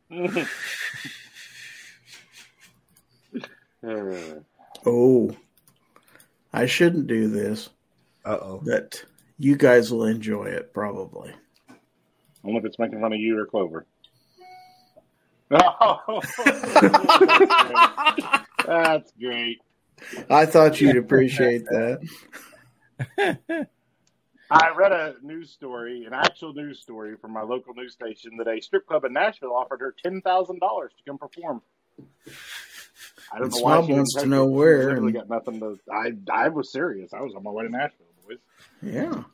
[3.86, 4.40] Uh,
[4.86, 5.34] Oh,
[6.52, 7.70] I shouldn't do this,
[8.24, 8.60] Uh oh.
[8.64, 9.02] but
[9.38, 11.32] you guys will enjoy it probably.
[12.44, 13.86] only if it's making fun of you or Clover.
[15.50, 16.20] Oh,
[18.66, 19.58] that's great.
[20.30, 22.00] I thought you'd appreciate that.
[24.50, 28.46] I read a news story, an actual news story from my local news station that
[28.48, 31.62] a strip club in Nashville offered her ten thousand dollars to come perform.
[33.32, 35.78] I don't And know why she wants to know where, Literally and- got nothing to.
[35.90, 37.12] I I was serious.
[37.14, 38.38] I was on my way to Nashville, boys.
[38.82, 39.22] Yeah.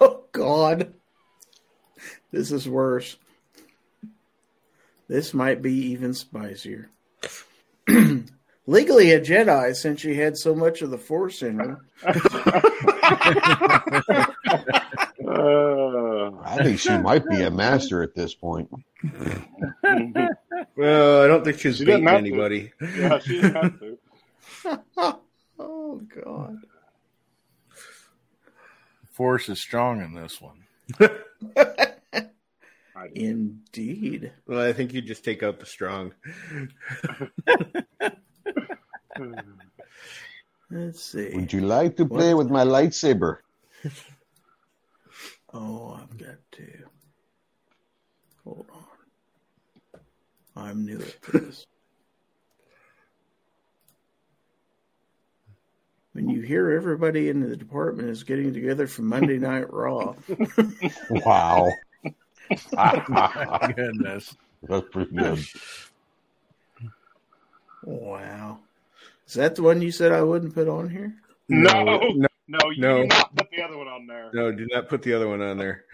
[0.00, 0.94] Oh God.
[2.30, 3.16] This is worse.
[5.08, 6.88] This might be even spicier.
[8.68, 11.80] Legally a Jedi since she had so much of the Force in her.
[15.24, 18.68] I think she might be a master at this point.
[20.76, 22.26] Well, I don't think she's She beating have to.
[22.28, 22.72] anybody.
[22.80, 23.98] yeah, she didn't have to.
[25.58, 26.58] oh God.
[29.12, 30.64] Force is strong in this one.
[33.14, 34.32] Indeed.
[34.46, 36.12] Well, I think you just take out the strong.
[40.70, 41.30] Let's see.
[41.34, 43.38] Would you like to play with my lightsaber?
[45.54, 46.66] Oh, I've got to.
[48.44, 48.84] Hold on.
[50.56, 51.64] I'm new at this.
[56.12, 60.14] when you hear everybody in the department is getting together for Monday Night Raw,
[61.08, 61.72] Wow.
[62.76, 64.36] My goodness.
[64.64, 65.44] That's pretty good.
[67.84, 68.58] wow.
[69.28, 71.14] Is that the one you said I wouldn't put on here?
[71.48, 71.98] No, no,
[72.48, 73.02] no, you No.
[73.02, 74.30] do not put the other one on there.
[74.32, 75.84] no, do not put the other one on there.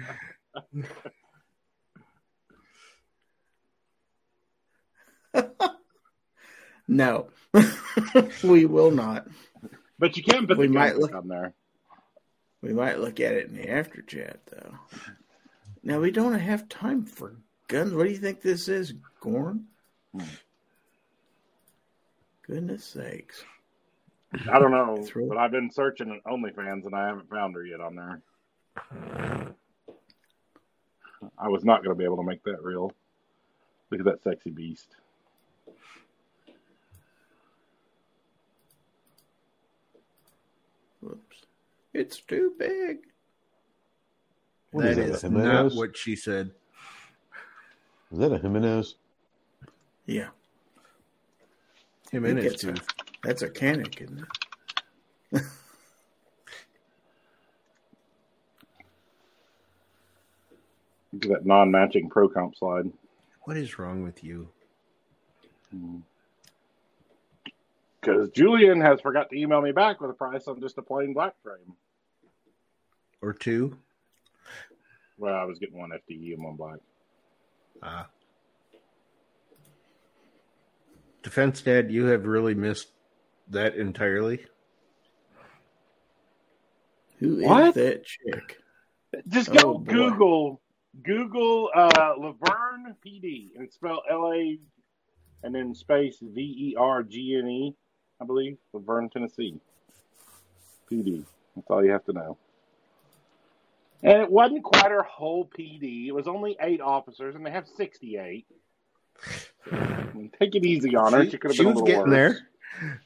[6.86, 7.28] No,
[8.44, 9.27] we will not.
[9.98, 11.55] But you can put We the might might look- on there.
[12.62, 14.74] We might look at it in the after chat, though.
[15.82, 17.36] Now, we don't have time for
[17.69, 17.93] guns.
[17.93, 19.66] What do you think this is, Gorn?
[20.15, 20.23] Hmm.
[22.47, 23.45] Goodness sakes.
[24.51, 27.65] I don't know, Throw- but I've been searching at OnlyFans and I haven't found her
[27.65, 28.21] yet on there.
[31.39, 32.93] I was not going to be able to make that real.
[33.91, 34.97] Look at that sexy beast.
[41.01, 41.43] Whoops.
[41.93, 42.99] It's too big.
[44.73, 46.51] What That is is that, not what she said.
[48.11, 48.97] Is that a Jimenez?
[50.07, 50.29] Yeah,
[52.15, 52.86] Jimenez that's, a, tooth.
[53.24, 54.24] that's a Canik, isn't
[55.32, 55.43] it?
[61.19, 62.91] Do that non-matching pro comp slide.
[63.43, 64.49] What is wrong with you?
[68.01, 71.15] Because Julian has forgot to email me back with a price on just a plain
[71.15, 71.74] black frame.
[73.23, 73.77] Or two?
[75.19, 76.78] Well, I was getting one FDE and one black.
[77.82, 78.07] Ah.
[81.24, 82.88] defense dad, you have really missed
[83.48, 84.46] that entirely.
[87.18, 87.74] Who is what?
[87.74, 88.59] that chick?
[89.28, 90.60] Just oh, go oh, Google
[91.02, 94.59] Google uh, La Vergne PD and spell L A
[95.42, 97.74] and then space V E R G N E,
[98.20, 99.59] I believe, La Vergne, Tennessee.
[100.90, 101.24] PD.
[101.56, 102.36] That's all you have to know.
[104.02, 106.06] And it wasn't quite her whole PD.
[106.06, 108.46] It was only eight officers, and they have 68.
[110.39, 111.24] take it easy on her.
[111.24, 112.11] She- She, could have been a was little getting worse.
[112.11, 112.39] there.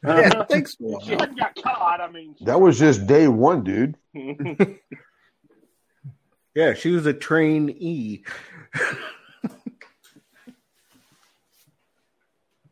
[0.03, 0.77] Yeah, thanks.
[0.81, 2.01] If she hadn't got caught.
[2.01, 3.97] I mean, That was just day one, dude.
[6.55, 8.25] Yeah, she was a trainee.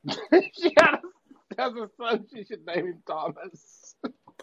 [0.09, 2.27] she had a, has a son.
[2.35, 3.95] She should name him Thomas.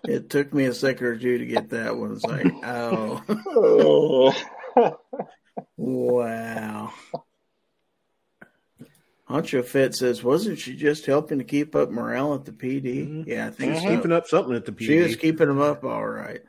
[0.08, 2.12] It took me a second or two to get that one.
[2.14, 4.34] It's like, oh,
[4.78, 4.98] Oh.
[5.78, 6.94] wow.
[9.34, 13.26] Honcho Fett says, wasn't she just helping to keep up morale at the PD?
[13.26, 13.90] Yeah, I think She's so.
[13.96, 14.86] keeping up something at the PD.
[14.86, 16.42] She was keeping them up all right.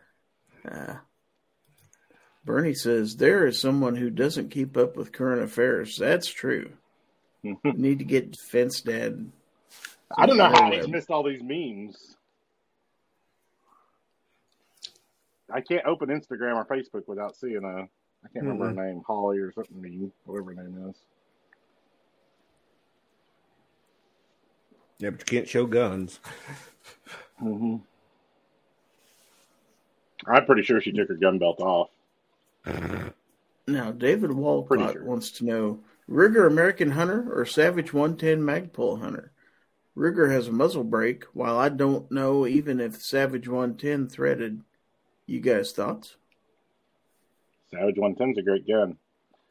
[0.71, 0.97] Uh,
[2.45, 5.97] Bernie says, there is someone who doesn't keep up with current affairs.
[5.97, 6.73] That's true.
[7.43, 9.31] We need to get Fence Dad.
[10.17, 10.81] I don't know how Yeah.
[10.81, 12.17] he's missed all these memes.
[15.51, 17.85] I can't open Instagram or Facebook without seeing a.
[18.25, 20.97] I can't remember her name, Holly or something meme, whatever her name is.
[25.05, 26.19] Yeah, but you can't show guns.
[27.43, 27.77] Mm-hmm.
[30.27, 31.91] I'm pretty sure she took her gun belt off.
[33.67, 35.05] Now, David Walcott sure.
[35.05, 39.33] wants to know Ruger American Hunter or Savage 110 Magpul Hunter?
[39.95, 44.63] Ruger has a muzzle brake, while I don't know even if Savage 110 threaded.
[45.27, 46.17] You guys' thoughts?
[47.71, 48.97] Savage 110's a great gun.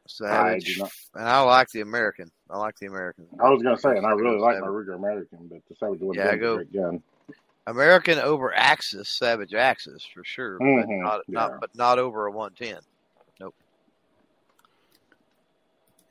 [0.06, 0.64] Savage.
[0.70, 2.30] I do not- And I like the American.
[2.50, 3.26] I like the American.
[3.40, 6.16] I was gonna say, and I really like my Ruger American, but the Savage 110's
[6.16, 7.02] Yeah, I a go- great gun.
[7.66, 11.34] American over Axis, Savage Axis for sure, but Mhm, not, yeah.
[11.40, 12.80] not but not over a 110.
[13.40, 13.54] Nope.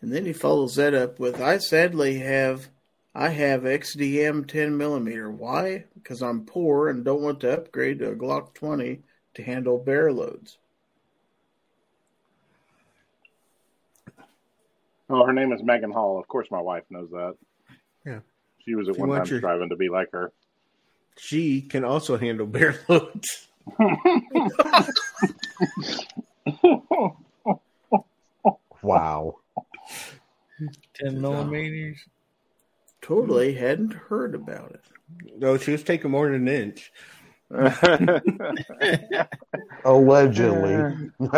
[0.01, 2.69] And then he follows that up with I sadly have
[3.15, 5.29] I have XDM 10 millimeter.
[5.29, 5.85] Why?
[5.93, 9.03] Because I'm poor and don't want to upgrade to a Glock 20
[9.35, 10.57] to handle bear loads.
[15.14, 16.18] Oh, her name is Megan Hall.
[16.19, 17.35] Of course, my wife knows that.
[18.06, 18.19] Yeah.
[18.65, 20.31] She was at If you one time your- striving to be like her.
[21.18, 23.48] She can also handle bear loads.
[28.81, 29.35] Wow.
[30.95, 31.98] 10 millimeters.
[33.02, 34.81] Totally hadn't heard about it.
[35.38, 36.91] No, she was taking more than an inch.
[39.85, 41.10] Allegedly.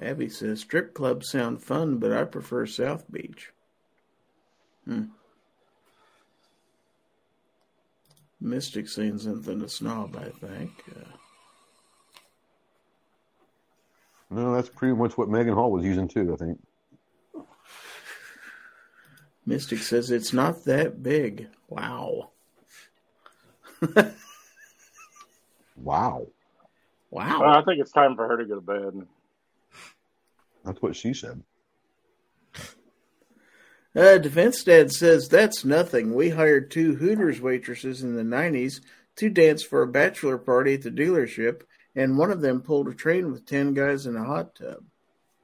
[0.00, 3.50] Abby says strip clubs sound fun, but I prefer South Beach.
[4.84, 5.04] Hmm.
[8.40, 10.70] Mystic saying something to snob, I think.
[10.94, 11.16] Uh,
[14.30, 16.60] no, that's pretty much what Megan Hall was using too, I think.
[19.44, 21.48] Mystic says it's not that big.
[21.68, 22.30] Wow.
[25.76, 26.26] Wow.
[27.10, 27.40] Wow.
[27.40, 29.06] Well, I think it's time for her to go to bed.
[30.68, 31.42] That's what she said.
[33.96, 36.14] Uh, Defense Dad says that's nothing.
[36.14, 38.82] We hired two Hooters waitresses in the 90s
[39.16, 41.62] to dance for a bachelor party at the dealership,
[41.96, 44.84] and one of them pulled a train with 10 guys in a hot tub.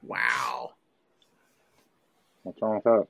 [0.02, 0.72] Wow.
[2.42, 3.06] What's wrong with that?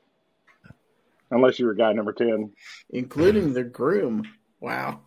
[1.32, 2.53] Unless you were guy number 10.
[2.91, 4.23] Including the groom.
[4.61, 5.01] Wow.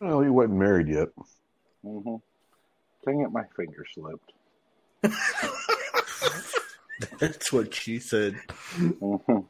[0.00, 1.08] Well, he wasn't married yet.
[1.84, 2.16] Mm-hmm.
[3.06, 4.32] Dang it, my finger slipped.
[7.18, 8.36] That's what she said.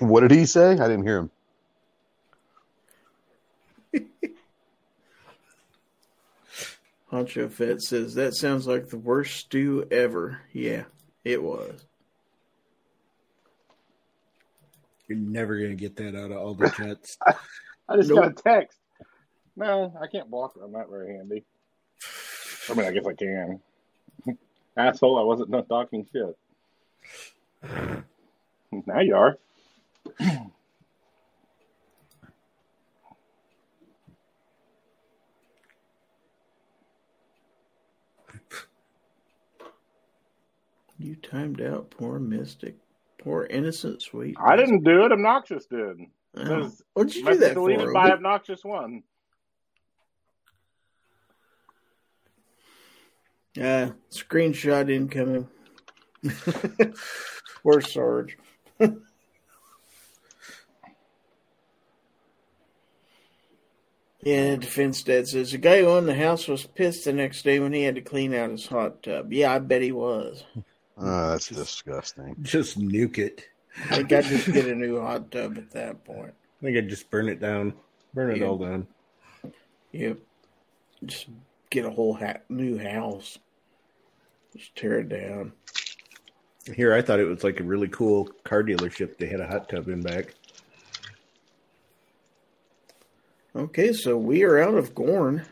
[0.00, 0.72] What did he say?
[0.72, 1.30] I didn't hear him.
[7.10, 10.40] Honcho Fett says that sounds like the worst stew ever.
[10.52, 10.84] Yeah,
[11.24, 11.84] it was.
[15.08, 17.18] You're never gonna get that out of all the jets.
[17.88, 18.18] I just Nope.
[18.18, 18.78] got a text.
[19.56, 20.62] No, I can't block it.
[20.64, 21.44] I'm not very handy.
[22.70, 23.60] I mean, I guess I can.
[24.76, 26.36] Asshole, I wasn't done talking shit.
[28.86, 29.36] Now you are.
[41.02, 42.76] You timed out poor Mystic.
[43.18, 44.36] Poor innocent sweet.
[44.40, 45.12] I didn't do it.
[45.12, 45.98] Obnoxious did.
[46.36, 46.70] Oh.
[46.94, 47.68] What'd you do that for?
[47.68, 49.02] deleted by obnoxious one.
[53.60, 55.48] Uh, screenshot incoming.
[57.62, 58.38] Poor Sarge.
[64.22, 67.58] yeah, Defense Dad says the guy who owned the house was pissed the next day
[67.58, 69.32] when he had to clean out his hot tub.
[69.32, 70.44] Yeah, I bet he was.
[71.04, 72.36] Oh, that's disgusting.
[72.42, 73.46] Just nuke it.
[73.90, 76.34] I think I'd just get a new hot tub at that point.
[76.60, 77.72] I think I'd just burn it down.
[78.12, 78.44] Burn it Yeah.
[78.46, 78.86] all down.
[79.92, 80.18] Yep.
[81.06, 81.28] Just
[81.72, 83.38] get a whole ha- new house.
[84.56, 85.52] Just tear it down.
[86.76, 89.16] Here, I thought it was like a really cool car dealership.
[89.18, 90.34] They had a hot tub in back.
[93.54, 95.44] Okay, so we are out of Gorn.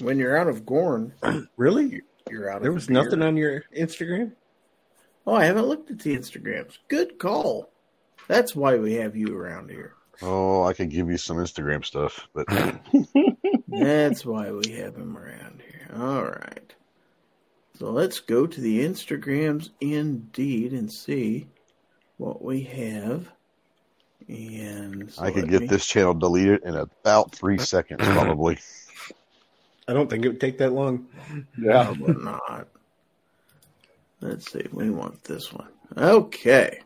[0.00, 1.12] When you're out of Gorn,
[1.56, 2.02] Really?
[2.30, 3.02] you're out There was beer.
[3.02, 4.32] nothing on your Instagram?
[5.26, 6.78] Oh, I haven't looked at the Instagrams.
[6.88, 7.70] Good call.
[8.28, 9.94] That's why we have you around here.
[10.22, 12.46] Oh, I could give you some Instagram stuff, but
[13.68, 15.90] That's why we have him around here.
[15.96, 16.74] All right.
[17.78, 21.48] So let's go to the Instagrams indeed and see
[22.16, 23.28] what we have.
[24.28, 28.58] And so I could get me- this channel deleted in about three seconds, probably.
[29.88, 31.06] I don't think it would take that long.
[31.58, 31.84] Yeah.
[31.84, 32.68] Probably not.
[34.20, 34.66] Let's see.
[34.72, 35.68] We want this one.
[35.96, 36.80] Okay.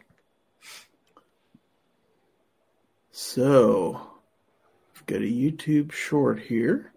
[3.12, 4.09] So, I've
[5.10, 6.92] got a YouTube short here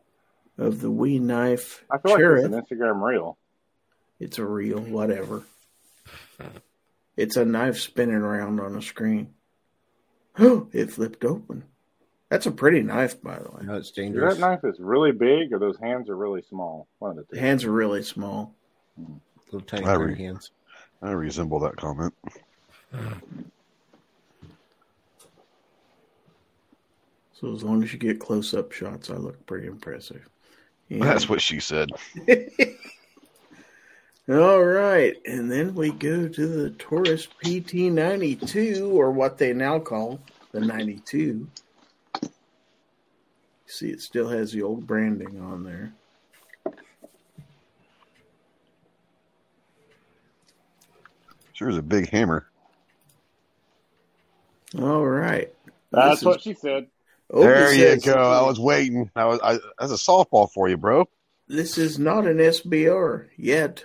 [0.57, 3.37] of the WE Knife I feel like it's an Instagram reel.
[4.19, 5.43] It's a reel, whatever.
[7.17, 9.33] It's a knife spinning around on a screen.
[10.39, 11.63] Oh, it flipped open.
[12.29, 13.61] That's a pretty knife, by the way.
[13.63, 14.35] No, it's Either dangerous.
[14.35, 16.87] that knife is really big or those hands are really small.
[16.99, 17.41] One of the The two.
[17.41, 18.55] hands are really small.
[18.97, 19.13] Hmm.
[19.51, 20.49] Little tiny I re- hands.
[21.01, 22.13] I resemble that comment.
[27.33, 30.27] So as long as you get close up shots, I look pretty impressive.
[30.89, 30.99] Yeah.
[31.05, 31.89] That's what she said.
[34.29, 40.21] All right, and then we go to the Taurus PT92, or what they now call
[40.53, 41.45] the 92.
[43.65, 45.91] See, it still has the old branding on there.
[51.53, 52.47] Sure is a big hammer.
[54.79, 55.53] All right.
[55.91, 56.87] That's This what is- she said.
[57.33, 58.13] Obi there you go.
[58.13, 59.09] I was waiting.
[59.15, 59.39] I was.
[59.43, 61.09] I, that's a softball for you, bro.
[61.47, 63.83] This is not an SBR yet.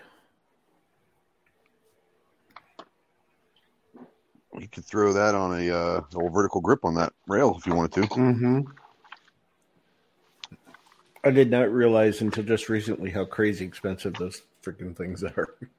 [4.59, 7.75] You could throw that on a uh, old vertical grip on that rail if you
[7.75, 8.01] wanted to.
[8.15, 8.61] Mm-hmm.
[11.25, 15.55] I did not realize until just recently how crazy expensive those freaking things are.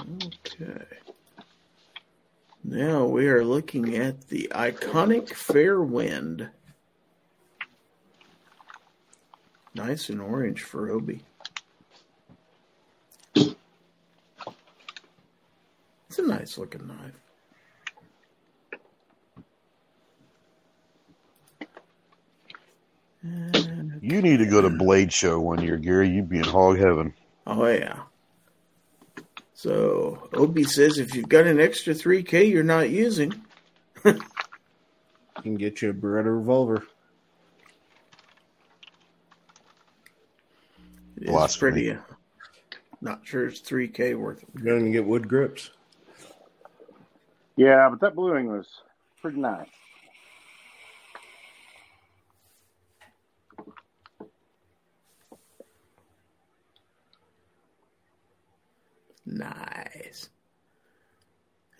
[0.00, 0.84] Okay.
[2.64, 6.48] Now we are looking at the iconic Fairwind.
[9.74, 11.22] Nice and orange for Obi.
[13.34, 13.54] It's
[16.18, 17.20] a nice looking knife.
[24.00, 26.08] You need to go to Blade Show one year, Gary.
[26.08, 27.14] You'd be in hog heaven.
[27.46, 28.02] Oh yeah.
[29.58, 33.42] So Obi says if you've got an extra 3K you're not using,
[34.04, 34.14] You
[35.42, 36.84] can get you a Beretta revolver.
[41.16, 41.72] it's Blasphemy.
[41.72, 41.90] pretty.
[41.90, 41.96] Uh,
[43.00, 44.44] not sure it's 3K worth.
[44.54, 45.70] You're going to get wood grips.
[47.56, 48.68] Yeah, but that bluing was
[49.20, 49.58] pretty nice.
[49.66, 49.68] Nice.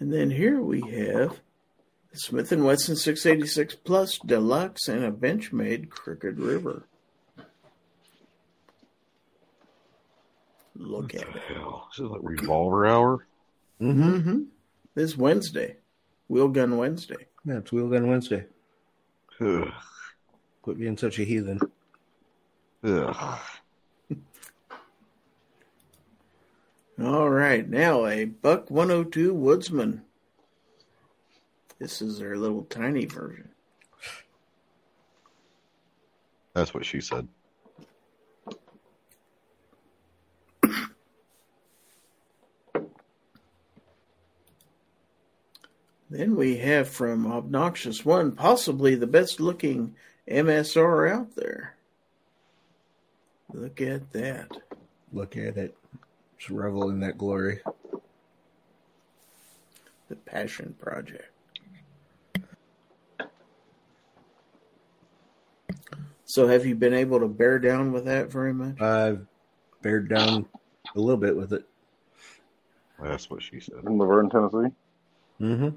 [0.09, 1.39] And then here we have
[2.11, 6.85] the Smith & Wesson 686 Plus Deluxe and a Benchmade Crooked River.
[10.75, 11.43] Look at it.
[11.49, 13.27] Hell, this is like revolver hour.
[13.83, 14.15] Mm-hmm.
[14.15, 14.43] Mm-hmm.
[14.95, 15.77] This Wednesday.
[16.29, 17.27] Wheel Gun Wednesday.
[17.45, 18.47] Yeah, it's Wheel Gun Wednesday.
[19.43, 19.69] Ugh.
[20.63, 21.61] Quit being such a heathen.
[22.83, 23.39] Ugh.
[27.01, 30.03] All right, now a Buck 102 Woodsman.
[31.79, 33.51] This is their little tiny version.
[36.55, 37.29] That's what she said.
[46.11, 49.95] Then we have from Obnoxious One, possibly the best looking
[50.29, 51.77] MSR out there.
[53.53, 54.51] Look at that.
[55.13, 55.78] Look at it.
[56.39, 57.61] Just revel in that glory.
[60.09, 61.31] The Passion Project.
[66.25, 68.81] So, have you been able to bear down with that very much?
[68.81, 69.27] I've
[69.83, 70.47] bared down
[70.95, 71.65] a little bit with it.
[73.01, 73.77] That's what she said.
[73.87, 74.75] In La Vergne, Tennessee.
[75.41, 75.69] Mm-hmm.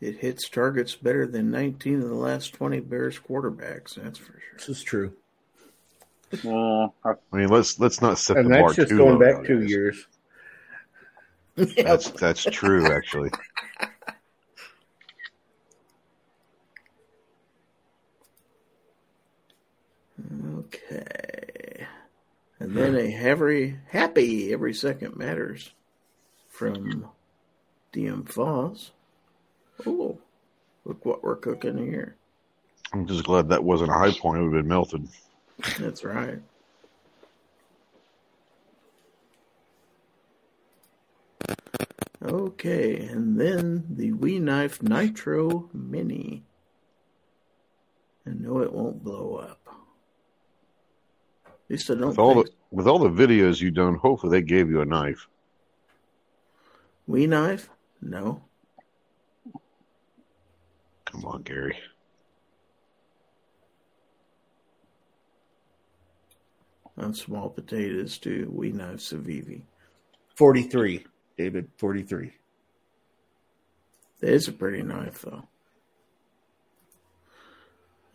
[0.00, 3.94] It hits targets better than 19 of the last 20 Bears quarterbacks.
[3.94, 4.58] That's for sure.
[4.58, 5.14] This is true.
[6.32, 9.44] Uh, I, I mean, let's let's not set And the bar that's just going back
[9.44, 9.70] two nowadays.
[9.70, 10.06] years.
[11.56, 13.30] That's that's true, actually.
[20.58, 21.86] Okay.
[22.58, 25.72] And then a happy, happy every second matters
[26.48, 27.08] from
[27.92, 28.92] DM Foss.
[29.86, 30.18] Oh,
[30.84, 32.16] look what we're cooking here.
[32.92, 35.08] I'm just glad that wasn't a high point; it would have been melted.
[35.78, 36.40] That's right.
[42.22, 46.42] Okay, and then the WE Knife Nitro Mini.
[48.24, 49.60] And no, it won't blow up.
[51.46, 54.30] At least I don't With all think the with all the videos you've done, hopefully
[54.30, 55.28] they gave you a knife.
[57.06, 57.68] WE Knife?
[58.00, 58.42] No.
[61.04, 61.76] Come on, Gary.
[66.96, 68.48] On small potatoes too.
[68.52, 69.62] WE Knife Sivivi.
[70.36, 71.04] 43,
[71.36, 71.68] David.
[71.78, 72.32] 43.
[74.20, 75.42] That is a pretty knife, though.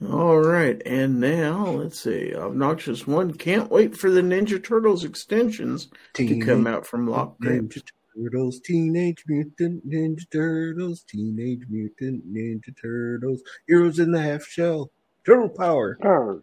[0.07, 2.33] All right, and now let's see.
[2.33, 7.75] Obnoxious One can't wait for the Ninja Turtles extensions to come out from LOK Grips.
[7.75, 7.83] Ninja
[8.15, 14.89] Turtles, Teenage Mutant Ninja Turtles, Teenage Mutant Ninja Turtles, Heroes in the Half Shell,
[15.25, 15.97] Turtle Power.
[16.03, 16.41] oh.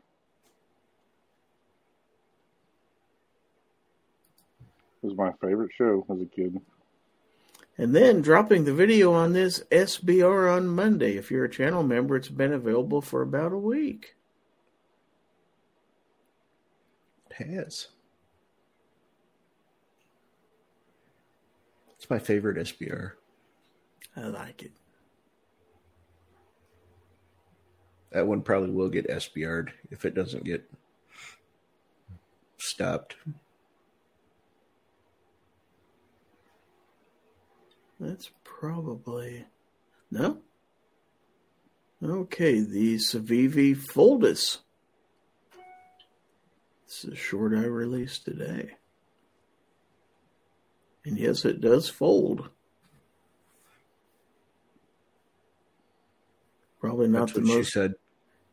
[5.07, 6.61] Was my favorite show as a kid.
[7.79, 11.17] And then dropping the video on this SBR on Monday.
[11.17, 14.15] If you're a channel member, it's been available for about a week.
[17.31, 17.89] It has.
[21.97, 23.13] It's my favorite SBR.
[24.17, 24.73] I like it.
[28.13, 30.65] That one probably will get SBR'd if it doesn't get
[32.57, 33.17] stopped.
[37.99, 39.47] That's probably
[40.11, 40.39] no.
[42.03, 44.59] Okay, the Sivivi Foldus.
[46.87, 48.77] This is a short I released today.
[51.05, 52.51] And yes, it does fold.
[56.81, 57.95] Probably not That's the most said.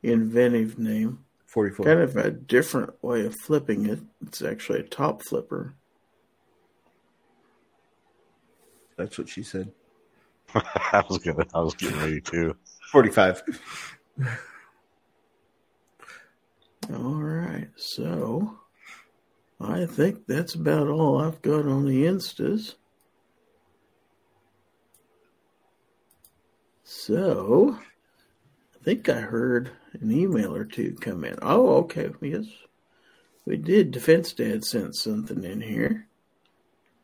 [0.02, 1.26] inventive name.
[1.48, 1.86] 44.
[1.86, 3.99] Kind of a different way of flipping it.
[4.26, 5.76] It's actually a top flipper.
[9.04, 9.70] That's what she said.
[10.56, 12.56] I was gonna, I was getting ready to.
[12.90, 13.44] 45.
[16.94, 18.60] All right, so
[19.60, 22.76] I think that's about all I've got on the Instas.
[26.86, 29.70] So I think I heard
[30.00, 31.36] an email or two come in.
[31.42, 32.46] Oh, okay, yes,
[33.46, 33.92] we did.
[33.92, 36.08] Defense Dad sent something in here.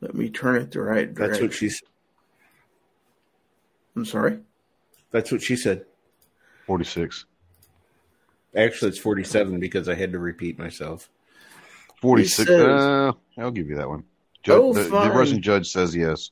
[0.01, 1.31] Let me turn it the right direction.
[1.31, 1.87] That's what she said.
[3.95, 4.39] I'm sorry.
[5.11, 5.85] That's what she said.
[6.65, 7.25] Forty six.
[8.55, 11.09] Actually, it's 47 because I had to repeat myself.
[12.01, 12.47] Forty six.
[12.49, 14.03] Says- Uh, I'll give you that one.
[14.41, 14.89] Judge, Oh, the, the.
[14.89, 16.31] Russian judge says yes.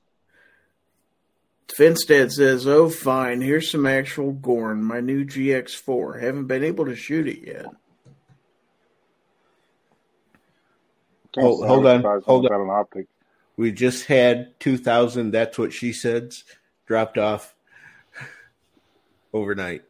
[1.67, 3.41] Finstead says, "Oh, fine.
[3.41, 4.81] Here's some actual Gorn.
[4.83, 6.21] My new GX4.
[6.21, 7.65] Haven't been able to shoot it yet."
[11.37, 13.07] Hold- Can't hold on, hold without an optic.
[13.57, 15.31] We just had 2,000.
[15.31, 16.35] That's what she said.
[16.85, 17.53] Dropped off
[19.33, 19.83] overnight.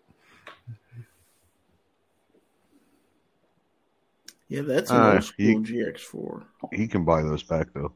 [4.48, 6.44] Yeah, that's an Uh, old school you- GX4.
[6.72, 7.94] He can buy those back though.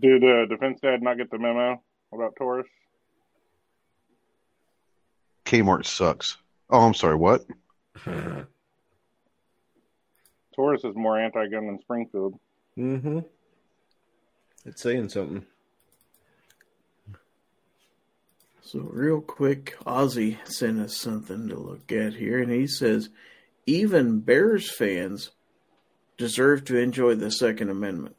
[0.00, 1.82] Did uh, Defense Dad not get the memo
[2.12, 2.66] about Taurus?
[5.44, 6.36] Kmart sucks.
[6.70, 7.16] Oh, I'm sorry.
[7.16, 7.42] What?
[8.04, 8.46] Taurus
[10.54, 12.38] Taurus is more anti-gun than Springfield.
[12.78, 13.18] Mm-hmm.
[14.64, 15.44] It's saying something.
[18.62, 23.08] So, real quick, Ozzy sent us something to look at here, and he says
[23.66, 25.30] even Bears fans
[26.18, 28.14] deserve to enjoy the Second Amendment.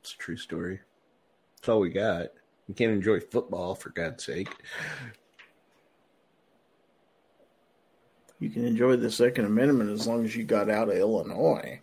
[0.00, 0.80] It's a true story.
[1.56, 2.28] That's all we got.
[2.68, 4.48] You can't enjoy football for God's sake.
[8.40, 11.80] You can enjoy the Second Amendment as long as you got out of Illinois.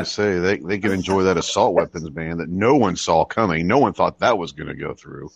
[0.00, 3.66] I say they they can enjoy that assault weapons ban that no one saw coming.
[3.66, 5.30] No one thought that was going to go through.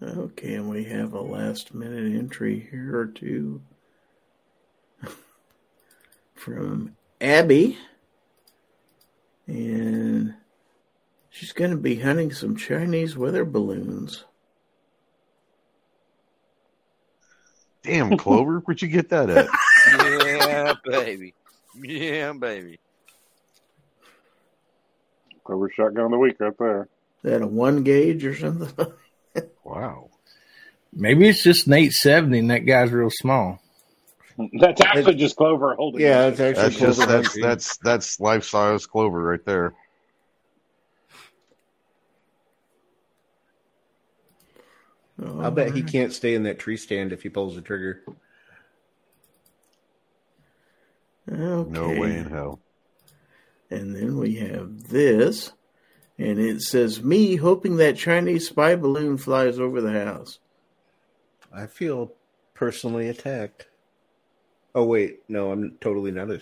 [0.00, 3.60] Okay, and we have a last minute entry here or two
[6.34, 7.78] from Abby.
[9.48, 10.34] And
[11.30, 14.24] she's going to be hunting some Chinese weather balloons.
[17.88, 19.48] Damn, Clover, where'd you get that at?
[20.04, 21.34] yeah, baby.
[21.80, 22.78] Yeah, baby.
[25.44, 26.88] Clover shotgun of the week right there.
[27.22, 28.92] that a one gauge or something?
[29.64, 30.10] Wow.
[30.92, 33.60] Maybe it's just an 870 and that guy's real small.
[34.60, 36.00] That's actually just Clover holding.
[36.00, 36.32] Yeah, it.
[36.32, 39.74] it's actually That's just Clover that's that's that's life size Clover right there.
[45.20, 48.02] I'll oh, bet he can't stay in that tree stand if he pulls the trigger.
[51.30, 51.70] Okay.
[51.70, 52.60] No way in hell.
[53.70, 55.52] And then we have this,
[56.16, 60.38] and it says, Me hoping that Chinese spy balloon flies over the house.
[61.52, 62.12] I feel
[62.54, 63.66] personally attacked.
[64.74, 66.40] Oh wait, no, I'm totally not a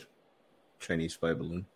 [0.78, 1.66] Chinese spy balloon.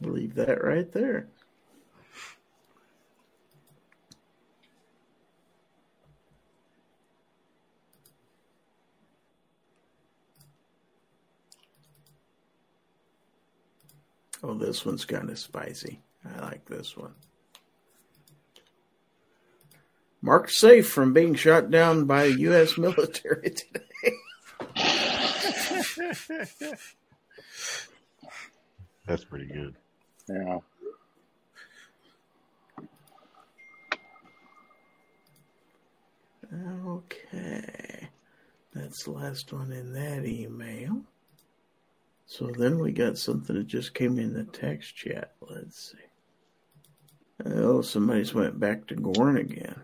[0.00, 1.28] Leave that right there.
[14.42, 16.00] Oh, this one's kind of spicy.
[16.24, 17.14] I like this one.
[20.22, 22.78] Mark safe from being shot down by U.S.
[22.78, 23.87] military today.
[29.06, 29.74] That's pretty good.
[30.28, 30.58] Yeah.
[36.86, 38.08] Okay.
[38.74, 41.02] That's the last one in that email.
[42.26, 45.32] So then we got something that just came in the text chat.
[45.40, 45.98] Let's see.
[47.46, 49.80] Oh, somebody's went back to Gorn again.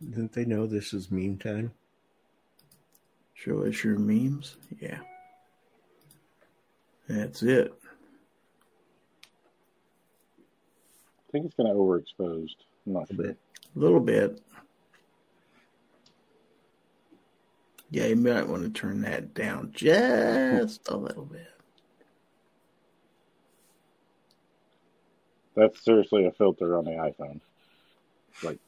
[0.00, 1.72] Didn't they know this is meme time?
[3.34, 4.56] Show us your memes.
[4.80, 4.98] Yeah.
[7.08, 7.72] That's it.
[11.28, 12.56] I think it's kind of overexposed.
[12.86, 13.30] I'm not sure.
[13.30, 13.36] A
[13.74, 14.40] little bit.
[17.90, 21.46] Yeah, you might want to turn that down just a little bit.
[25.56, 27.40] That's seriously a filter on the iPhone.
[28.42, 28.58] Like,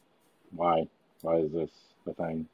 [0.51, 0.89] why?
[1.23, 1.71] Why is this
[2.05, 2.47] the thing?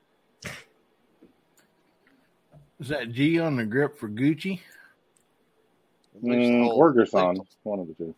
[2.81, 4.61] Is that G on the grip for Gucci?
[6.15, 8.15] Leaves the Mm, whole- or Gerson, one of the two.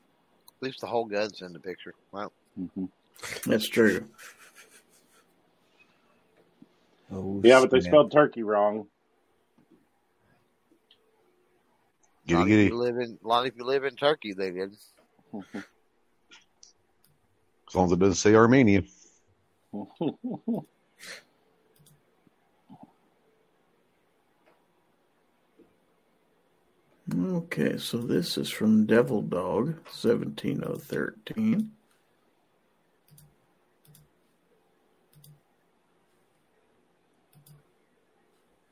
[0.60, 1.94] Leaves the whole guns in the picture.
[2.12, 2.31] Wow.
[2.56, 2.86] hmm
[3.47, 4.09] That's true.
[7.12, 7.90] Oh, Yeah, but they snap.
[7.90, 8.89] spelled turkey wrong.
[12.24, 12.64] A Giddy of giddy.
[12.66, 14.77] you live in, a lot of you live in Turkey, they did.
[17.68, 18.82] As long as it doesn't say Armenia.
[27.12, 31.72] Okay, so this is from Devil Dog, 17013.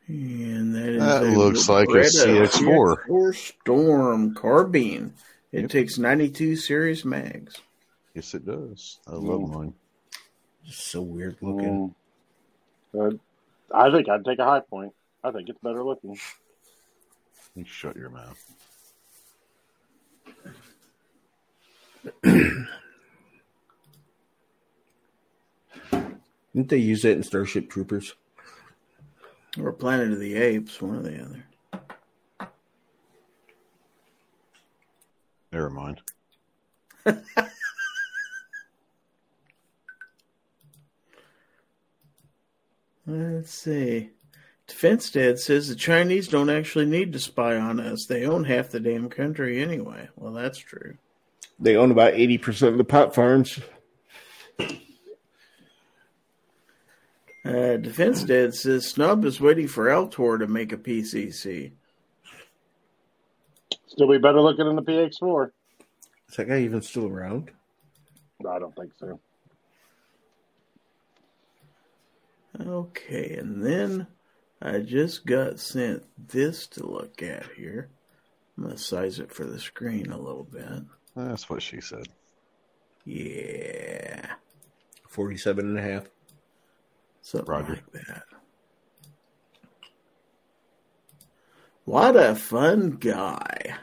[0.07, 2.97] And that is That looks like a CX4.
[3.09, 5.15] CX4 Storm carbine.
[5.53, 5.71] It Yep.
[5.71, 7.61] takes 92 series mags.
[8.15, 9.01] Yes, it does.
[9.07, 9.75] I love Mm.
[10.65, 10.73] Mine.
[10.73, 11.95] so weird looking.
[12.95, 13.15] Mm.
[13.15, 13.17] Uh,
[13.75, 14.95] I think I'd take a high point.
[15.23, 16.19] I think it's better looking.
[17.55, 18.45] You shut your mouth.
[26.55, 28.15] Didn't they use that in Starship Troopers?
[29.59, 31.45] Or Planet of the Apes, one or the other.
[35.53, 36.01] Never mind.
[43.09, 44.11] Let's see.
[44.67, 48.05] Defense Dad says the Chinese don't actually need to spy on us.
[48.05, 50.11] They own half the damn country anyway.
[50.15, 50.99] Well, that's true.
[51.59, 53.61] They own about 80% of the pot farms.
[57.45, 61.73] Uh, Defense Dad says Snub is waiting for Altor to make a PCC.
[63.87, 65.51] Still be better looking than the PX4.
[66.29, 67.51] Is that guy even still around?
[68.47, 69.19] I don't think so.
[72.61, 74.07] Okay, and then
[74.61, 77.91] I just got sent this to look at here.
[78.57, 80.83] I'm going to size it for the screen a little bit.
[81.15, 82.09] That's what she said.
[83.05, 84.27] Yeah,
[85.09, 86.05] 47 and a half.
[87.23, 87.73] something Roger.
[87.75, 88.25] like that.
[91.85, 93.77] What a fun guy.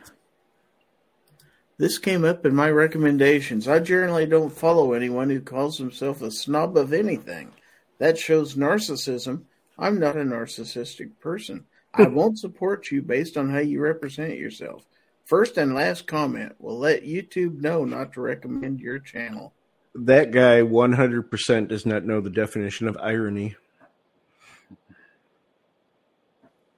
[1.78, 3.68] This came up in my recommendations.
[3.68, 7.52] I generally don't follow anyone who calls himself a snob of anything.
[7.98, 9.44] That shows narcissism.
[9.78, 11.66] I'm not a narcissistic person.
[11.94, 14.86] I won't support you based on how you represent yourself.
[15.26, 19.54] First and last comment will let YouTube know not to recommend your channel.
[19.96, 23.56] That guy 100% does not know the definition of irony.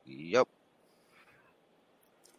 [0.06, 0.48] Yep.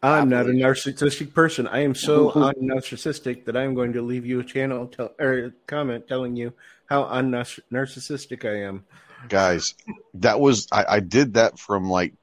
[0.02, 1.66] I'm not a narcissistic person.
[1.66, 5.50] I am so unnarcissistic that I'm going to leave you a channel tell, or a
[5.66, 6.52] comment telling you
[6.88, 8.84] how unnarcissistic I am.
[9.28, 9.74] Guys,
[10.14, 12.14] that was I, I did that from like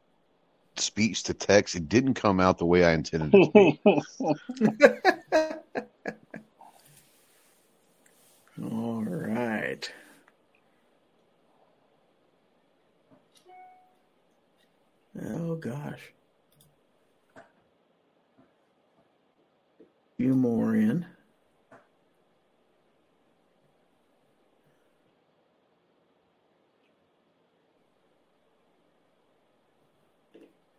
[0.76, 1.76] speech to text.
[1.76, 4.02] It didn't come out the way I intended it to.
[8.64, 9.92] All right.
[15.22, 16.14] Oh gosh.
[17.38, 17.42] A
[20.18, 21.06] Few more in.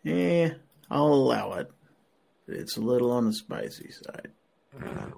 [0.07, 0.55] Yeah,
[0.89, 1.69] I'll allow it.
[2.47, 4.31] It's a little on the spicy side.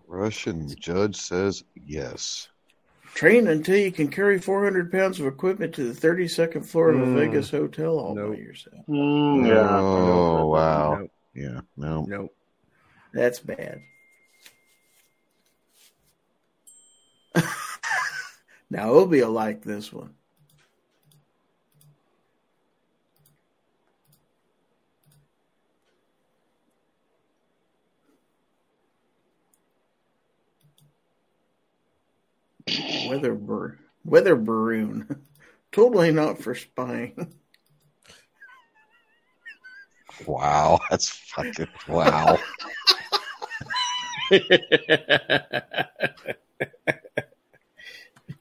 [0.07, 2.49] Russian judge says yes.
[3.13, 7.05] Train until you can carry 400 pounds of equipment to the 32nd floor of a
[7.05, 7.15] Mm.
[7.17, 8.87] Vegas hotel all by yourself.
[8.89, 9.79] Mm, yeah.
[9.79, 11.01] Oh wow.
[11.01, 11.11] Nope.
[11.35, 11.61] Yeah.
[11.77, 12.07] No.
[12.09, 12.35] Nope.
[13.13, 13.83] That's bad.
[18.71, 20.15] now, Obi will like this one.
[33.09, 35.23] Weather, bur- weather baroon.
[35.73, 37.33] totally not for spying.
[40.27, 40.81] Wow.
[40.91, 42.39] That's fucking wow.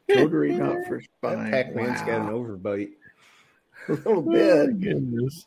[0.10, 1.52] totally not for spying.
[1.52, 2.92] Pac Man's got an overbite.
[3.88, 4.52] A little bit.
[4.52, 5.46] Oh, goodness.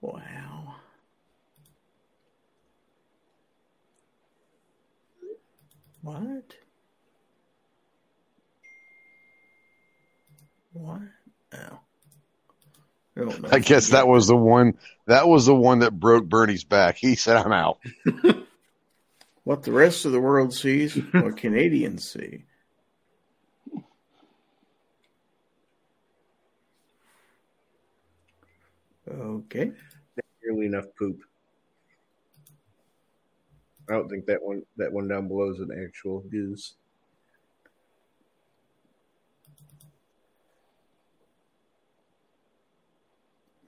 [0.00, 0.76] Wow.
[6.02, 6.54] What?
[10.72, 11.00] What?
[11.52, 11.80] Oh.
[13.16, 16.96] I I guess that was the one that was the one that broke Bernie's back.
[16.96, 17.78] He said, I'm out.
[19.44, 22.44] what the rest of the world sees, what Canadians see.
[29.10, 29.72] Okay.
[30.44, 31.20] Nearly enough poop.
[33.88, 36.74] I don't think that one that one down below is an actual goose.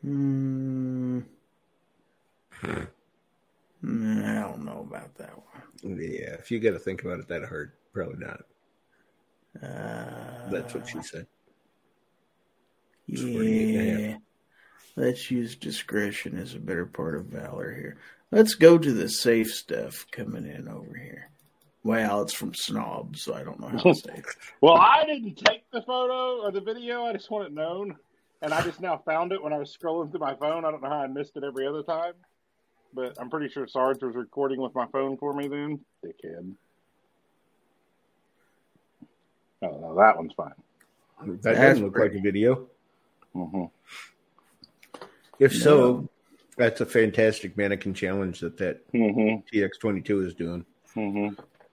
[0.02, 1.20] Hmm.
[3.82, 5.98] Nah, I don't know about that one.
[5.98, 8.42] Yeah, if you got to think about it that hard, probably not.
[9.62, 11.26] Uh, That's what she said.
[13.06, 13.32] Yeah.
[13.32, 14.20] 48 and a half.
[14.97, 17.97] Let's use discretion as a better part of valor here.
[18.31, 21.31] Let's go to the safe stuff coming in over here.
[21.82, 24.24] Well, it's from Snob, so I don't know how to say it.
[24.61, 27.05] Well, I didn't take the photo or the video.
[27.07, 27.97] I just want it known.
[28.43, 30.65] And I just now found it when I was scrolling through my phone.
[30.65, 32.12] I don't know how I missed it every other time.
[32.94, 35.81] But I'm pretty sure Sarge was recording with my phone for me then.
[36.05, 36.52] Dickhead.
[39.62, 40.52] Oh, no, that one's fine.
[41.27, 42.16] That That's doesn't look pretty.
[42.16, 42.66] like a video.
[43.35, 43.65] hmm
[45.39, 46.09] If so, No.
[46.60, 50.64] That's a fantastic mannequin challenge that that hmm TX22 is doing.
[50.92, 51.28] hmm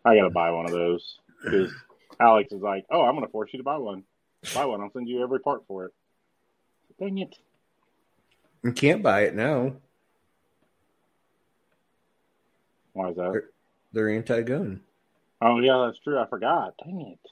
[0.05, 1.73] I got to buy one of those because
[2.21, 4.03] Alex is like, oh, I'm going to force you to buy one.
[4.53, 4.79] Buy one.
[4.79, 5.93] I'll send you every part for it.
[6.97, 7.35] Dang it.
[8.63, 9.73] You can't buy it now.
[12.93, 13.43] Why is that?
[13.91, 14.81] They're anti-gun.
[15.41, 16.17] Oh yeah, that's true.
[16.17, 16.75] I forgot.
[16.83, 17.31] Dang it.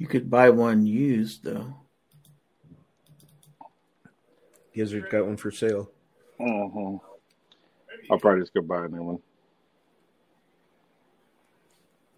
[0.00, 1.74] You could buy one used though.
[4.74, 5.90] Gizzard got one for sale.
[6.38, 6.96] hmm
[8.10, 9.18] I'll probably just go buy a new one.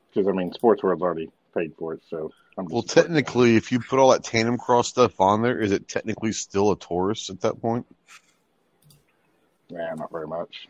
[0.08, 3.80] Because I mean, Sports World's already paid for it, so I'm Well, technically, if you
[3.80, 7.60] put all that TandemKross stuff on there, is it technically still a Taurus at that
[7.60, 7.84] point?
[9.68, 10.68] yeah, not very much.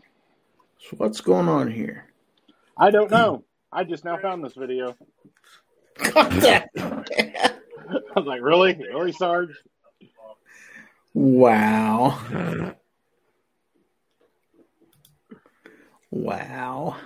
[0.79, 2.07] So what's going on here?
[2.79, 3.45] I don't know.
[3.71, 4.97] I just now found this video.
[6.01, 6.65] I
[8.17, 9.51] was like, really, really, Sarge?
[11.15, 12.19] Wow.
[16.11, 16.97] Wow.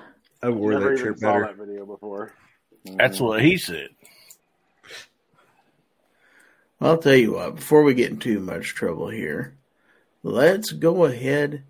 [0.43, 1.47] I wore Never that even shirt saw better.
[1.47, 2.33] that video before.
[2.85, 3.89] That's what he said.
[6.81, 9.57] I'll tell you what, before we get in too much trouble here,
[10.23, 11.65] let's go ahead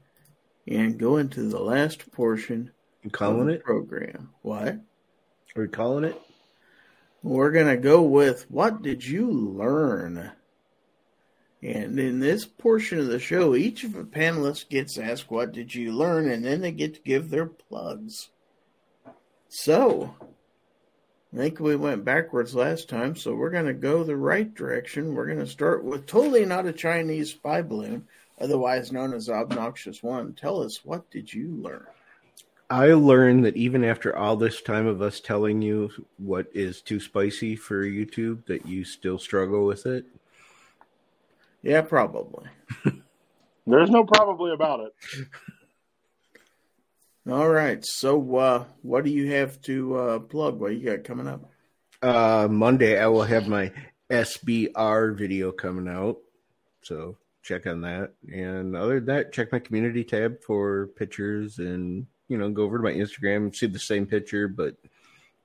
[0.67, 2.73] and go into the last portion
[3.03, 3.65] You of calling the it?
[3.65, 4.31] program.
[4.43, 4.69] What?
[5.55, 6.21] Are we calling it?
[7.27, 10.31] We're going to go with what did you learn?
[11.61, 15.75] And in this portion of the show, each of the panelists gets asked, What did
[15.75, 16.31] you learn?
[16.31, 18.29] And then they get to give their plugs.
[19.49, 20.15] So,
[21.35, 25.13] I think we went backwards last time, so we're going to go the right direction.
[25.13, 28.07] We're going to start with totally not a Chinese spy balloon,
[28.41, 30.33] otherwise known as Obnoxious One.
[30.33, 31.87] Tell us, what did you learn?
[32.69, 36.99] I learned that even after all this time of us telling you what is too
[36.99, 40.05] spicy for YouTube, that you still struggle with it.
[41.63, 42.47] Yeah, probably.
[43.67, 45.29] There's no probably about it.
[47.31, 47.85] All right.
[47.85, 50.61] So, uh, what do you have to uh, plug?
[50.61, 51.51] What you got coming up?
[52.03, 53.73] Uh, Monday, I will have my
[54.11, 56.19] SBR video coming out.
[56.83, 58.13] So check on that.
[58.33, 62.79] And other than that, check my community tab for pictures and, you know, go over
[62.79, 64.77] to my Instagram, see the same picture, but,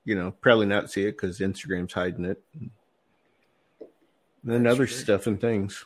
[0.04, 2.42] you know, probably not see it because Instagram's hiding it.
[2.52, 2.70] And
[4.42, 4.96] then That's other great.
[4.96, 5.84] stuff and things.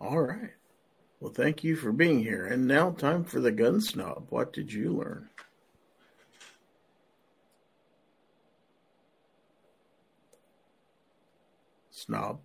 [0.00, 0.50] All right.
[1.20, 2.46] Well, thank you for being here.
[2.46, 4.26] And now, time for the gun snob.
[4.30, 5.28] What did you learn?
[11.90, 12.40] Snob.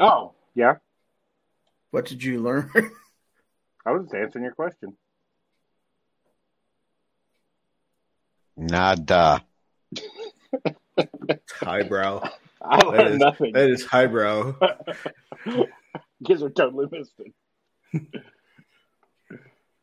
[0.00, 0.74] Oh, yeah.
[1.92, 2.70] What did you learn?
[3.86, 4.96] I was just answering your question.
[8.56, 9.44] Nada.
[10.96, 12.28] It's highbrow.
[12.62, 13.52] I That learned is- nothing.
[13.52, 14.54] That is highbrow.
[16.26, 17.12] Kids are totally missed
[17.92, 18.02] it.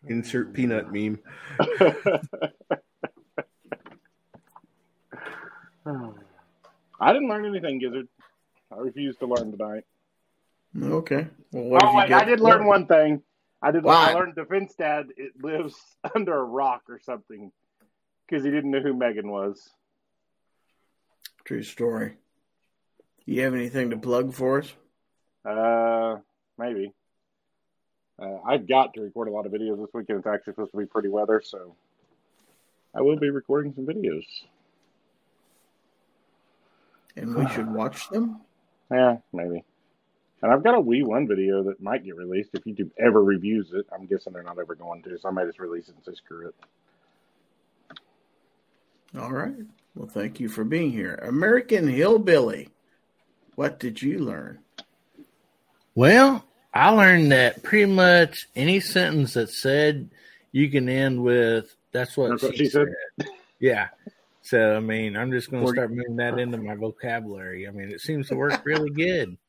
[0.08, 1.20] Insert peanut meme.
[5.86, 8.08] I didn't learn anything, Gizzard.
[8.72, 9.84] I refuse to learn tonight.
[10.82, 11.28] okay.
[11.52, 13.22] Well, what oh, have you wait, I did learn one thing.
[13.62, 13.86] I did.
[13.86, 14.16] I What?
[14.16, 15.76] learned Defense Dad it lives
[16.16, 17.52] under a rock or something
[18.28, 19.70] because he didn't know who Megan was.
[21.46, 22.14] True story.
[23.26, 24.74] You have anything to plug for us?
[25.46, 26.18] Uh,
[26.58, 26.94] maybe.
[28.20, 30.20] Uh, I've got to record a lot of videos this weekend.
[30.20, 31.76] It's actually supposed to be pretty weather, so
[32.94, 34.26] I will be recording some videos.
[37.16, 38.42] And we should watch them?
[38.92, 39.64] Yeah, maybe.
[40.42, 43.72] And I've got a Wii One video that might get released if YouTube ever reviews
[43.74, 43.86] it.
[43.94, 46.14] I'm guessing they're not ever going to, so I might just release it and say
[46.16, 46.56] screw it.
[49.18, 49.54] All right.
[49.96, 51.16] Well, thank you for being here.
[51.16, 52.70] American Hillbilly.
[53.56, 54.60] What did you learn?
[55.94, 60.10] Well, I learned that pretty much any sentence that said
[60.52, 62.88] you can end with "That's what, That's she, what she said.
[63.20, 63.30] said.
[63.60, 63.90] Yeah.
[64.42, 67.68] So I mean, I'm just going to start moving that into my vocabulary.
[67.68, 69.38] I mean, it seems to work really good.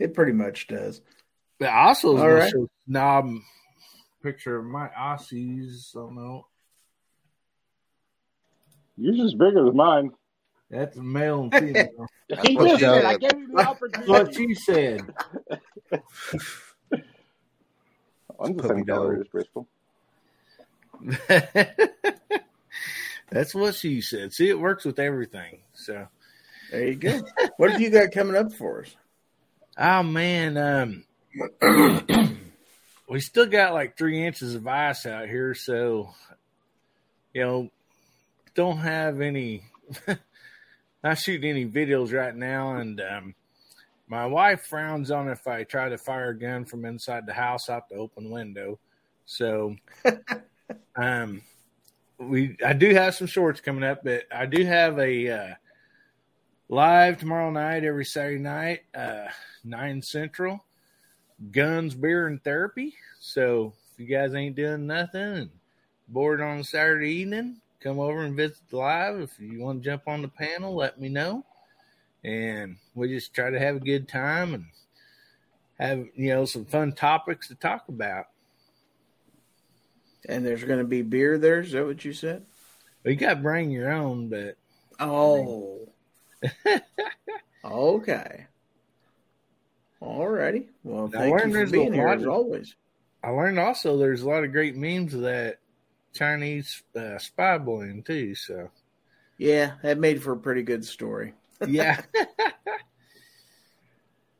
[0.00, 1.00] It pretty much does.
[1.58, 3.30] But I also was All show Snob
[4.22, 5.96] picture of my Aussies.
[5.96, 6.46] I don't know.
[8.98, 10.10] Yours is bigger than mine.
[10.70, 12.06] That's male and female.
[12.42, 13.04] He what just said, said.
[13.06, 14.48] I gave him the That's what opportunity.
[14.48, 15.00] she said.
[18.38, 19.66] I'm the Puppy same color as Bristol.
[23.30, 24.34] That's what she said.
[24.34, 25.60] See, it works with everything.
[25.72, 26.06] So,
[26.70, 27.20] There you go.
[27.56, 28.94] what have you got coming up for us?
[29.78, 31.04] oh man, um,
[33.08, 36.10] we still got like three inches of ice out here, so
[37.32, 37.70] you know,
[38.58, 39.62] don't have any,
[41.04, 43.34] not shooting any videos right now, and um,
[44.08, 47.70] my wife frowns on if I try to fire a gun from inside the house
[47.70, 48.80] out the open window.
[49.26, 49.76] So
[50.96, 51.42] um,
[52.18, 55.54] we I do have some shorts coming up, but I do have a uh,
[56.68, 59.28] live tomorrow night, every Saturday night, uh,
[59.62, 60.64] nine central,
[61.52, 62.92] guns, beer, and therapy.
[63.20, 65.50] So if you guys ain't doing nothing and
[66.08, 69.20] bored on Saturday evening, come over and visit live.
[69.20, 71.44] If you want to jump on the panel, let me know.
[72.24, 74.64] And we just try to have a good time and
[75.78, 78.26] have you know some fun topics to talk about.
[80.28, 81.60] And there's going to be beer there.
[81.60, 82.44] Is that what you said?
[83.04, 84.56] Well, you got to bring your own, but
[85.00, 85.88] Oh.
[87.64, 88.46] okay.
[90.02, 90.66] Alrighty.
[90.84, 92.74] Well, thank you for being here as always.
[93.22, 95.58] I learned also there's a lot of great memes that
[96.18, 98.34] Chinese uh, spy balloon too.
[98.34, 98.70] So
[99.38, 101.34] Yeah, that made for a pretty good story.
[101.66, 102.00] yeah,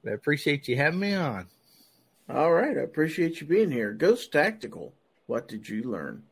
[0.07, 1.47] I appreciate you having me on.
[2.29, 3.93] All right, I appreciate you being here.
[3.93, 4.93] Ghost Tactical,
[5.27, 6.25] what did you learn?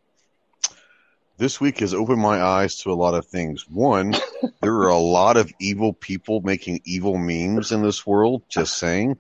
[1.38, 3.68] this week has opened my eyes to a lot of things.
[3.68, 4.14] One,
[4.62, 9.18] there are a lot of evil people making evil memes in this world, just saying.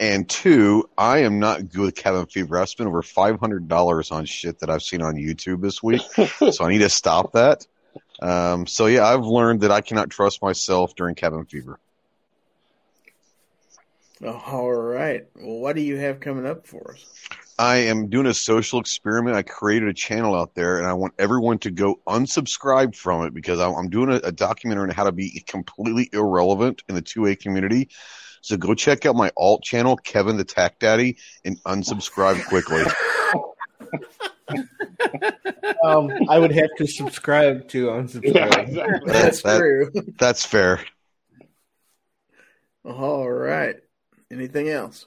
[0.00, 2.58] And two, I am not good with cabin fever.
[2.58, 6.02] I've spent over $500 on shit that I've seen on YouTube this week.
[6.52, 7.66] so I need to stop that.
[8.20, 11.78] Um, so yeah, I've learned that I cannot trust myself during cabin fever.
[14.24, 15.26] All right.
[15.34, 17.04] Well, what do you have coming up for us?
[17.58, 19.36] I am doing a social experiment.
[19.36, 23.34] I created a channel out there, and I want everyone to go unsubscribe from it
[23.34, 27.02] because I'm I'm doing a, a documentary on how to be completely irrelevant in the
[27.02, 27.90] 2A community.
[28.44, 31.16] So go check out my alt channel, Kevin the Tack Daddy,
[31.46, 32.82] and unsubscribe quickly.
[35.82, 38.34] Um, I would have to subscribe to unsubscribe.
[38.34, 39.12] Yeah, exactly.
[39.12, 39.90] That's that- true.
[40.18, 40.84] That's fair.
[42.84, 43.76] All right.
[44.30, 45.06] Anything else?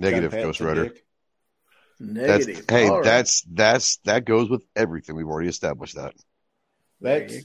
[0.00, 0.84] Negative, Ghost Pat the Rider.
[0.88, 1.04] Dick.
[2.00, 2.64] That's Negative.
[2.68, 3.04] hey, All right.
[3.04, 5.16] that's that's that goes with everything.
[5.16, 6.14] We've already established that.
[7.00, 7.44] That's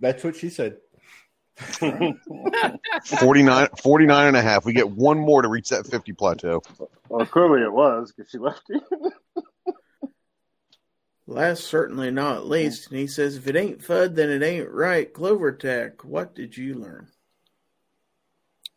[0.00, 0.78] that's what she said.
[1.58, 4.64] 49, 49 and a half.
[4.64, 6.62] We get one more to reach that 50 plateau.
[7.08, 8.80] well, clearly it was because she left you.
[11.26, 15.12] Last, certainly not least, and he says, if it ain't FUD, then it ain't right.
[15.12, 17.08] Clover Tech, what did you learn?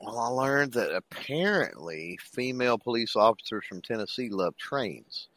[0.02, 5.30] Well, I learned that apparently female police officers from Tennessee love trains.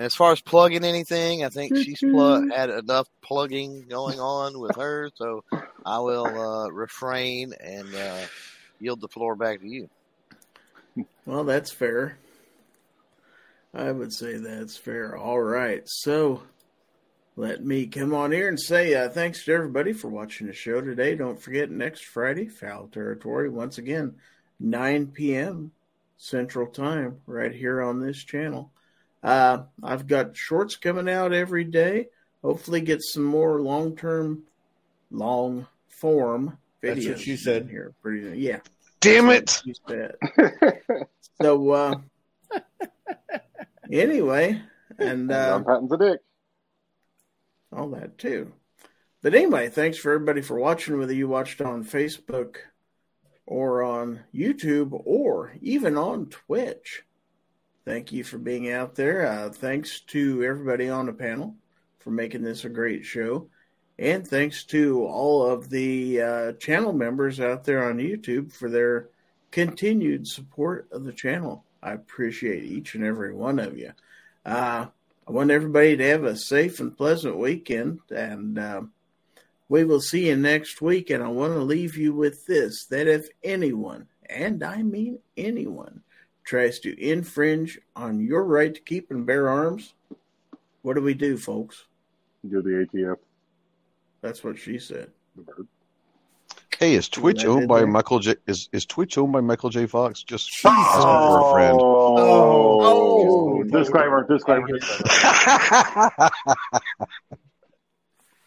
[0.00, 4.58] And as far as plugging anything, I think she's plug had enough plugging going on
[4.58, 5.44] with her, so
[5.84, 8.20] I will uh, refrain and uh,
[8.80, 9.90] yield the floor back to you.
[11.26, 12.16] Well, that's fair.
[13.74, 15.18] I would say that's fair.
[15.18, 15.82] All right.
[15.84, 16.44] So
[17.36, 20.80] let me come on here and say uh, thanks to everybody for watching the show
[20.80, 21.14] today.
[21.14, 24.14] Don't forget, next Friday, Fowl Territory, once again,
[24.60, 25.72] 9 p.m.
[26.16, 28.72] Central Time, right here on this channel.
[29.22, 32.08] Uh, I've got shorts coming out every day.
[32.42, 34.44] Hopefully, get some more long term,
[35.10, 36.94] long form videos.
[36.94, 37.68] That's what she said.
[37.68, 37.92] here.
[38.02, 38.60] Pretty, yeah.
[39.00, 39.60] Damn it!
[39.64, 40.14] She said.
[41.42, 41.94] so, uh,
[43.90, 44.62] anyway,
[44.98, 46.20] and uh, I'm patting the dick.
[47.72, 48.52] all that too.
[49.22, 52.56] But anyway, thanks for everybody for watching, whether you watched on Facebook
[53.46, 57.02] or on YouTube or even on Twitch.
[57.84, 59.26] Thank you for being out there.
[59.26, 61.56] Uh, thanks to everybody on the panel
[61.98, 63.48] for making this a great show.
[63.98, 69.08] And thanks to all of the uh, channel members out there on YouTube for their
[69.50, 71.64] continued support of the channel.
[71.82, 73.92] I appreciate each and every one of you.
[74.44, 74.86] Uh,
[75.26, 78.82] I want everybody to have a safe and pleasant weekend, and uh,
[79.68, 81.10] we will see you next week.
[81.10, 86.02] And I want to leave you with this that if anyone, and I mean anyone,
[86.50, 89.94] tries to infringe on your right to keep and bear arms,
[90.82, 91.84] what do we do, folks?
[92.42, 93.18] You're the ATF.
[94.20, 95.12] That's what she said.
[96.76, 97.86] Hey, is Twitch owned by there?
[97.86, 98.34] Michael J?
[98.48, 99.86] Is is Twitch owned by Michael J.
[99.86, 100.24] Fox?
[100.24, 101.78] Just asking for a friend.
[101.80, 103.62] Oh, Oh.
[103.62, 104.66] disclaimer, disclaimer.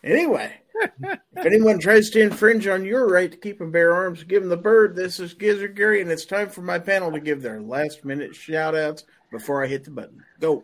[0.03, 4.41] Anyway, if anyone tries to infringe on your right to keep and bear arms, give
[4.41, 4.95] them the bird.
[4.95, 8.35] This is Gizzard Gary, and it's time for my panel to give their last minute
[8.35, 10.23] shout outs before I hit the button.
[10.39, 10.63] Go.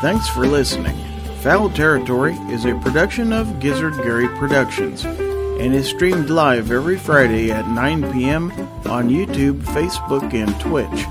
[0.00, 0.96] Thanks for listening.
[1.40, 7.50] Fowl Territory is a production of Gizzard Gary Productions and is streamed live every Friday
[7.50, 8.50] at 9 p.m.
[8.86, 11.04] on YouTube, Facebook, and Twitch,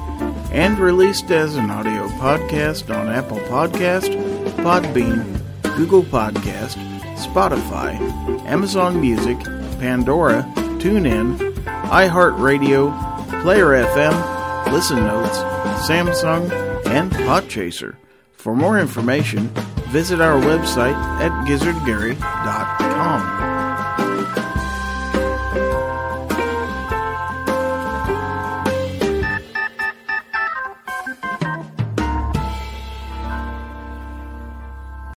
[0.52, 4.10] and released as an audio podcast on Apple Podcast,
[4.58, 5.43] Podbean,
[5.76, 6.76] Google Podcast,
[7.18, 8.00] Spotify,
[8.46, 9.40] Amazon Music,
[9.80, 10.44] Pandora,
[10.80, 11.38] TuneIn,
[11.90, 15.38] iHeartRadio, Player FM, Listen Notes,
[15.88, 16.52] Samsung,
[16.88, 17.96] and Podchaser.
[18.34, 19.48] For more information,
[19.90, 22.93] visit our website at gizzardgary.com.